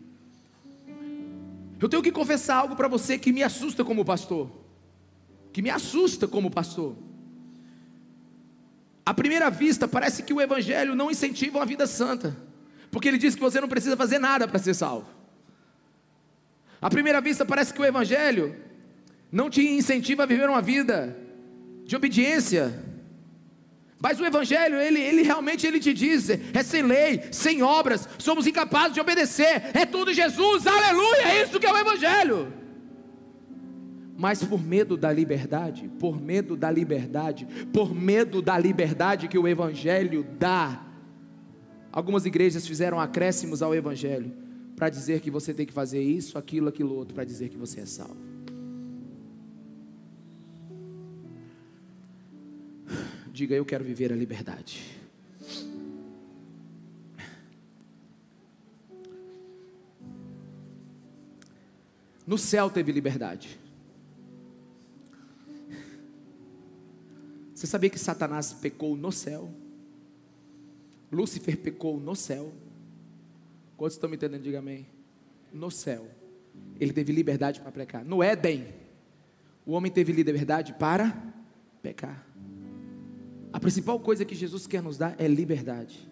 Eu 1.79 1.87
tenho 1.87 2.01
que 2.01 2.11
confessar 2.11 2.55
algo 2.55 2.75
para 2.75 2.87
você 2.87 3.19
que 3.19 3.31
me 3.31 3.43
assusta 3.43 3.85
como 3.85 4.03
pastor. 4.03 4.49
Que 5.53 5.61
me 5.61 5.69
assusta 5.69 6.27
como 6.27 6.49
pastor. 6.49 7.04
À 9.05 9.13
primeira 9.13 9.49
vista, 9.49 9.87
parece 9.87 10.23
que 10.23 10.33
o 10.33 10.41
Evangelho 10.41 10.95
não 10.95 11.11
incentiva 11.11 11.59
uma 11.59 11.65
vida 11.65 11.85
santa, 11.85 12.35
porque 12.89 13.07
ele 13.07 13.17
diz 13.17 13.35
que 13.35 13.41
você 13.41 13.61
não 13.61 13.67
precisa 13.67 13.95
fazer 13.95 14.17
nada 14.17 14.47
para 14.47 14.57
ser 14.57 14.73
salvo. 14.73 15.07
À 16.81 16.89
primeira 16.89 17.21
vista, 17.21 17.45
parece 17.45 17.73
que 17.73 17.81
o 17.81 17.85
Evangelho 17.85 18.55
não 19.31 19.49
te 19.49 19.61
incentiva 19.67 20.23
a 20.23 20.25
viver 20.25 20.49
uma 20.49 20.61
vida 20.61 21.15
de 21.85 21.95
obediência. 21.95 22.83
Mas 23.99 24.19
o 24.19 24.25
evangelho, 24.25 24.79
ele, 24.79 24.99
ele 24.99 25.21
realmente 25.21 25.65
ele 25.65 25.79
te 25.79 25.93
diz, 25.93 26.29
é 26.29 26.63
sem 26.63 26.83
lei, 26.83 27.23
sem 27.31 27.63
obras, 27.63 28.07
somos 28.17 28.45
incapazes 28.45 28.93
de 28.93 28.99
obedecer, 28.99 29.63
é 29.73 29.85
tudo 29.85 30.13
Jesus, 30.13 30.67
aleluia, 30.67 31.29
é 31.29 31.43
isso 31.43 31.59
que 31.59 31.65
é 31.65 31.71
o 31.71 31.77
evangelho. 31.77 32.53
Mas 34.17 34.43
por 34.43 34.63
medo 34.63 34.95
da 34.95 35.11
liberdade, 35.11 35.89
por 35.99 36.21
medo 36.21 36.55
da 36.55 36.71
liberdade, 36.71 37.45
por 37.73 37.93
medo 37.93 38.41
da 38.41 38.57
liberdade 38.57 39.27
que 39.27 39.37
o 39.37 39.47
evangelho 39.47 40.25
dá, 40.39 40.85
algumas 41.91 42.25
igrejas 42.25 42.65
fizeram 42.65 42.99
acréscimos 42.99 43.61
ao 43.61 43.75
evangelho 43.75 44.31
para 44.75 44.89
dizer 44.89 45.19
que 45.19 45.29
você 45.29 45.53
tem 45.53 45.65
que 45.65 45.73
fazer 45.73 46.01
isso, 46.01 46.37
aquilo, 46.37 46.69
aquilo 46.69 46.95
outro, 46.95 47.13
para 47.13 47.25
dizer 47.25 47.49
que 47.49 47.57
você 47.57 47.81
é 47.81 47.85
salvo. 47.85 48.17
Diga, 53.31 53.53
eu 53.53 53.65
quero 53.65 53.83
viver 53.83 54.13
a 54.13 54.15
liberdade. 54.15 54.81
No 62.25 62.37
céu 62.37 62.69
teve 62.69 62.93
liberdade. 62.93 63.64
Você 67.65 67.71
sabia 67.71 67.89
que 67.89 67.97
Satanás 67.97 68.53
pecou 68.53 68.95
no 68.95 69.11
céu? 69.11 69.49
Lúcifer 71.11 71.57
pecou 71.57 71.99
no 71.99 72.15
céu. 72.15 72.53
Quantos 73.75 73.95
estão 73.95 74.07
me 74.07 74.17
entendendo? 74.17 74.43
Diga 74.43 74.59
amém. 74.59 74.85
No 75.51 75.71
céu. 75.71 76.07
Ele 76.79 76.93
teve 76.93 77.11
liberdade 77.11 77.59
para 77.59 77.71
pecar. 77.71 78.05
No 78.05 78.21
Éden, 78.21 78.67
o 79.65 79.71
homem 79.71 79.91
teve 79.91 80.13
liberdade 80.13 80.73
para 80.73 81.33
pecar. 81.81 82.27
A 83.51 83.59
principal 83.59 83.99
coisa 83.99 84.23
que 84.23 84.35
Jesus 84.35 84.67
quer 84.67 84.83
nos 84.83 84.99
dar 84.99 85.15
é 85.17 85.27
liberdade. 85.27 86.07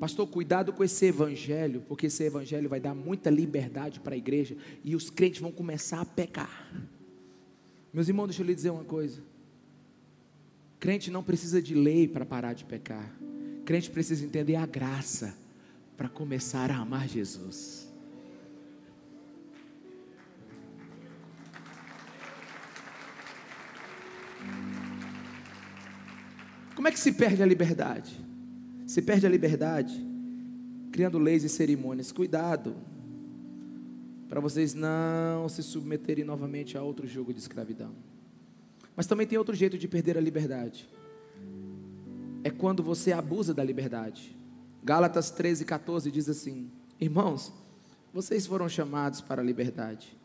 Pastor, 0.00 0.26
cuidado 0.26 0.72
com 0.72 0.82
esse 0.82 1.06
evangelho, 1.06 1.84
porque 1.86 2.06
esse 2.06 2.24
evangelho 2.24 2.68
vai 2.68 2.80
dar 2.80 2.96
muita 2.96 3.30
liberdade 3.30 4.00
para 4.00 4.14
a 4.14 4.18
igreja 4.18 4.56
e 4.82 4.96
os 4.96 5.08
crentes 5.08 5.40
vão 5.40 5.52
começar 5.52 6.00
a 6.00 6.04
pecar. 6.04 6.68
Meus 7.92 8.08
irmãos, 8.08 8.26
deixa 8.26 8.42
eu 8.42 8.46
lhe 8.46 8.56
dizer 8.56 8.70
uma 8.70 8.82
coisa. 8.82 9.22
Crente 10.78 11.10
não 11.10 11.22
precisa 11.22 11.60
de 11.60 11.74
lei 11.74 12.06
para 12.06 12.24
parar 12.24 12.52
de 12.52 12.64
pecar. 12.64 13.12
Crente 13.64 13.90
precisa 13.90 14.24
entender 14.24 14.56
a 14.56 14.66
graça 14.66 15.34
para 15.96 16.08
começar 16.08 16.70
a 16.70 16.76
amar 16.76 17.08
Jesus. 17.08 17.92
Como 26.74 26.86
é 26.86 26.92
que 26.92 26.98
se 27.00 27.12
perde 27.12 27.42
a 27.42 27.46
liberdade? 27.46 28.24
Se 28.86 29.02
perde 29.02 29.26
a 29.26 29.28
liberdade 29.28 30.08
criando 30.98 31.18
leis 31.18 31.44
e 31.44 31.48
cerimônias. 31.48 32.10
Cuidado, 32.10 32.74
para 34.28 34.40
vocês 34.40 34.74
não 34.74 35.48
se 35.48 35.62
submeterem 35.62 36.24
novamente 36.24 36.76
a 36.76 36.82
outro 36.82 37.06
jogo 37.06 37.32
de 37.32 37.38
escravidão. 37.38 37.94
Mas 38.98 39.06
também 39.06 39.28
tem 39.28 39.38
outro 39.38 39.54
jeito 39.54 39.78
de 39.78 39.86
perder 39.86 40.18
a 40.18 40.20
liberdade. 40.20 40.88
É 42.42 42.50
quando 42.50 42.82
você 42.82 43.12
abusa 43.12 43.54
da 43.54 43.62
liberdade. 43.62 44.36
Gálatas 44.82 45.30
13, 45.30 45.64
14 45.64 46.10
diz 46.10 46.28
assim: 46.28 46.68
Irmãos, 47.00 47.52
vocês 48.12 48.44
foram 48.44 48.68
chamados 48.68 49.20
para 49.20 49.40
a 49.40 49.44
liberdade, 49.44 50.18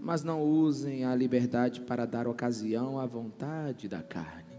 mas 0.00 0.24
não 0.24 0.42
usem 0.42 1.04
a 1.04 1.14
liberdade 1.14 1.82
para 1.82 2.04
dar 2.04 2.26
ocasião 2.26 2.98
à 2.98 3.06
vontade 3.06 3.86
da 3.86 4.02
carne. 4.02 4.58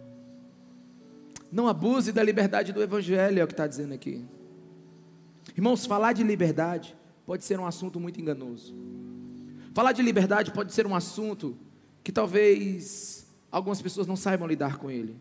Não 1.51 1.67
abuse 1.67 2.13
da 2.13 2.23
liberdade 2.23 2.71
do 2.71 2.81
Evangelho, 2.81 3.37
é 3.37 3.43
o 3.43 3.47
que 3.47 3.53
está 3.53 3.67
dizendo 3.67 3.93
aqui. 3.93 4.23
Irmãos, 5.57 5.85
falar 5.85 6.13
de 6.13 6.23
liberdade 6.23 6.95
pode 7.25 7.43
ser 7.43 7.59
um 7.59 7.65
assunto 7.65 7.99
muito 7.99 8.21
enganoso. 8.21 8.73
Falar 9.73 9.91
de 9.91 10.01
liberdade 10.01 10.53
pode 10.53 10.73
ser 10.73 10.87
um 10.87 10.95
assunto 10.95 11.57
que 12.01 12.13
talvez 12.13 13.20
algumas 13.51 13.81
pessoas 13.81 14.07
não 14.07 14.15
saibam 14.15 14.47
lidar 14.47 14.77
com 14.77 14.89
ele. 14.89 15.15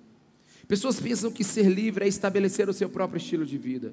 Pessoas 0.69 1.01
pensam 1.01 1.33
que 1.33 1.43
ser 1.43 1.69
livre 1.69 2.05
é 2.05 2.09
estabelecer 2.09 2.69
o 2.69 2.73
seu 2.73 2.89
próprio 2.89 3.19
estilo 3.19 3.45
de 3.45 3.59
vida. 3.59 3.93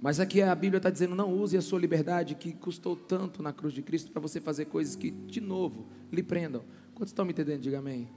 Mas 0.00 0.18
aqui 0.18 0.42
a 0.42 0.54
Bíblia 0.54 0.78
está 0.78 0.90
dizendo: 0.90 1.14
não 1.14 1.32
use 1.32 1.56
a 1.56 1.62
sua 1.62 1.78
liberdade 1.78 2.34
que 2.34 2.52
custou 2.52 2.96
tanto 2.96 3.42
na 3.42 3.52
cruz 3.52 3.72
de 3.72 3.82
Cristo 3.82 4.10
para 4.10 4.20
você 4.20 4.40
fazer 4.40 4.66
coisas 4.66 4.96
que, 4.96 5.10
de 5.10 5.40
novo, 5.40 5.86
lhe 6.10 6.22
prendam. 6.22 6.64
Quantos 6.94 7.12
estão 7.12 7.24
me 7.24 7.32
entendendo? 7.32 7.60
Diga 7.60 7.78
amém. 7.78 8.08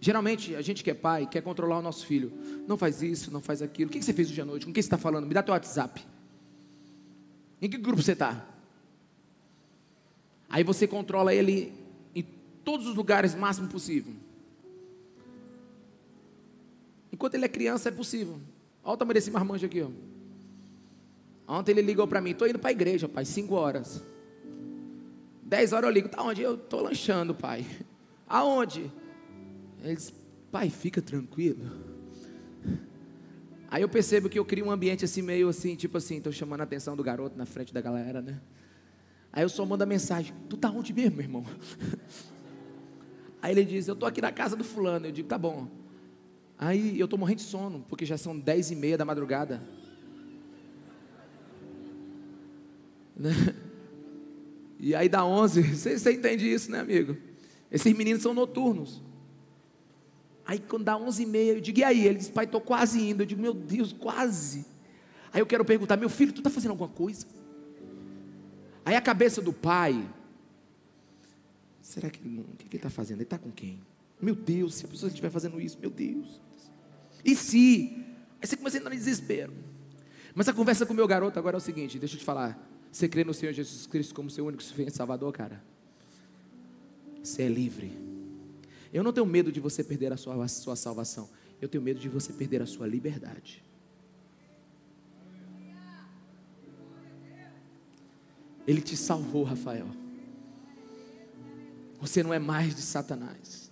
Geralmente, 0.00 0.54
a 0.54 0.60
gente 0.60 0.84
que 0.84 0.90
é 0.90 0.94
pai 0.94 1.26
quer 1.26 1.40
controlar 1.42 1.78
o 1.78 1.82
nosso 1.82 2.04
filho. 2.04 2.32
Não 2.66 2.76
faz 2.76 3.02
isso, 3.02 3.30
não 3.30 3.40
faz 3.40 3.62
aquilo. 3.62 3.88
O 3.88 3.92
que 3.92 4.02
você 4.02 4.12
fez 4.12 4.30
hoje 4.30 4.40
à 4.40 4.44
noite? 4.44 4.66
Com 4.66 4.72
quem 4.72 4.82
você 4.82 4.86
está 4.86 4.98
falando? 4.98 5.26
Me 5.26 5.32
dá 5.32 5.42
teu 5.42 5.54
WhatsApp. 5.54 6.04
Em 7.60 7.70
que 7.70 7.78
grupo 7.78 8.02
você 8.02 8.12
está? 8.12 8.46
Aí 10.48 10.62
você 10.62 10.86
controla 10.86 11.32
ele 11.32 11.72
todos 12.64 12.86
os 12.86 12.94
lugares 12.94 13.34
máximo 13.34 13.68
possível. 13.68 14.12
Enquanto 17.12 17.34
ele 17.34 17.44
é 17.44 17.48
criança, 17.48 17.88
é 17.88 17.92
possível. 17.92 18.40
Olha 18.82 18.94
o 18.94 18.96
tamanho 18.96 19.14
desse 19.14 19.30
marmanjo 19.30 19.66
aqui. 19.66 19.82
Ó. 19.82 19.90
Ontem 21.46 21.72
ele 21.72 21.82
ligou 21.82 22.06
para 22.06 22.20
mim: 22.20 22.30
estou 22.30 22.48
indo 22.48 22.58
para 22.58 22.70
a 22.70 22.72
igreja, 22.72 23.08
pai, 23.08 23.24
5 23.24 23.54
horas. 23.54 24.02
10 25.44 25.72
horas 25.72 25.88
eu 25.88 25.92
ligo: 25.92 26.08
tá 26.08 26.22
onde? 26.22 26.42
Eu 26.42 26.54
estou 26.54 26.80
lanchando, 26.80 27.34
pai. 27.34 27.66
Aonde? 28.26 28.90
Ele 29.84 29.94
disse, 29.94 30.14
pai, 30.50 30.70
fica 30.70 31.02
tranquilo. 31.02 31.70
Aí 33.70 33.82
eu 33.82 33.88
percebo 33.88 34.28
que 34.28 34.38
eu 34.38 34.44
crio 34.44 34.66
um 34.66 34.70
ambiente 34.70 35.04
assim, 35.04 35.22
meio 35.22 35.48
assim, 35.48 35.74
tipo 35.74 35.98
assim, 35.98 36.16
estou 36.16 36.32
chamando 36.32 36.60
a 36.60 36.64
atenção 36.64 36.96
do 36.96 37.02
garoto 37.02 37.36
na 37.36 37.44
frente 37.44 37.74
da 37.74 37.80
galera, 37.80 38.22
né? 38.22 38.40
Aí 39.32 39.42
eu 39.42 39.48
só 39.48 39.64
mando 39.64 39.82
a 39.82 39.86
mensagem, 39.86 40.34
tu 40.48 40.56
tá 40.56 40.70
onde 40.70 40.92
mesmo, 40.92 41.16
meu 41.16 41.24
irmão? 41.24 41.44
Aí 43.42 43.52
ele 43.52 43.64
diz, 43.64 43.88
eu 43.88 43.94
estou 43.94 44.08
aqui 44.08 44.22
na 44.22 44.30
casa 44.30 44.54
do 44.54 44.62
fulano. 44.62 45.06
Eu 45.06 45.12
digo, 45.12 45.28
tá 45.28 45.36
bom. 45.36 45.66
Aí 46.56 46.98
eu 46.98 47.06
estou 47.06 47.18
morrendo 47.18 47.38
de 47.38 47.42
sono, 47.42 47.84
porque 47.88 48.06
já 48.06 48.16
são 48.16 48.38
dez 48.38 48.70
e 48.70 48.76
meia 48.76 48.96
da 48.96 49.04
madrugada. 49.04 49.60
Né? 53.14 53.30
E 54.80 54.94
aí 54.94 55.06
dá 55.06 55.24
onze, 55.24 55.60
você, 55.76 55.98
você 55.98 56.12
entende 56.12 56.50
isso, 56.50 56.70
né, 56.70 56.80
amigo? 56.80 57.16
Esses 57.70 57.94
meninos 57.94 58.22
são 58.22 58.32
noturnos. 58.32 59.02
Aí 60.44 60.58
quando 60.58 60.84
dá 60.84 60.96
11 60.96 61.22
e 61.22 61.26
meia, 61.26 61.52
eu 61.52 61.60
digo, 61.60 61.78
e 61.78 61.84
aí? 61.84 62.06
Ele 62.06 62.18
diz, 62.18 62.28
pai, 62.28 62.46
estou 62.46 62.60
quase 62.60 63.00
indo. 63.00 63.22
Eu 63.22 63.26
digo, 63.26 63.40
meu 63.40 63.54
Deus, 63.54 63.92
quase. 63.92 64.66
Aí 65.32 65.40
eu 65.40 65.46
quero 65.46 65.64
perguntar, 65.64 65.96
meu 65.96 66.08
filho, 66.08 66.32
tu 66.32 66.38
está 66.38 66.50
fazendo 66.50 66.72
alguma 66.72 66.88
coisa? 66.88 67.26
Aí 68.84 68.96
a 68.96 69.00
cabeça 69.00 69.40
do 69.40 69.52
pai, 69.52 70.04
será 71.82 72.08
que 72.08 72.20
ele, 72.20 72.40
o 72.40 72.56
que, 72.56 72.66
ele 72.66 72.76
está 72.76 72.88
fazendo? 72.88 73.18
Ele 73.18 73.24
está 73.24 73.38
com 73.38 73.50
quem? 73.50 73.80
Meu 74.20 74.34
Deus, 74.34 74.76
se 74.76 74.86
a 74.86 74.88
pessoa 74.88 75.08
estiver 75.08 75.30
fazendo 75.30 75.60
isso, 75.60 75.78
meu 75.80 75.90
Deus. 75.90 76.40
E 77.24 77.34
se? 77.34 78.04
Aí 78.40 78.46
você 78.46 78.56
começa 78.56 78.78
a 78.78 78.80
entrar 78.80 78.94
em 78.94 78.98
desespero. 78.98 79.52
Mas 80.34 80.48
a 80.48 80.52
conversa 80.52 80.86
com 80.86 80.92
o 80.92 80.96
meu 80.96 81.06
garoto 81.06 81.38
agora 81.38 81.56
é 81.56 81.58
o 81.58 81.60
seguinte: 81.60 81.98
deixa 81.98 82.14
eu 82.14 82.18
te 82.20 82.24
falar. 82.24 82.70
Você 82.90 83.08
crê 83.08 83.24
no 83.24 83.34
Senhor 83.34 83.52
Jesus 83.52 83.86
Cristo 83.86 84.14
como 84.14 84.30
seu 84.30 84.46
único 84.46 84.62
suficiente 84.62 84.96
Salvador, 84.96 85.32
cara? 85.32 85.62
Você 87.22 87.42
é 87.42 87.48
livre. 87.48 87.92
Eu 88.92 89.02
não 89.02 89.12
tenho 89.12 89.26
medo 89.26 89.50
de 89.50 89.58
você 89.58 89.82
perder 89.82 90.12
a 90.12 90.16
sua, 90.16 90.44
a 90.44 90.48
sua 90.48 90.76
salvação. 90.76 91.28
Eu 91.60 91.68
tenho 91.68 91.82
medo 91.82 91.98
de 91.98 92.08
você 92.08 92.32
perder 92.32 92.62
a 92.62 92.66
sua 92.66 92.86
liberdade. 92.86 93.64
Ele 98.66 98.80
te 98.80 98.96
salvou, 98.96 99.42
Rafael. 99.42 100.01
Você 102.02 102.20
não 102.20 102.34
é 102.34 102.38
mais 102.40 102.74
de 102.74 102.82
Satanás. 102.82 103.70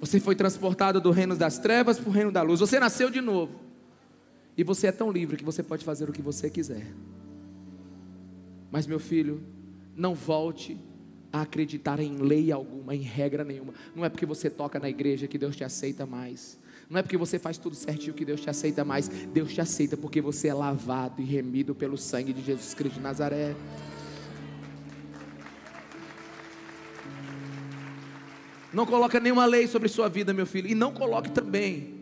Você 0.00 0.18
foi 0.18 0.34
transportado 0.34 1.00
do 1.00 1.12
reino 1.12 1.36
das 1.36 1.60
trevas 1.60 1.96
para 1.96 2.08
o 2.08 2.12
reino 2.12 2.32
da 2.32 2.42
luz. 2.42 2.58
Você 2.58 2.80
nasceu 2.80 3.08
de 3.08 3.20
novo. 3.20 3.60
E 4.56 4.64
você 4.64 4.88
é 4.88 4.92
tão 4.92 5.12
livre 5.12 5.36
que 5.36 5.44
você 5.44 5.62
pode 5.62 5.84
fazer 5.84 6.10
o 6.10 6.12
que 6.12 6.20
você 6.20 6.50
quiser. 6.50 6.92
Mas, 8.68 8.84
meu 8.84 8.98
filho, 8.98 9.44
não 9.94 10.12
volte 10.12 10.76
a 11.32 11.42
acreditar 11.42 12.00
em 12.00 12.16
lei 12.16 12.50
alguma, 12.50 12.96
em 12.96 13.02
regra 13.02 13.44
nenhuma. 13.44 13.74
Não 13.94 14.04
é 14.04 14.08
porque 14.08 14.26
você 14.26 14.50
toca 14.50 14.80
na 14.80 14.90
igreja 14.90 15.28
que 15.28 15.38
Deus 15.38 15.54
te 15.54 15.62
aceita 15.62 16.04
mais. 16.04 16.58
Não 16.88 16.98
é 16.98 17.02
porque 17.02 17.16
você 17.16 17.38
faz 17.38 17.58
tudo 17.58 17.76
certinho 17.76 18.12
que 18.12 18.24
Deus 18.24 18.40
te 18.40 18.50
aceita 18.50 18.84
mais. 18.84 19.08
Deus 19.08 19.54
te 19.54 19.60
aceita 19.60 19.96
porque 19.96 20.20
você 20.20 20.48
é 20.48 20.54
lavado 20.54 21.22
e 21.22 21.24
remido 21.24 21.76
pelo 21.76 21.96
sangue 21.96 22.32
de 22.32 22.42
Jesus 22.42 22.74
Cristo 22.74 22.96
de 22.96 23.00
Nazaré. 23.00 23.54
Não 28.72 28.86
coloca 28.86 29.18
nenhuma 29.18 29.46
lei 29.46 29.66
sobre 29.66 29.88
sua 29.88 30.08
vida, 30.08 30.32
meu 30.32 30.46
filho. 30.46 30.68
E 30.68 30.74
não 30.74 30.92
coloque 30.92 31.30
também 31.30 31.94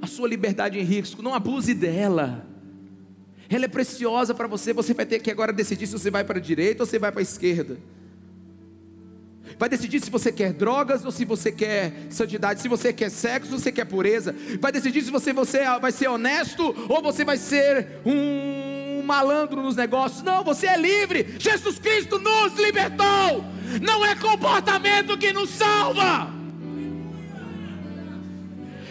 a 0.00 0.06
sua 0.06 0.28
liberdade 0.28 0.78
em 0.78 0.82
risco. 0.82 1.22
Não 1.22 1.34
abuse 1.34 1.74
dela. 1.74 2.46
Ela 3.48 3.64
é 3.64 3.68
preciosa 3.68 4.34
para 4.34 4.46
você. 4.46 4.72
Você 4.72 4.94
vai 4.94 5.06
ter 5.06 5.18
que 5.20 5.30
agora 5.30 5.52
decidir 5.52 5.86
se 5.86 5.92
você 5.92 6.10
vai 6.10 6.24
para 6.24 6.38
a 6.38 6.42
direita 6.42 6.82
ou 6.82 6.86
se 6.86 6.98
vai 6.98 7.10
para 7.10 7.20
a 7.20 7.22
esquerda 7.22 7.78
vai 9.58 9.68
decidir 9.68 10.00
se 10.00 10.10
você 10.10 10.30
quer 10.30 10.52
drogas 10.52 11.04
ou 11.04 11.10
se 11.10 11.24
você 11.24 11.50
quer 11.50 11.92
santidade, 12.10 12.60
se 12.60 12.68
você 12.68 12.92
quer 12.92 13.10
sexo 13.10 13.52
ou 13.52 13.58
se 13.58 13.64
você 13.64 13.72
quer 13.72 13.84
pureza, 13.84 14.34
vai 14.60 14.70
decidir 14.70 15.02
se 15.02 15.10
você, 15.10 15.32
você 15.32 15.64
vai 15.80 15.90
ser 15.90 16.08
honesto 16.08 16.74
ou 16.88 17.02
você 17.02 17.24
vai 17.24 17.36
ser 17.36 18.00
um 18.06 19.02
malandro 19.04 19.60
nos 19.62 19.74
negócios. 19.74 20.22
Não, 20.22 20.44
você 20.44 20.66
é 20.66 20.76
livre. 20.76 21.34
Jesus 21.38 21.78
Cristo 21.78 22.18
nos 22.18 22.54
libertou. 22.54 23.44
Não 23.82 24.04
é 24.04 24.14
comportamento 24.14 25.18
que 25.18 25.32
nos 25.32 25.50
salva. 25.50 26.30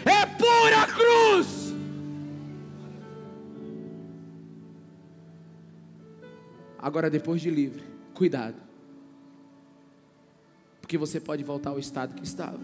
É 0.04 0.26
pura 0.26 0.86
cruz. 0.86 1.74
Agora, 6.78 7.10
depois 7.10 7.40
de 7.40 7.50
livre, 7.50 7.82
cuidado 8.14 8.68
porque 10.88 10.96
você 10.96 11.20
pode 11.20 11.44
voltar 11.44 11.68
ao 11.68 11.78
estado 11.78 12.14
que 12.14 12.24
estava. 12.24 12.58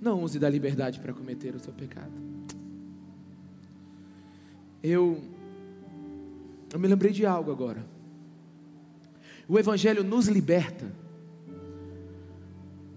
Não 0.00 0.22
use 0.22 0.38
da 0.38 0.48
liberdade 0.48 0.98
para 0.98 1.12
cometer 1.12 1.54
o 1.54 1.60
seu 1.60 1.74
pecado. 1.74 2.10
Eu, 4.82 5.22
eu 6.74 6.80
me 6.80 6.88
lembrei 6.88 7.12
de 7.12 7.24
algo 7.24 7.52
agora. 7.52 7.86
O 9.48 9.56
Evangelho 9.60 10.02
nos 10.02 10.26
liberta 10.26 10.92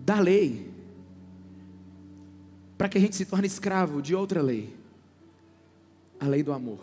da 0.03 0.19
lei, 0.19 0.73
para 2.75 2.89
que 2.89 2.97
a 2.97 3.01
gente 3.01 3.15
se 3.15 3.23
torne 3.23 3.45
escravo 3.45 4.01
de 4.01 4.15
outra 4.15 4.41
lei, 4.41 4.75
a 6.19 6.25
lei 6.25 6.41
do 6.41 6.51
amor. 6.51 6.79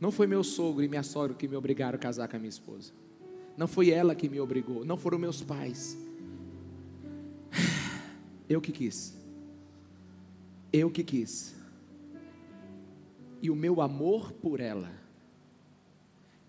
Não 0.00 0.10
foi 0.10 0.26
meu 0.26 0.42
sogro 0.42 0.82
e 0.82 0.88
minha 0.88 1.02
sogra 1.02 1.36
que 1.36 1.46
me 1.46 1.56
obrigaram 1.56 1.96
a 1.96 1.98
casar 1.98 2.26
com 2.26 2.36
a 2.36 2.38
minha 2.38 2.48
esposa. 2.48 2.90
Não 3.54 3.68
foi 3.68 3.90
ela 3.90 4.14
que 4.14 4.30
me 4.30 4.40
obrigou. 4.40 4.82
Não 4.82 4.96
foram 4.96 5.18
meus 5.18 5.42
pais. 5.42 5.94
Eu 8.48 8.62
que 8.62 8.72
quis. 8.72 9.19
Eu 10.72 10.90
que 10.90 11.02
quis. 11.02 11.56
E 13.42 13.50
o 13.50 13.56
meu 13.56 13.80
amor 13.80 14.32
por 14.32 14.60
ela 14.60 14.92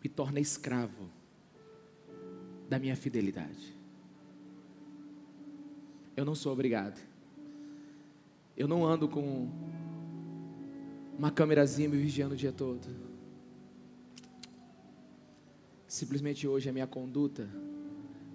me 0.04 0.10
torna 0.10 0.40
escravo 0.40 1.10
da 2.70 2.78
minha 2.80 2.96
fidelidade. 2.96 3.76
Eu 6.16 6.26
não 6.26 6.36
sou 6.36 6.52
obrigado. 6.52 7.00
Eu 8.58 8.68
não 8.68 8.86
ando 8.86 9.08
com 9.08 9.50
uma 11.18 11.32
câmerazinha 11.32 11.90
me 11.90 11.98
vigiando 11.98 12.34
o 12.34 12.38
dia 12.38 12.52
todo. 12.52 12.88
Simplesmente 15.88 16.48
hoje 16.48 16.70
a 16.70 16.74
minha 16.74 16.88
conduta 16.88 17.50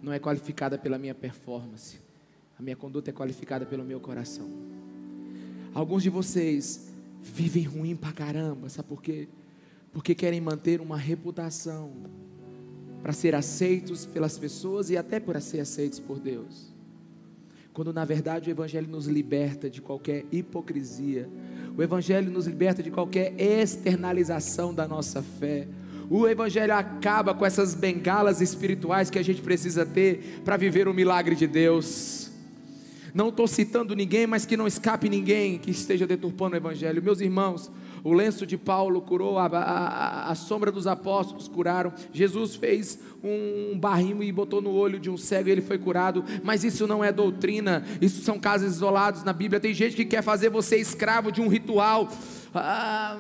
não 0.03 0.13
é 0.13 0.19
qualificada 0.19 0.79
pela 0.79 0.99
minha 0.99 1.15
performance, 1.15 1.99
a 2.59 2.63
minha 2.63 2.77
conduta 2.77 3.11
é 3.11 3.13
qualificada 3.13 3.65
pelo 3.65 3.85
meu 3.85 3.99
coração. 3.99 4.76
Alguns 5.77 6.03
de 6.03 6.09
vocês 6.09 6.89
vivem 7.23 7.65
ruim 7.65 7.95
pra 7.95 8.11
caramba, 8.11 8.67
sabe 8.71 8.89
por 8.89 9.03
quê? 9.03 9.29
Porque 9.93 10.15
querem 10.15 10.41
manter 10.41 10.81
uma 10.81 10.97
reputação 10.97 11.93
para 13.03 13.13
ser 13.13 13.35
aceitos 13.35 14.07
pelas 14.07 14.39
pessoas 14.39 14.89
e 14.89 14.97
até 14.97 15.21
para 15.21 15.39
ser 15.39 15.61
aceitos 15.61 16.01
por 16.01 16.19
Deus. 16.19 16.73
Quando 17.75 17.93
na 17.93 18.07
verdade 18.07 18.49
o 18.49 18.53
Evangelho 18.53 18.89
nos 18.89 19.07
liberta 19.07 19.69
de 19.69 19.83
qualquer 19.83 20.25
hipocrisia, 20.33 21.29
o 21.77 21.83
Evangelho 21.83 22.31
nos 22.31 22.47
liberta 22.47 22.83
de 22.83 22.91
qualquer 22.91 23.39
externalização 23.39 24.73
da 24.73 24.89
nossa 24.89 25.23
fé. 25.23 25.69
O 26.09 26.27
Evangelho 26.27 26.73
acaba 26.73 27.35
com 27.35 27.45
essas 27.45 27.75
bengalas 27.75 28.41
espirituais 28.41 29.11
que 29.11 29.19
a 29.19 29.23
gente 29.23 29.43
precisa 29.43 29.85
ter 29.85 30.41
para 30.43 30.57
viver 30.57 30.89
o 30.89 30.95
milagre 30.95 31.37
de 31.37 31.47
Deus. 31.47 32.35
Não 33.17 33.31
estou 33.31 33.49
citando 33.49 33.97
ninguém, 33.97 34.27
mas 34.27 34.45
que 34.45 34.59
não 34.59 34.67
escape 34.67 35.09
ninguém 35.09 35.57
que 35.57 35.71
esteja 35.71 36.07
deturpando 36.07 36.55
o 36.55 36.59
Evangelho. 36.59 37.03
Meus 37.03 37.19
irmãos, 37.19 37.71
o 38.05 38.13
lenço 38.13 38.47
de 38.47 38.59
Paulo 38.59 39.01
curou, 39.01 39.39
a, 39.39 39.47
a, 39.47 40.31
a, 40.31 40.35
sombra 40.35 40.71
dos 40.71 40.87
apóstolos 40.87 41.49
curaram. 41.49 41.95
Jesus 42.13 42.57
fez 42.57 42.99
um 43.25 43.79
barrimo 43.79 44.23
e 44.23 44.31
botou 44.31 44.61
no 44.61 44.71
olho 44.71 45.01
de 45.01 45.09
um 45.09 45.17
cego 45.17 45.49
e 45.49 45.53
ele 45.53 45.63
foi 45.63 45.79
curado. 45.79 46.23
Mas 46.45 46.63
isso 46.63 46.87
não 46.87 47.03
é 47.03 47.11
doutrina, 47.11 47.87
isso 48.03 48.23
são 48.23 48.39
casos 48.39 48.71
isolados 48.71 49.25
na 49.25 49.33
Bíblia. 49.33 49.59
Tem 49.59 49.73
gente 49.73 49.97
que 49.97 50.05
quer 50.05 50.21
fazer 50.21 50.51
você 50.51 50.77
escravo 50.77 51.33
de 51.33 51.41
um 51.41 51.49
ritual. 51.49 52.11
Ah, 52.55 53.19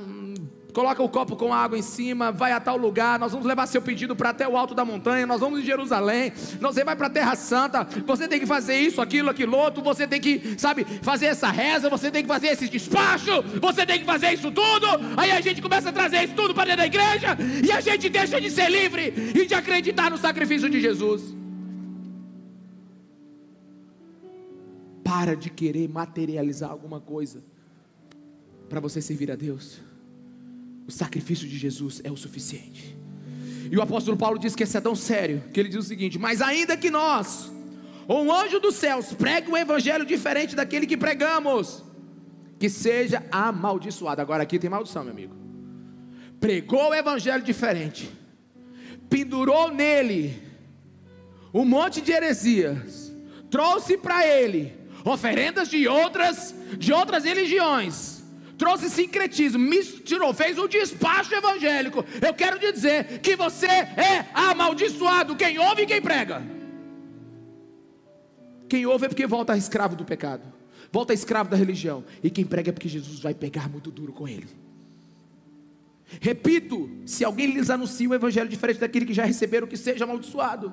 coloca 0.76 1.02
o 1.02 1.08
copo 1.08 1.36
com 1.36 1.54
água 1.54 1.78
em 1.78 1.80
cima, 1.80 2.30
vai 2.30 2.52
a 2.52 2.60
tal 2.60 2.76
lugar, 2.76 3.18
nós 3.18 3.32
vamos 3.32 3.46
levar 3.46 3.66
seu 3.66 3.80
pedido 3.80 4.14
para 4.14 4.28
até 4.28 4.46
o 4.46 4.58
alto 4.58 4.74
da 4.74 4.84
montanha, 4.84 5.26
nós 5.26 5.40
vamos 5.40 5.60
em 5.60 5.62
Jerusalém, 5.64 6.34
você 6.60 6.84
vai 6.84 6.94
para 6.94 7.06
a 7.06 7.10
terra 7.10 7.34
santa, 7.34 7.82
você 8.04 8.28
tem 8.28 8.38
que 8.38 8.44
fazer 8.44 8.78
isso, 8.78 9.00
aquilo, 9.00 9.30
aquilo 9.30 9.56
outro, 9.56 9.82
você 9.82 10.06
tem 10.06 10.20
que, 10.20 10.54
sabe, 10.58 10.84
fazer 11.00 11.26
essa 11.26 11.50
reza, 11.50 11.88
você 11.88 12.10
tem 12.10 12.20
que 12.20 12.28
fazer 12.28 12.48
esse 12.48 12.68
despacho, 12.68 13.42
você 13.58 13.86
tem 13.86 14.00
que 14.00 14.04
fazer 14.04 14.34
isso 14.34 14.52
tudo, 14.52 14.86
aí 15.16 15.30
a 15.30 15.40
gente 15.40 15.62
começa 15.62 15.88
a 15.88 15.92
trazer 15.92 16.24
isso 16.24 16.34
tudo 16.34 16.52
para 16.52 16.66
dentro 16.66 16.82
da 16.82 16.86
igreja, 16.86 17.38
e 17.64 17.72
a 17.72 17.80
gente 17.80 18.10
deixa 18.10 18.38
de 18.38 18.50
ser 18.50 18.70
livre 18.70 19.32
e 19.34 19.46
de 19.46 19.54
acreditar 19.54 20.10
no 20.10 20.18
sacrifício 20.18 20.68
de 20.68 20.78
Jesus. 20.78 21.22
Para 25.02 25.34
de 25.34 25.48
querer 25.48 25.88
materializar 25.88 26.70
alguma 26.70 27.00
coisa 27.00 27.42
para 28.68 28.78
você 28.78 29.00
servir 29.00 29.30
a 29.30 29.36
Deus. 29.36 29.85
O 30.86 30.92
sacrifício 30.92 31.48
de 31.48 31.58
Jesus 31.58 32.00
é 32.04 32.10
o 32.10 32.16
suficiente. 32.16 32.96
E 33.70 33.76
o 33.76 33.82
apóstolo 33.82 34.16
Paulo 34.16 34.38
diz 34.38 34.54
que 34.54 34.62
isso 34.62 34.76
é 34.76 34.80
tão 34.80 34.94
sério 34.94 35.42
que 35.52 35.58
ele 35.58 35.68
diz 35.68 35.78
o 35.78 35.82
seguinte: 35.82 36.18
Mas 36.18 36.40
ainda 36.40 36.76
que 36.76 36.90
nós, 36.90 37.50
ou 38.06 38.24
um 38.24 38.32
anjo 38.32 38.60
dos 38.60 38.76
céus, 38.76 39.12
pregue 39.12 39.50
um 39.50 39.56
evangelho 39.56 40.06
diferente 40.06 40.54
daquele 40.54 40.86
que 40.86 40.96
pregamos, 40.96 41.82
que 42.58 42.70
seja 42.70 43.24
amaldiçoado. 43.32 44.20
Agora 44.20 44.44
aqui 44.44 44.58
tem 44.58 44.70
maldição, 44.70 45.02
meu 45.02 45.12
amigo. 45.12 45.34
Pregou 46.38 46.90
o 46.90 46.94
evangelho 46.94 47.42
diferente, 47.42 48.08
pendurou 49.10 49.72
nele 49.72 50.40
um 51.52 51.64
monte 51.64 52.00
de 52.00 52.12
heresias, 52.12 53.12
trouxe 53.50 53.96
para 53.96 54.24
ele 54.24 54.72
oferendas 55.04 55.68
de 55.68 55.88
outras 55.88 56.54
de 56.78 56.92
outras 56.92 57.24
religiões 57.24 58.15
trouxe 58.56 58.88
sincretismo, 58.90 59.58
misturou, 59.58 60.32
fez 60.32 60.58
um 60.58 60.66
despacho 60.66 61.34
evangélico. 61.34 62.04
Eu 62.24 62.34
quero 62.34 62.58
dizer 62.58 63.20
que 63.20 63.36
você 63.36 63.66
é 63.66 64.26
amaldiçoado, 64.34 65.36
quem 65.36 65.58
ouve 65.58 65.82
e 65.82 65.86
quem 65.86 66.00
prega. 66.00 66.42
Quem 68.68 68.86
ouve 68.86 69.06
é 69.06 69.08
porque 69.08 69.26
volta 69.26 69.56
escravo 69.56 69.94
do 69.94 70.04
pecado, 70.04 70.52
volta 70.90 71.14
escravo 71.14 71.48
da 71.48 71.56
religião, 71.56 72.04
e 72.22 72.30
quem 72.30 72.44
prega 72.44 72.70
é 72.70 72.72
porque 72.72 72.88
Jesus 72.88 73.20
vai 73.20 73.34
pegar 73.34 73.68
muito 73.68 73.90
duro 73.90 74.12
com 74.12 74.26
ele. 74.26 74.48
Repito, 76.20 76.88
se 77.04 77.24
alguém 77.24 77.46
lhes 77.46 77.68
anuncia 77.68 78.08
um 78.08 78.14
evangelho 78.14 78.48
diferente 78.48 78.78
daquele 78.78 79.04
que 79.04 79.14
já 79.14 79.24
receberam, 79.24 79.66
que 79.66 79.76
seja 79.76 80.04
amaldiçoado. 80.04 80.72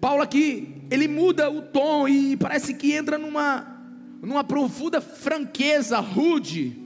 Paulo 0.00 0.22
aqui, 0.22 0.82
ele 0.90 1.08
muda 1.08 1.50
o 1.50 1.62
tom 1.62 2.08
e 2.08 2.36
parece 2.36 2.74
que 2.74 2.92
entra 2.92 3.18
numa, 3.18 3.77
numa 4.20 4.44
profunda 4.44 5.00
franqueza, 5.00 5.98
rude. 5.98 6.76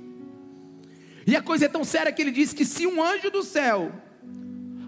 E 1.26 1.37
a 1.37 1.43
coisa 1.43 1.66
é 1.66 1.68
tão 1.68 1.85
séria 1.85 2.12
que 2.12 2.20
ele 2.20 2.30
diz 2.30 2.53
que 2.53 2.64
se 2.64 2.87
um 2.87 3.03
anjo 3.03 3.30
do 3.30 3.43
céu, 3.43 3.93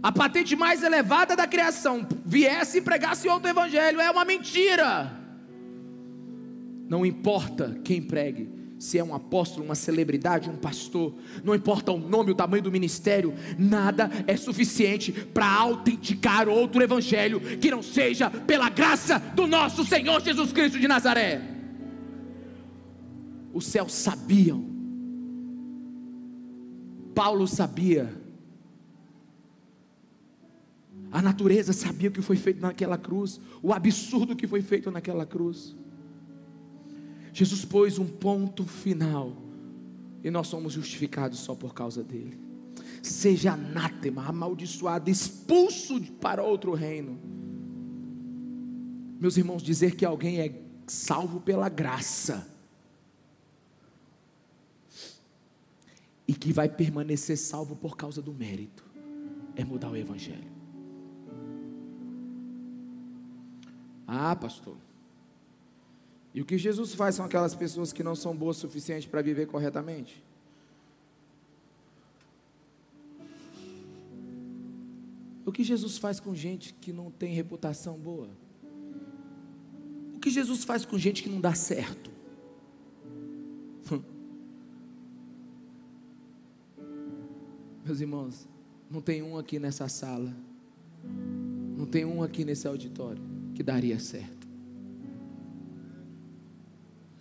a 0.02 0.12
patente 0.12 0.54
mais 0.54 0.82
elevada 0.82 1.34
da 1.34 1.46
criação, 1.46 2.06
viesse 2.24 2.78
e 2.78 2.82
pregasse 2.82 3.28
outro 3.28 3.48
evangelho, 3.48 4.00
é 4.00 4.10
uma 4.10 4.24
mentira. 4.24 5.12
Não 6.88 7.06
importa 7.06 7.80
quem 7.82 8.02
pregue, 8.02 8.48
se 8.78 8.98
é 8.98 9.04
um 9.04 9.14
apóstolo, 9.14 9.64
uma 9.64 9.74
celebridade, 9.74 10.50
um 10.50 10.56
pastor, 10.56 11.14
não 11.42 11.54
importa 11.54 11.90
o 11.90 11.98
nome, 11.98 12.32
o 12.32 12.34
tamanho 12.34 12.62
do 12.62 12.70
ministério, 12.70 13.32
nada 13.58 14.10
é 14.26 14.36
suficiente 14.36 15.10
para 15.10 15.50
autenticar 15.50 16.48
outro 16.48 16.82
evangelho 16.82 17.40
que 17.40 17.70
não 17.70 17.82
seja 17.82 18.28
pela 18.28 18.68
graça 18.68 19.18
do 19.34 19.46
nosso 19.46 19.84
Senhor 19.86 20.20
Jesus 20.20 20.52
Cristo 20.52 20.78
de 20.78 20.86
Nazaré. 20.86 21.40
Os 23.54 23.66
céus 23.66 23.92
sabiam, 23.92 24.64
Paulo 27.14 27.46
sabia, 27.46 28.12
a 31.12 31.22
natureza 31.22 31.72
sabia 31.72 32.08
o 32.08 32.12
que 32.12 32.20
foi 32.20 32.34
feito 32.34 32.60
naquela 32.60 32.98
cruz, 32.98 33.40
o 33.62 33.72
absurdo 33.72 34.34
que 34.34 34.48
foi 34.48 34.60
feito 34.60 34.90
naquela 34.90 35.24
cruz. 35.24 35.76
Jesus 37.32 37.64
pôs 37.64 37.96
um 37.96 38.06
ponto 38.06 38.64
final 38.64 39.36
e 40.24 40.32
nós 40.32 40.48
somos 40.48 40.72
justificados 40.72 41.38
só 41.38 41.54
por 41.54 41.72
causa 41.72 42.02
dele. 42.02 42.36
Seja 43.00 43.52
anátema, 43.52 44.24
amaldiçoado, 44.26 45.08
expulso 45.08 46.00
para 46.20 46.42
outro 46.42 46.74
reino. 46.74 47.20
Meus 49.20 49.36
irmãos, 49.36 49.62
dizer 49.62 49.94
que 49.94 50.04
alguém 50.04 50.40
é 50.40 50.60
salvo 50.88 51.40
pela 51.40 51.68
graça 51.68 52.52
e 56.26 56.34
que 56.34 56.52
vai 56.52 56.68
permanecer 56.68 57.36
salvo 57.36 57.76
por 57.76 57.96
causa 57.96 58.22
do 58.22 58.32
mérito 58.32 58.84
é 59.56 59.64
mudar 59.64 59.90
o 59.90 59.96
evangelho. 59.96 60.52
Ah, 64.06 64.34
pastor. 64.34 64.76
E 66.32 66.40
o 66.40 66.44
que 66.44 66.58
Jesus 66.58 66.94
faz 66.94 67.14
são 67.14 67.24
aquelas 67.24 67.54
pessoas 67.54 67.92
que 67.92 68.02
não 68.02 68.16
são 68.16 68.34
boas 68.36 68.56
o 68.58 68.60
suficiente 68.60 69.08
para 69.08 69.22
viver 69.22 69.46
corretamente? 69.46 70.22
O 75.46 75.52
que 75.52 75.62
Jesus 75.62 75.98
faz 75.98 76.18
com 76.18 76.34
gente 76.34 76.74
que 76.74 76.92
não 76.92 77.10
tem 77.10 77.34
reputação 77.34 77.98
boa? 77.98 78.30
O 80.14 80.18
que 80.18 80.30
Jesus 80.30 80.64
faz 80.64 80.84
com 80.84 80.98
gente 80.98 81.22
que 81.22 81.28
não 81.28 81.40
dá 81.40 81.54
certo? 81.54 82.13
Meus 87.84 88.00
irmãos, 88.00 88.48
não 88.90 89.02
tem 89.02 89.22
um 89.22 89.36
aqui 89.36 89.58
nessa 89.58 89.88
sala, 89.88 90.34
não 91.76 91.84
tem 91.84 92.04
um 92.04 92.22
aqui 92.22 92.44
nesse 92.44 92.66
auditório 92.66 93.22
que 93.54 93.62
daria 93.62 93.98
certo. 93.98 94.48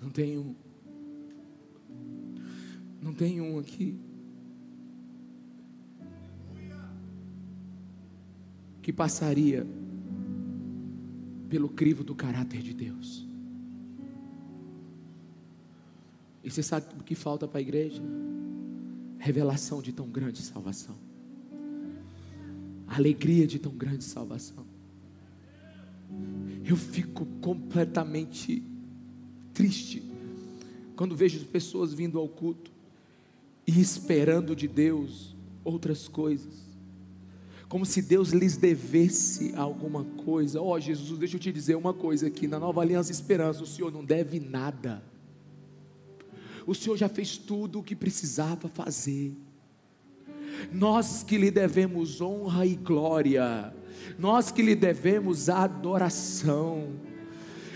Não 0.01 0.09
tem 0.09 0.37
um. 0.37 0.55
Não 3.01 3.13
tem 3.13 3.41
um 3.41 3.59
aqui. 3.59 3.97
Que 8.81 8.93
passaria 8.93 9.67
pelo 11.49 11.69
crivo 11.69 12.03
do 12.03 12.15
caráter 12.15 12.61
de 12.61 12.73
Deus. 12.73 13.27
E 16.43 16.49
você 16.49 16.63
sabe 16.63 16.87
o 16.99 17.03
que 17.03 17.15
falta 17.15 17.47
para 17.47 17.59
a 17.59 17.61
igreja? 17.61 18.01
Revelação 19.23 19.81
de 19.81 19.93
tão 19.93 20.05
grande 20.09 20.41
salvação. 20.41 20.97
Alegria 22.85 23.47
de 23.47 23.57
tão 23.57 23.71
grande 23.71 24.03
salvação. 24.03 24.65
Eu 26.65 26.75
fico 26.75 27.25
completamente 27.39 28.61
triste 29.53 30.03
quando 30.97 31.15
vejo 31.15 31.45
pessoas 31.45 31.93
vindo 31.93 32.19
ao 32.19 32.27
culto 32.27 32.69
e 33.65 33.79
esperando 33.79 34.53
de 34.53 34.67
Deus 34.67 35.33
outras 35.63 36.09
coisas. 36.09 36.61
Como 37.69 37.85
se 37.85 38.01
Deus 38.01 38.31
lhes 38.31 38.57
devesse 38.57 39.55
alguma 39.55 40.03
coisa. 40.03 40.61
Ó 40.61 40.75
oh, 40.75 40.79
Jesus, 40.81 41.17
deixa 41.17 41.37
eu 41.37 41.39
te 41.39 41.53
dizer 41.53 41.75
uma 41.75 41.93
coisa 41.93 42.27
aqui. 42.27 42.45
Na 42.45 42.59
nova 42.59 42.81
aliança 42.81 43.09
esperança, 43.09 43.63
o 43.63 43.67
Senhor 43.67 43.89
não 43.89 44.03
deve 44.03 44.41
nada. 44.41 45.01
O 46.65 46.73
Senhor 46.73 46.97
já 46.97 47.09
fez 47.09 47.37
tudo 47.37 47.79
o 47.79 47.83
que 47.83 47.95
precisava 47.95 48.67
fazer. 48.67 49.35
Nós 50.71 51.23
que 51.23 51.37
lhe 51.37 51.51
devemos 51.51 52.21
honra 52.21 52.65
e 52.65 52.75
glória, 52.75 53.73
nós 54.17 54.51
que 54.51 54.61
lhe 54.61 54.75
devemos 54.75 55.49
adoração 55.49 56.89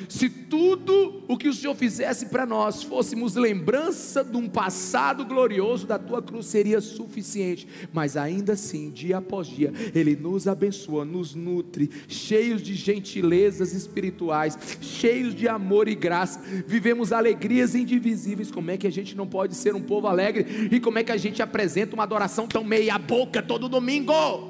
se 0.08 0.30
tudo 0.30 1.24
o 1.28 1.38
que 1.38 1.48
o 1.48 1.54
Senhor 1.54 1.76
fizesse 1.76 2.28
para 2.28 2.45
nós 2.45 2.84
fôssemos 2.84 3.36
lembrança 3.36 4.24
de 4.24 4.38
um 4.38 4.48
passado 4.48 5.26
glorioso 5.26 5.86
da 5.86 6.00
tua 6.00 6.22
cruz, 6.22 6.45
seria 6.45 6.80
suficiente. 6.80 7.68
Mas 7.91 8.16
ainda 8.16 8.54
assim, 8.54 8.89
dia 8.89 9.18
após 9.18 9.48
dia, 9.48 9.72
Ele 9.93 10.16
nos 10.16 10.48
abençoa, 10.48 11.04
nos 11.04 11.36
nutre, 11.36 11.89
cheios 12.08 12.62
de 12.62 12.74
gentilezas 12.74 13.74
espirituais, 13.74 14.58
cheios 14.82 15.36
de 15.36 15.48
amor 15.48 15.88
e 15.88 15.95
graça. 15.95 16.39
Vivemos 16.66 17.12
alegrias 17.12 17.76
indivisíveis. 17.76 18.52
Como 18.52 18.72
é 18.72 18.78
que 18.78 18.88
a 18.88 18.91
gente 18.91 19.16
não 19.16 19.28
pode 19.28 19.56
ser 19.56 19.76
um 19.76 19.82
povo 19.82 20.08
alegre? 20.08 20.70
E 20.72 20.80
como 20.80 21.00
é 21.00 21.04
que 21.04 21.12
a 21.12 21.18
gente 21.18 21.41
apresenta 21.41 21.93
uma 21.93 22.04
adoração 22.04 22.48
tão 22.48 22.64
meia-boca 22.64 23.41
todo 23.41 23.68
domingo? 23.68 24.47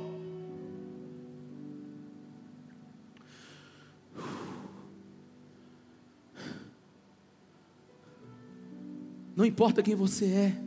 Não 9.38 9.46
importa 9.46 9.84
quem 9.84 9.94
você 9.94 10.26
é, 10.26 10.58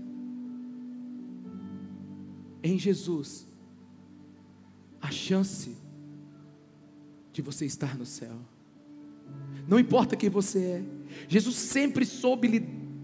em 2.62 2.78
Jesus, 2.78 3.44
a 5.02 5.10
chance 5.10 5.76
de 7.32 7.42
você 7.42 7.66
estar 7.66 7.98
no 7.98 8.06
céu. 8.06 8.36
Não 9.66 9.76
importa 9.76 10.14
quem 10.14 10.30
você 10.30 10.58
é, 10.60 10.84
Jesus 11.26 11.56
sempre 11.56 12.06
soube 12.06 12.46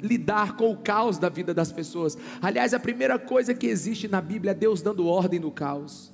lidar 0.00 0.56
com 0.56 0.70
o 0.70 0.76
caos 0.76 1.18
da 1.18 1.28
vida 1.28 1.52
das 1.52 1.72
pessoas. 1.72 2.16
Aliás, 2.40 2.72
a 2.72 2.78
primeira 2.78 3.18
coisa 3.18 3.52
que 3.52 3.66
existe 3.66 4.06
na 4.06 4.20
Bíblia 4.20 4.52
é 4.52 4.54
Deus 4.54 4.80
dando 4.80 5.08
ordem 5.08 5.40
no 5.40 5.50
caos. 5.50 6.12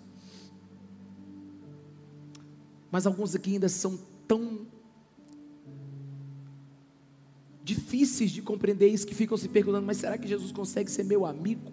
Mas 2.91 3.07
alguns 3.07 3.35
aqui 3.35 3.53
ainda 3.53 3.69
são 3.69 3.99
tão 4.27 4.67
difíceis 7.75 8.31
de 8.31 8.43
compreender 8.43 8.89
isso 8.89 9.07
que 9.07 9.15
ficam 9.15 9.37
se 9.37 9.49
perguntando: 9.49 9.87
mas 9.87 9.97
será 9.99 10.19
que 10.19 10.29
Jesus 10.29 10.53
consegue 10.53 10.91
ser 10.91 11.05
meu 11.05 11.25
amigo? 11.25 11.73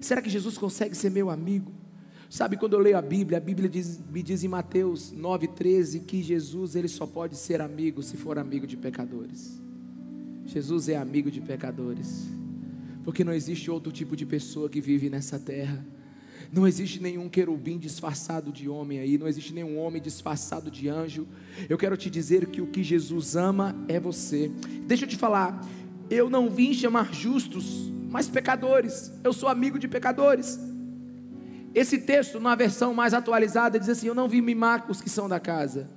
Será 0.00 0.20
que 0.20 0.28
Jesus 0.28 0.58
consegue 0.58 0.94
ser 0.94 1.10
meu 1.10 1.30
amigo? 1.30 1.72
Sabe, 2.28 2.56
quando 2.56 2.72
eu 2.72 2.80
leio 2.80 2.98
a 2.98 3.02
Bíblia, 3.02 3.38
a 3.38 3.40
Bíblia 3.40 3.68
diz, 3.68 4.00
me 4.10 4.22
diz 4.22 4.42
em 4.42 4.48
Mateus 4.48 5.12
9,13 5.12 6.04
que 6.04 6.22
Jesus 6.22 6.74
ele 6.74 6.88
só 6.88 7.06
pode 7.06 7.36
ser 7.36 7.60
amigo 7.60 8.02
se 8.02 8.16
for 8.16 8.38
amigo 8.38 8.66
de 8.66 8.76
pecadores. 8.76 9.62
Jesus 10.44 10.88
é 10.88 10.96
amigo 10.96 11.30
de 11.30 11.40
pecadores, 11.40 12.28
porque 13.02 13.24
não 13.24 13.32
existe 13.32 13.70
outro 13.70 13.92
tipo 13.92 14.16
de 14.16 14.26
pessoa 14.26 14.68
que 14.68 14.80
vive 14.80 15.08
nessa 15.08 15.38
terra 15.38 15.86
não 16.54 16.68
existe 16.68 17.02
nenhum 17.02 17.28
querubim 17.28 17.76
disfarçado 17.78 18.52
de 18.52 18.68
homem 18.68 19.00
aí, 19.00 19.18
não 19.18 19.26
existe 19.26 19.52
nenhum 19.52 19.76
homem 19.76 20.00
disfarçado 20.00 20.70
de 20.70 20.88
anjo. 20.88 21.26
Eu 21.68 21.76
quero 21.76 21.96
te 21.96 22.08
dizer 22.08 22.46
que 22.46 22.60
o 22.60 22.68
que 22.68 22.80
Jesus 22.80 23.34
ama 23.34 23.74
é 23.88 23.98
você. 23.98 24.52
Deixa 24.86 25.04
eu 25.04 25.08
te 25.08 25.16
falar, 25.16 25.66
eu 26.08 26.30
não 26.30 26.48
vim 26.48 26.72
chamar 26.72 27.12
justos, 27.12 27.92
mas 28.08 28.28
pecadores. 28.28 29.12
Eu 29.24 29.32
sou 29.32 29.48
amigo 29.48 29.80
de 29.80 29.88
pecadores. 29.88 30.60
Esse 31.74 31.98
texto, 31.98 32.38
na 32.38 32.54
versão 32.54 32.94
mais 32.94 33.14
atualizada, 33.14 33.76
diz 33.76 33.88
assim: 33.88 34.06
Eu 34.06 34.14
não 34.14 34.28
vim 34.28 34.40
mimar 34.40 34.88
os 34.88 35.00
que 35.00 35.10
são 35.10 35.28
da 35.28 35.40
casa, 35.40 35.90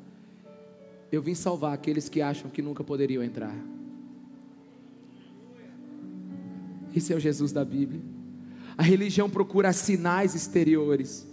eu 1.11 1.21
vim 1.21 1.35
salvar 1.35 1.73
aqueles 1.73 2.09
que 2.09 2.19
acham 2.19 2.49
que 2.49 2.63
nunca 2.63 2.83
poderiam 2.83 3.23
entrar. 3.23 3.55
Esse 6.95 7.13
é 7.13 7.15
o 7.15 7.19
Jesus 7.19 7.51
da 7.51 7.63
Bíblia. 7.63 8.16
A 8.77 8.83
religião 8.83 9.29
procura 9.29 9.73
sinais 9.73 10.35
exteriores. 10.35 11.25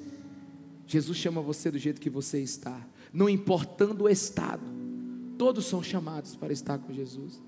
Jesus 0.87 1.19
chama 1.19 1.43
você 1.43 1.71
do 1.71 1.79
jeito 1.79 2.01
que 2.01 2.11
você 2.11 2.41
está, 2.41 2.81
não 3.13 3.29
importando 3.29 4.05
o 4.05 4.09
estado. 4.09 4.65
Todos 5.37 5.67
são 5.67 5.83
chamados 5.83 6.37
para 6.37 6.53
estar 6.53 6.79
com 6.79 6.93
Jesus. 6.93 7.43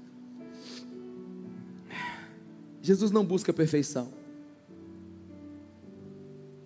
Jesus 2.83 3.11
não 3.11 3.25
busca 3.25 3.53
perfeição. 3.53 4.13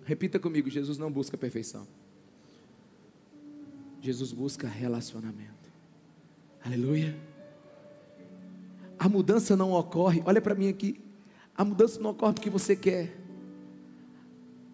Repita 0.03 0.39
comigo: 0.39 0.69
Jesus 0.69 0.97
não 0.97 1.11
busca 1.11 1.37
perfeição. 1.37 1.87
Jesus 4.01 4.33
busca 4.33 4.67
relacionamento. 4.67 5.71
Aleluia. 6.63 7.15
A 8.97 9.07
mudança 9.07 9.55
não 9.55 9.71
ocorre, 9.71 10.21
olha 10.25 10.41
para 10.41 10.53
mim 10.53 10.67
aqui. 10.67 10.99
A 11.55 11.63
mudança 11.63 11.99
não 11.99 12.11
ocorre 12.11 12.33
porque 12.33 12.49
você 12.49 12.75
quer. 12.75 13.20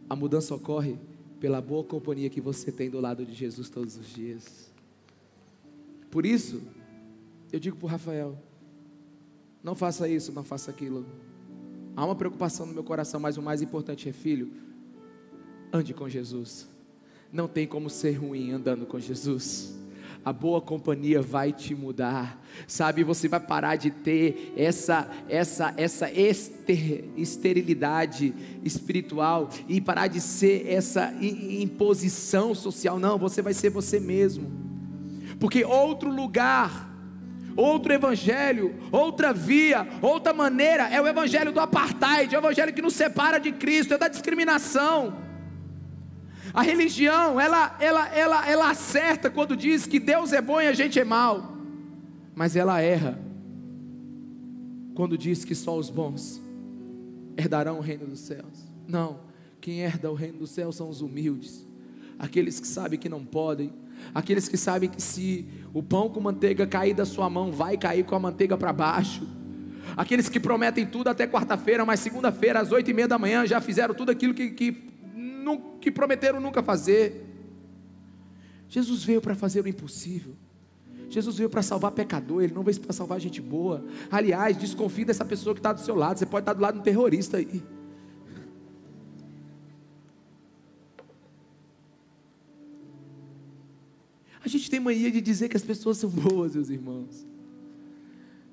A 0.10 0.16
mudança 0.16 0.56
ocorre 0.56 0.98
pela 1.40 1.62
boa 1.62 1.84
companhia 1.84 2.30
que 2.30 2.42
você 2.42 2.72
tem 2.72 2.90
do 2.90 3.00
lado 3.00 3.26
de 3.26 3.34
Jesus 3.34 3.70
todos 3.70 3.98
os 3.98 4.08
dias. 4.08 4.72
Por 6.10 6.26
isso, 6.26 6.62
eu 7.52 7.60
digo 7.60 7.78
para 7.78 7.86
o 7.86 7.90
Rafael: 7.90 8.38
não 9.64 9.76
faça 9.76 10.08
isso, 10.08 10.32
não 10.32 10.44
faça 10.44 10.72
aquilo. 10.72 11.06
Há 11.96 12.06
uma 12.06 12.16
preocupação 12.16 12.66
no 12.66 12.74
meu 12.74 12.84
coração, 12.84 13.20
mas 13.20 13.38
o 13.38 13.42
mais 13.42 13.62
importante 13.62 14.08
é, 14.08 14.14
filho, 14.14 14.52
ande 15.74 15.94
com 15.94 16.08
Jesus. 16.08 16.70
Não 17.32 17.48
tem 17.48 17.68
como 17.68 17.90
ser 17.90 18.12
ruim 18.12 18.52
andando 18.52 18.86
com 18.86 19.00
Jesus. 19.00 19.76
A 20.28 20.34
boa 20.34 20.60
companhia 20.60 21.22
vai 21.22 21.54
te 21.54 21.74
mudar, 21.74 22.38
sabe? 22.68 23.02
Você 23.02 23.30
vai 23.30 23.40
parar 23.40 23.78
de 23.78 23.90
ter 23.90 24.54
essa 24.58 25.10
essa 25.30 25.74
essa 25.78 26.12
ester, 26.12 27.06
esterilidade 27.16 28.36
espiritual 28.62 29.48
e 29.70 29.80
parar 29.80 30.08
de 30.08 30.20
ser 30.20 30.68
essa 30.68 31.14
imposição 31.22 32.54
social. 32.54 33.00
Não, 33.00 33.18
você 33.18 33.42
vai 33.42 33.54
ser 33.54 33.70
você 33.70 34.02
mesmo, 34.02 34.52
porque 35.40 35.64
outro 35.64 36.12
lugar 36.12 36.94
outro 37.56 37.94
evangelho, 37.94 38.76
outra 38.92 39.32
via, 39.32 39.88
outra 40.02 40.34
maneira, 40.34 40.90
é 40.90 41.02
o 41.02 41.08
evangelho 41.08 41.54
do 41.54 41.62
apartheid, 41.62 42.36
é 42.36 42.38
o 42.38 42.42
evangelho 42.42 42.74
que 42.74 42.82
nos 42.82 42.96
separa 42.96 43.40
de 43.40 43.54
Cristo, 43.54 43.94
é 43.94 43.98
da 43.98 44.10
discriminação. 44.10 45.27
A 46.58 46.64
religião, 46.64 47.40
ela, 47.40 47.78
ela, 47.80 48.08
ela, 48.08 48.50
ela 48.50 48.70
acerta 48.72 49.30
quando 49.30 49.56
diz 49.56 49.86
que 49.86 50.00
Deus 50.00 50.34
é 50.34 50.42
bom 50.42 50.60
e 50.60 50.66
a 50.66 50.74
gente 50.74 51.00
é 51.00 51.04
mal, 51.04 51.56
mas 52.34 52.56
ela 52.56 52.82
erra 52.82 53.20
quando 54.96 55.16
diz 55.16 55.46
que 55.46 55.54
só 55.54 55.78
os 55.78 55.92
bons 55.92 56.42
herdarão 57.38 57.78
o 57.78 57.80
reino 57.80 58.08
dos 58.08 58.22
céus. 58.22 58.68
Não, 58.88 59.20
quem 59.62 59.82
herda 59.82 60.10
o 60.10 60.16
reino 60.16 60.40
dos 60.40 60.50
céus 60.50 60.76
são 60.76 60.90
os 60.90 61.00
humildes, 61.00 61.64
aqueles 62.18 62.60
que 62.60 62.68
sabem 62.68 62.98
que 62.98 63.08
não 63.08 63.24
podem, 63.24 63.72
aqueles 64.12 64.50
que 64.50 64.58
sabem 64.58 64.90
que 64.90 65.00
se 65.00 65.48
o 65.76 65.84
pão 65.84 66.10
com 66.10 66.20
manteiga 66.20 66.66
cair 66.66 66.96
da 66.96 67.06
sua 67.06 67.30
mão, 67.30 67.52
vai 67.52 67.78
cair 67.78 68.04
com 68.04 68.16
a 68.16 68.20
manteiga 68.20 68.58
para 68.58 68.74
baixo. 68.74 69.28
Aqueles 69.96 70.28
que 70.28 70.40
prometem 70.40 70.88
tudo 70.88 71.08
até 71.08 71.28
quarta-feira, 71.28 71.86
mas 71.86 72.00
segunda-feira, 72.00 72.62
às 72.62 72.72
oito 72.72 72.90
e 72.90 72.96
meia 72.96 73.08
da 73.08 73.20
manhã, 73.20 73.46
já 73.46 73.62
fizeram 73.62 73.94
tudo 73.94 74.10
aquilo 74.10 74.34
que, 74.34 74.50
que 74.50 74.97
que 75.80 75.92
prometeram 75.92 76.40
nunca 76.40 76.64
fazer. 76.64 77.24
Jesus 78.68 79.04
veio 79.04 79.22
para 79.22 79.36
fazer 79.36 79.64
o 79.64 79.68
impossível. 79.68 80.36
Jesus 81.10 81.38
veio 81.38 81.50
para 81.50 81.62
salvar 81.62 81.92
pecador, 81.92 82.44
ele 82.44 82.54
não 82.54 82.64
veio 82.64 82.80
para 82.82 82.92
salvar 82.92 83.20
gente 83.20 83.40
boa. 83.40 83.86
Aliás, 84.12 84.58
desconfie 84.58 85.06
dessa 85.06 85.24
pessoa 85.24 85.54
que 85.54 85.60
está 85.60 85.72
do 85.72 85.80
seu 85.80 85.96
lado. 85.96 86.18
Você 86.18 86.26
pode 86.26 86.42
estar 86.42 86.54
do 86.54 86.62
lado 86.62 86.74
de 86.76 86.80
um 86.82 86.84
terrorista 86.84 87.38
aí. 87.38 87.64
A 94.44 94.50
gente 94.50 94.70
tem 94.70 94.80
mania 94.80 95.12
de 95.12 95.20
dizer 95.20 95.50
que 95.50 95.58
as 95.58 95.64
pessoas 95.64 95.98
são 95.98 96.10
boas, 96.10 96.56
meus 96.56 96.70
irmãos. 96.70 97.26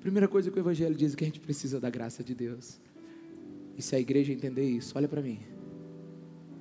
Primeira 0.01 0.27
coisa 0.27 0.51
que 0.51 0.57
o 0.57 0.61
Evangelho 0.61 0.93
diz 0.93 1.13
é 1.13 1.15
que 1.15 1.23
a 1.23 1.27
gente 1.27 1.39
precisa 1.39 1.79
da 1.79 1.89
graça 1.89 2.23
de 2.23 2.35
Deus. 2.35 2.79
E 3.77 3.81
se 3.81 3.95
a 3.95 3.99
igreja 3.99 4.31
entender 4.31 4.69
isso, 4.69 4.93
olha 4.97 5.07
para 5.07 5.21
mim. 5.21 5.54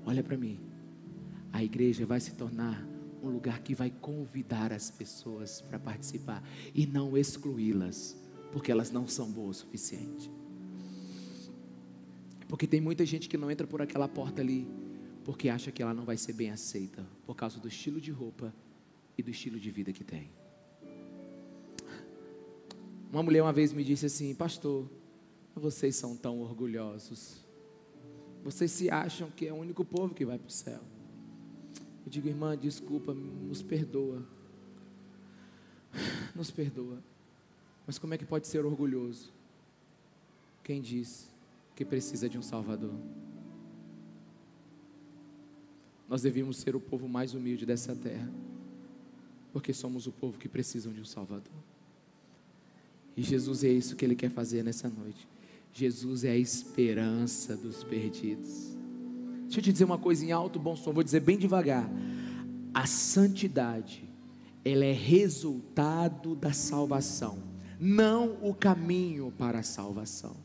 Olha 0.04 0.22
para 0.22 0.36
mim. 0.36 0.60
A 1.52 1.62
igreja 1.62 2.04
vai 2.04 2.20
se 2.20 2.34
tornar 2.34 2.86
um 3.22 3.28
lugar 3.28 3.60
que 3.62 3.74
vai 3.74 3.90
convidar 3.90 4.72
as 4.72 4.90
pessoas 4.90 5.60
para 5.60 5.78
participar 5.78 6.42
e 6.74 6.86
não 6.86 7.16
excluí-las, 7.16 8.16
porque 8.52 8.70
elas 8.70 8.90
não 8.90 9.06
são 9.06 9.30
boas 9.30 9.58
o 9.58 9.60
suficiente. 9.60 10.30
Porque 12.48 12.66
tem 12.66 12.80
muita 12.80 13.06
gente 13.06 13.28
que 13.28 13.36
não 13.36 13.50
entra 13.50 13.66
por 13.66 13.80
aquela 13.80 14.08
porta 14.08 14.42
ali 14.42 14.68
porque 15.24 15.48
acha 15.48 15.72
que 15.72 15.82
ela 15.82 15.94
não 15.94 16.04
vai 16.04 16.16
ser 16.16 16.34
bem 16.34 16.50
aceita 16.50 17.04
por 17.24 17.34
causa 17.34 17.58
do 17.58 17.66
estilo 17.66 18.00
de 18.00 18.10
roupa 18.10 18.54
e 19.16 19.22
do 19.22 19.30
estilo 19.30 19.58
de 19.58 19.70
vida 19.70 19.92
que 19.92 20.04
tem. 20.04 20.30
Uma 23.10 23.22
mulher 23.22 23.42
uma 23.42 23.52
vez 23.52 23.72
me 23.72 23.82
disse 23.82 24.06
assim: 24.06 24.34
Pastor, 24.34 24.88
vocês 25.54 25.96
são 25.96 26.16
tão 26.16 26.40
orgulhosos. 26.40 27.43
Vocês 28.44 28.70
se 28.70 28.90
acham 28.90 29.30
que 29.30 29.46
é 29.46 29.52
o 29.52 29.56
único 29.56 29.82
povo 29.84 30.14
que 30.14 30.24
vai 30.24 30.38
para 30.38 30.48
o 30.48 30.50
céu. 30.50 30.80
Eu 32.04 32.10
digo, 32.10 32.28
irmã, 32.28 32.56
desculpa, 32.56 33.14
nos 33.14 33.62
perdoa. 33.62 34.22
Nos 36.34 36.50
perdoa. 36.50 36.98
Mas 37.86 37.98
como 37.98 38.12
é 38.12 38.18
que 38.18 38.24
pode 38.26 38.46
ser 38.46 38.64
orgulhoso? 38.66 39.32
Quem 40.62 40.82
diz 40.82 41.32
que 41.74 41.84
precisa 41.84 42.28
de 42.28 42.36
um 42.36 42.42
Salvador? 42.42 42.94
Nós 46.08 46.20
devíamos 46.20 46.58
ser 46.58 46.76
o 46.76 46.80
povo 46.80 47.08
mais 47.08 47.32
humilde 47.34 47.64
dessa 47.64 47.96
terra, 47.96 48.30
porque 49.52 49.72
somos 49.72 50.06
o 50.06 50.12
povo 50.12 50.38
que 50.38 50.48
precisam 50.48 50.92
de 50.92 51.00
um 51.00 51.04
Salvador. 51.04 51.52
E 53.16 53.22
Jesus 53.22 53.64
é 53.64 53.70
isso 53.70 53.96
que 53.96 54.04
Ele 54.04 54.14
quer 54.14 54.30
fazer 54.30 54.62
nessa 54.62 54.88
noite. 54.88 55.26
Jesus 55.74 56.22
é 56.22 56.30
a 56.30 56.36
esperança 56.36 57.56
dos 57.56 57.82
perdidos. 57.82 58.76
Deixa 59.42 59.58
eu 59.58 59.62
te 59.62 59.72
dizer 59.72 59.84
uma 59.84 59.98
coisa 59.98 60.24
em 60.24 60.30
alto 60.30 60.56
bom 60.58 60.76
som, 60.76 60.92
vou 60.92 61.02
dizer 61.02 61.18
bem 61.18 61.36
devagar. 61.36 61.90
A 62.72 62.86
santidade, 62.86 64.08
ela 64.64 64.84
é 64.84 64.92
resultado 64.92 66.36
da 66.36 66.52
salvação, 66.52 67.42
não 67.80 68.38
o 68.40 68.54
caminho 68.54 69.32
para 69.36 69.58
a 69.58 69.62
salvação. 69.64 70.36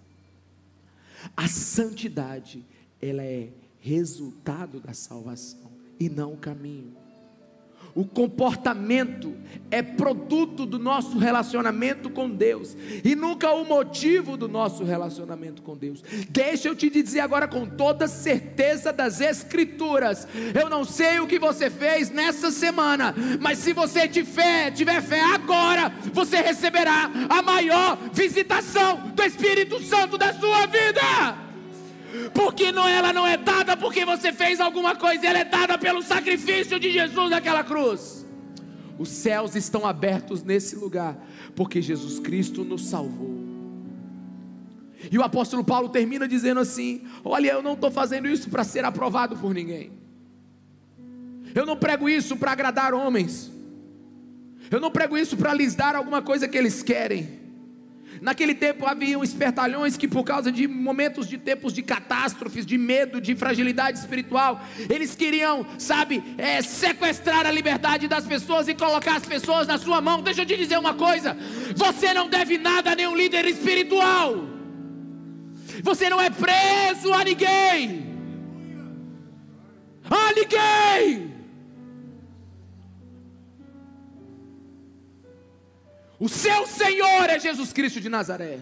A 1.38 1.48
santidade, 1.48 2.66
ela 3.00 3.24
é 3.24 3.52
resultado 3.80 4.80
da 4.80 4.94
salvação 4.94 5.72
e 6.00 6.10
não 6.10 6.34
o 6.34 6.38
caminho. 6.38 6.96
O 7.96 8.06
comportamento 8.06 9.36
é 9.72 9.82
produto 9.82 10.66
do 10.66 10.80
nosso 10.80 11.18
relacionamento 11.18 12.10
com 12.10 12.30
Deus 12.30 12.76
e 13.04 13.16
nunca 13.16 13.52
o 13.52 13.66
motivo 13.66 14.36
do 14.38 14.48
nosso 14.48 14.84
relacionamento 14.84 15.62
com 15.62 15.76
Deus. 15.76 16.04
Deixa 16.30 16.68
eu 16.68 16.76
te 16.76 16.90
dizer 16.90 17.20
agora 17.20 17.48
com 17.48 17.66
toda 17.66 18.08
certeza 18.08 18.92
das 18.92 19.22
Escrituras. 19.22 20.28
Eu 20.60 20.70
não 20.70 20.84
sei 20.84 21.20
o 21.20 21.28
que 21.28 21.40
você 21.40 21.70
fez 21.70 22.10
nessa 22.10 22.52
semana, 22.52 23.14
mas 23.40 23.60
se 23.60 23.74
você 23.74 24.08
tiver, 24.08 24.72
tiver 24.72 25.02
fé 25.02 25.22
agora, 25.22 25.92
você 26.14 26.38
receberá 26.38 27.12
a 27.30 27.42
maior 27.42 27.98
visitação 28.14 29.12
do 29.14 29.24
Espírito 29.24 29.82
Santo 29.84 30.18
da 30.18 30.34
sua 30.34 30.66
vida 30.66 31.49
porque 32.34 32.72
não, 32.72 32.88
ela 32.88 33.14
não 33.14 33.26
é 33.26 33.38
dada 33.38 33.76
porque 33.78 34.06
você 34.06 34.32
fez 34.32 34.60
alguma 34.60 34.96
coisa, 34.96 35.28
ela 35.28 35.40
é 35.40 35.46
dada 35.46 35.78
pelo 35.78 36.02
sacrifício 36.02 36.80
de 36.80 36.92
Jesus 36.92 37.30
naquela 37.30 37.64
cruz. 37.64 38.26
Os 38.98 39.10
céus 39.10 39.56
estão 39.56 39.88
abertos 39.88 40.44
nesse 40.44 40.76
lugar, 40.76 41.18
porque 41.56 41.82
Jesus 41.82 42.20
Cristo 42.20 42.66
nos 42.66 42.86
salvou. 42.86 43.48
E 45.10 45.18
o 45.18 45.24
apóstolo 45.24 45.64
Paulo 45.64 45.88
termina 45.88 46.28
dizendo 46.28 46.60
assim: 46.60 47.04
Olha, 47.24 47.52
eu 47.52 47.64
não 47.64 47.74
estou 47.74 47.90
fazendo 47.90 48.28
isso 48.28 48.50
para 48.50 48.66
ser 48.66 48.84
aprovado 48.84 49.38
por 49.38 49.54
ninguém, 49.54 49.92
eu 51.56 51.66
não 51.66 51.78
prego 51.78 52.10
isso 52.10 52.36
para 52.36 52.52
agradar 52.52 52.94
homens, 52.94 53.50
eu 54.70 54.82
não 54.82 54.92
prego 54.92 55.18
isso 55.18 55.38
para 55.38 55.54
lhes 55.54 55.76
dar 55.76 55.96
alguma 55.96 56.22
coisa 56.22 56.48
que 56.48 56.58
eles 56.58 56.84
querem, 56.84 57.39
Naquele 58.22 58.54
tempo 58.54 58.86
haviam 58.86 59.24
espertalhões 59.24 59.96
que, 59.96 60.08
por 60.08 60.24
causa 60.24 60.52
de 60.52 60.68
momentos 60.68 61.28
de 61.28 61.38
tempos 61.38 61.74
de 61.74 61.82
catástrofes, 61.82 62.66
de 62.66 62.78
medo, 62.78 63.22
de 63.22 63.36
fragilidade 63.36 64.00
espiritual, 64.00 64.62
eles 64.90 65.16
queriam, 65.16 65.66
sabe, 65.78 66.24
é, 66.38 66.62
sequestrar 66.62 67.46
a 67.46 67.52
liberdade 67.52 68.08
das 68.08 68.26
pessoas 68.26 68.68
e 68.68 68.76
colocar 68.76 69.16
as 69.16 69.26
pessoas 69.26 69.68
na 69.68 69.78
sua 69.78 70.02
mão. 70.02 70.22
Deixa 70.22 70.42
eu 70.42 70.46
te 70.46 70.58
dizer 70.58 70.78
uma 70.78 70.94
coisa: 70.94 71.38
você 71.76 72.14
não 72.14 72.30
deve 72.30 72.58
nada 72.58 72.92
a 72.92 72.96
nenhum 72.96 73.16
líder 73.16 73.46
espiritual, 73.46 74.36
você 75.82 76.10
não 76.10 76.20
é 76.20 76.30
preso 76.30 77.14
a 77.14 77.24
ninguém, 77.24 78.06
a 80.10 80.34
ninguém. 80.34 81.39
O 86.20 86.28
seu 86.28 86.68
Senhor 86.68 87.30
é 87.30 87.40
Jesus 87.40 87.72
Cristo 87.72 88.02
de 88.02 88.10
Nazaré. 88.10 88.60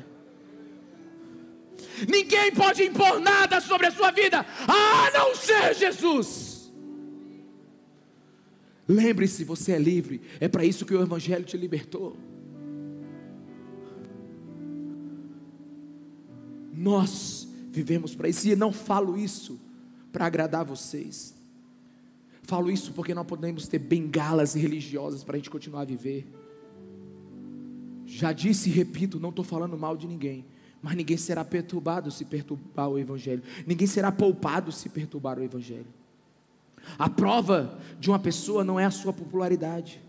Ninguém 2.08 2.52
pode 2.52 2.84
impor 2.84 3.20
nada 3.20 3.60
sobre 3.60 3.88
a 3.88 3.92
sua 3.92 4.12
vida, 4.12 4.46
a 4.68 5.12
não 5.12 5.36
ser 5.36 5.74
Jesus. 5.74 6.72
Lembre-se, 8.88 9.44
você 9.44 9.74
é 9.74 9.80
livre, 9.80 10.22
é 10.40 10.48
para 10.48 10.64
isso 10.64 10.86
que 10.86 10.94
o 10.94 11.02
Evangelho 11.02 11.44
te 11.44 11.58
libertou. 11.58 12.16
Nós 16.72 17.48
vivemos 17.70 18.14
para 18.14 18.30
isso, 18.30 18.48
e 18.48 18.56
não 18.56 18.72
falo 18.72 19.18
isso 19.18 19.60
para 20.12 20.28
agradar 20.28 20.64
vocês. 20.64 21.36
Falo 22.44 22.72
isso 22.72 22.94
porque 22.94 23.14
não 23.14 23.26
podemos 23.26 23.68
ter 23.68 23.80
bengalas 23.80 24.54
religiosas 24.54 25.24
para 25.24 25.36
a 25.36 25.38
gente 25.38 25.50
continuar 25.50 25.82
a 25.82 25.86
viver. 25.86 26.26
Já 28.08 28.32
disse 28.32 28.70
e 28.70 28.74
repito, 28.74 29.20
não 29.20 29.30
estou 29.30 29.44
falando 29.44 29.78
mal 29.78 29.98
de 29.98 30.08
ninguém, 30.08 30.46
mas 30.82 30.96
ninguém 30.96 31.18
será 31.18 31.44
perturbado 31.44 32.10
se 32.10 32.24
perturbar 32.24 32.90
o 32.90 32.98
Evangelho, 32.98 33.44
ninguém 33.66 33.86
será 33.86 34.12
poupado 34.12 34.72
se 34.72 34.88
perturbar 34.88 35.38
o 35.38 35.44
Evangelho. 35.44 35.86
A 36.98 37.10
prova 37.10 37.78
de 38.00 38.10
uma 38.10 38.18
pessoa 38.18 38.64
não 38.64 38.80
é 38.80 38.86
a 38.86 38.92
sua 38.92 39.12
popularidade, 39.12 40.02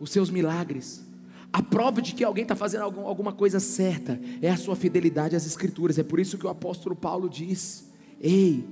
os 0.00 0.10
seus 0.10 0.28
milagres. 0.28 1.06
A 1.52 1.62
prova 1.62 2.02
de 2.02 2.14
que 2.14 2.24
alguém 2.24 2.42
está 2.42 2.56
fazendo 2.56 2.82
alguma 2.82 3.32
coisa 3.32 3.60
certa 3.60 4.20
é 4.42 4.50
a 4.50 4.56
sua 4.56 4.74
fidelidade 4.74 5.36
às 5.36 5.46
Escrituras. 5.46 5.98
É 5.98 6.02
por 6.02 6.18
isso 6.18 6.36
que 6.36 6.46
o 6.46 6.50
apóstolo 6.50 6.96
Paulo 6.96 7.28
diz: 7.28 7.88
Ei, 8.20 8.66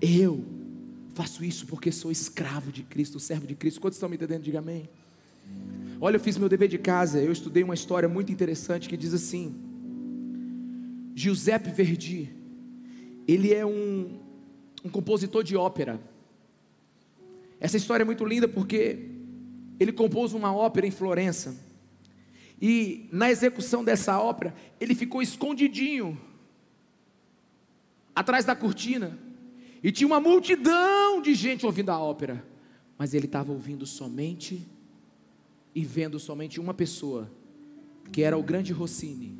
eu 0.00 0.44
faço 1.14 1.44
isso 1.44 1.64
porque 1.66 1.92
sou 1.92 2.10
escravo 2.10 2.72
de 2.72 2.82
Cristo, 2.82 3.20
servo 3.20 3.46
de 3.46 3.54
Cristo. 3.54 3.80
Quantos 3.80 3.96
estão 3.96 4.08
me 4.08 4.16
entendendo? 4.16 4.42
Diga 4.42 4.58
amém. 4.58 4.90
Olha, 6.02 6.16
eu 6.16 6.20
fiz 6.20 6.38
meu 6.38 6.48
dever 6.48 6.66
de 6.66 6.78
casa, 6.78 7.20
eu 7.20 7.30
estudei 7.30 7.62
uma 7.62 7.74
história 7.74 8.08
muito 8.08 8.32
interessante 8.32 8.88
que 8.88 8.96
diz 8.96 9.12
assim: 9.12 9.54
Giuseppe 11.14 11.70
Verdi, 11.70 12.30
ele 13.28 13.52
é 13.52 13.66
um, 13.66 14.18
um 14.82 14.88
compositor 14.88 15.44
de 15.44 15.58
ópera. 15.58 16.00
Essa 17.60 17.76
história 17.76 18.02
é 18.02 18.06
muito 18.06 18.24
linda 18.24 18.48
porque 18.48 19.10
ele 19.78 19.92
compôs 19.92 20.32
uma 20.32 20.54
ópera 20.54 20.86
em 20.86 20.90
Florença. 20.90 21.54
E 22.60 23.06
na 23.12 23.30
execução 23.30 23.84
dessa 23.84 24.18
ópera, 24.18 24.54
ele 24.80 24.94
ficou 24.94 25.20
escondidinho 25.20 26.18
atrás 28.14 28.46
da 28.46 28.56
cortina. 28.56 29.18
E 29.82 29.92
tinha 29.92 30.06
uma 30.06 30.20
multidão 30.20 31.20
de 31.20 31.34
gente 31.34 31.66
ouvindo 31.66 31.90
a 31.90 31.98
ópera. 31.98 32.42
Mas 32.96 33.12
ele 33.12 33.26
estava 33.26 33.52
ouvindo 33.52 33.84
somente 33.84 34.66
e 35.74 35.84
vendo 35.84 36.18
somente 36.18 36.60
uma 36.60 36.74
pessoa, 36.74 37.30
que 38.12 38.22
era 38.22 38.36
o 38.36 38.42
grande 38.42 38.72
Rossini. 38.72 39.36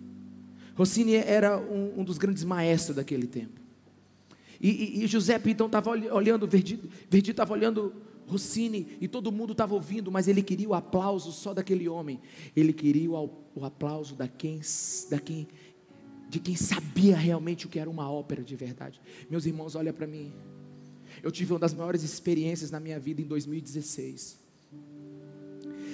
Rossini 0.75 1.15
era 1.15 1.59
um, 1.59 2.01
um 2.01 2.05
dos 2.05 2.19
grandes 2.19 2.45
maestros 2.45 2.97
daquele 2.97 3.27
tempo. 3.27 3.61
E, 4.61 4.69
e, 5.01 5.05
e 5.05 5.07
Giuseppe 5.07 5.51
então 5.51 5.67
estava 5.67 5.91
olhando, 5.91 6.47
Verdi 6.47 6.81
estava 7.11 7.53
olhando 7.53 7.95
Rossini 8.27 8.97
e 9.01 9.09
todo 9.09 9.33
mundo 9.33 9.53
estava 9.53 9.75
ouvindo, 9.75 10.13
mas 10.13 10.29
ele 10.29 10.43
queria 10.43 10.69
o 10.69 10.75
aplauso 10.75 11.33
só 11.33 11.53
daquele 11.53 11.89
homem. 11.89 12.21
Ele 12.55 12.73
queria 12.73 13.11
o, 13.11 13.31
o 13.55 13.65
aplauso 13.65 14.15
da 14.15 14.29
quem, 14.29 14.61
da 15.11 15.19
quem, 15.19 15.49
de 16.29 16.39
quem 16.39 16.55
sabia 16.55 17.17
realmente 17.17 17.67
o 17.67 17.69
que 17.69 17.79
era 17.79 17.91
uma 17.91 18.11
ópera 18.11 18.43
de 18.43 18.55
verdade. 18.55 19.01
Meus 19.29 19.47
irmãos, 19.47 19.75
olha 19.75 19.93
para 19.93 20.07
mim. 20.07 20.33
Eu 21.23 21.31
tive 21.33 21.53
uma 21.53 21.59
das 21.59 21.75
maiores 21.75 22.03
experiências 22.03 22.71
na 22.71 22.79
minha 22.79 23.01
vida 23.01 23.21
em 23.21 23.27
2016. 23.27 24.39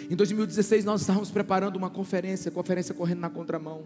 Em 0.08 0.14
2016 0.14 0.84
nós 0.84 1.00
estávamos 1.00 1.30
preparando 1.30 1.76
uma 1.76 1.90
conferência, 1.90 2.50
conferência 2.50 2.94
correndo 2.94 3.20
na 3.20 3.30
contramão. 3.30 3.84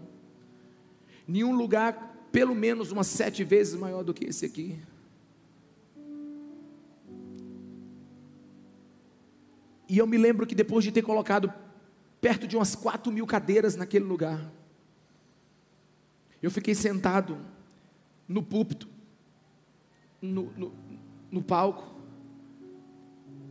Nenhum 1.27 1.55
lugar, 1.55 2.27
pelo 2.31 2.53
menos 2.53 2.91
umas 2.91 3.07
sete 3.07 3.43
vezes 3.43 3.73
maior 3.73 4.03
do 4.03 4.13
que 4.13 4.25
esse 4.25 4.45
aqui. 4.45 4.77
E 9.89 9.97
eu 9.97 10.05
me 10.05 10.17
lembro 10.17 10.45
que 10.45 10.53
depois 10.53 10.83
de 10.83 10.91
ter 10.91 11.01
colocado 11.01 11.51
perto 12.21 12.47
de 12.47 12.55
umas 12.55 12.75
quatro 12.75 13.11
mil 13.11 13.25
cadeiras 13.25 13.75
naquele 13.75 14.05
lugar, 14.05 14.39
eu 16.41 16.51
fiquei 16.51 16.75
sentado 16.75 17.37
no 18.27 18.43
púlpito, 18.43 18.87
no, 20.21 20.51
no, 20.55 20.71
no 21.31 21.41
palco, 21.41 21.99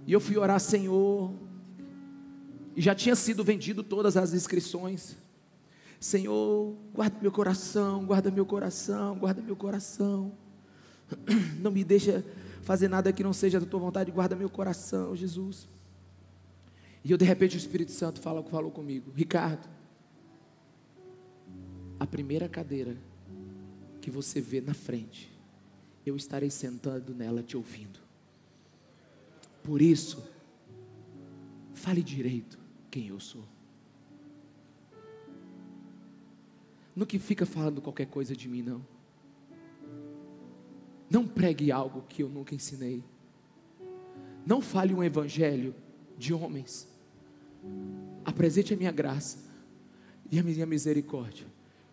e 0.07 0.13
eu 0.13 0.21
fui 0.21 0.39
orar, 0.39 0.61
Senhor, 0.61 1.35
e 2.77 2.81
já 2.81 2.95
tinha 2.95 3.17
sido 3.17 3.43
vendido 3.43 3.83
todas 3.83 4.17
as 4.17 4.33
inscrições. 4.33 5.17
Senhor, 5.99 6.75
guarda 6.95 7.19
meu 7.21 7.33
coração, 7.33 8.05
guarda 8.07 8.31
meu 8.31 8.47
coração, 8.47 9.19
guarda 9.19 9.43
meu 9.43 9.57
coração. 9.57 10.33
Não 11.61 11.71
me 11.71 11.85
deixa 11.85 12.25
fazer 12.63 12.89
nada 12.89 13.13
que 13.13 13.23
não 13.23 13.33
seja 13.33 13.59
da 13.59 13.67
tua 13.67 13.81
vontade, 13.81 14.13
guarda 14.13 14.37
meu 14.37 14.49
coração, 14.49 15.17
Jesus. 15.17 15.67
E 17.03 17.11
eu 17.11 17.17
de 17.17 17.25
repente 17.25 17.57
o 17.57 17.59
Espírito 17.59 17.91
Santo 17.91 18.21
fala, 18.21 18.43
falou 18.45 18.71
comigo, 18.71 19.11
Ricardo, 19.17 19.67
a 21.99 22.07
primeira 22.07 22.49
cadeira 22.49 22.97
que 24.01 24.11
você 24.11 24.41
vê 24.41 24.61
na 24.61 24.75
frente, 24.75 25.33
eu 26.05 26.15
estarei 26.17 26.51
sentando 26.51 27.15
nela 27.15 27.43
te 27.43 27.57
ouvindo. 27.57 27.99
Por 29.65 29.83
isso, 29.83 30.23
fale 31.75 32.03
direito 32.03 32.60
quem 32.91 33.09
eu 33.09 33.21
sou. 33.21 33.45
No 36.95 37.07
que 37.07 37.19
fica 37.19 37.47
falando 37.47 37.81
qualquer 37.81 38.07
coisa 38.07 38.37
de 38.37 38.49
mim, 38.49 38.63
não. 38.63 38.85
Não 41.09 41.27
pregue 41.27 41.73
algo 41.73 42.05
que 42.09 42.23
eu 42.23 42.29
nunca 42.29 42.55
ensinei. 42.55 43.03
Não 44.45 44.61
fale 44.61 44.93
um 44.93 45.03
evangelho 45.03 45.75
de 46.19 46.35
homens 46.35 46.91
apresente 48.25 48.73
a 48.75 48.77
minha 48.77 48.93
graça 48.93 49.39
e 50.31 50.39
a 50.39 50.43
minha 50.43 50.67
misericórdia, 50.67 51.47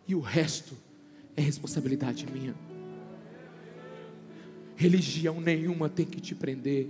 e 0.08 0.14
o 0.14 0.20
resto 0.20 0.76
é 1.36 1.41
responsabilidade 1.41 2.28
minha. 2.32 2.56
Religião 4.76 5.41
nenhuma 5.41 5.89
tem 5.89 6.06
que 6.06 6.22
te 6.22 6.36
prender, 6.36 6.89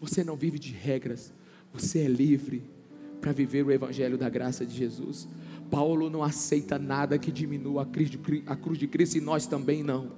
você 0.00 0.24
não 0.24 0.36
vive 0.36 0.58
de 0.58 0.72
regras, 0.72 1.32
você 1.72 2.00
é 2.00 2.08
livre 2.08 2.62
para 3.20 3.32
viver 3.32 3.64
o 3.64 3.70
Evangelho 3.70 4.16
da 4.16 4.28
graça 4.28 4.64
de 4.64 4.76
Jesus. 4.76 5.28
Paulo 5.70 6.10
não 6.10 6.22
aceita 6.22 6.78
nada 6.78 7.18
que 7.18 7.30
diminua 7.30 7.82
a 7.82 8.56
cruz 8.56 8.78
de 8.78 8.86
Cristo 8.88 9.16
e 9.16 9.20
nós 9.20 9.46
também 9.46 9.82
não. 9.82 10.12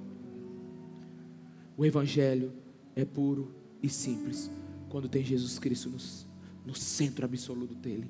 O 1.77 1.85
Evangelho 1.85 2.53
é 2.95 3.05
puro 3.05 3.53
e 3.81 3.89
simples 3.89 4.49
quando 4.89 5.09
tem 5.09 5.23
Jesus 5.23 5.59
Cristo 5.59 5.89
nos 5.89 6.27
no 6.65 6.73
centro 6.73 7.25
absoluto 7.25 7.75
dele. 7.75 8.09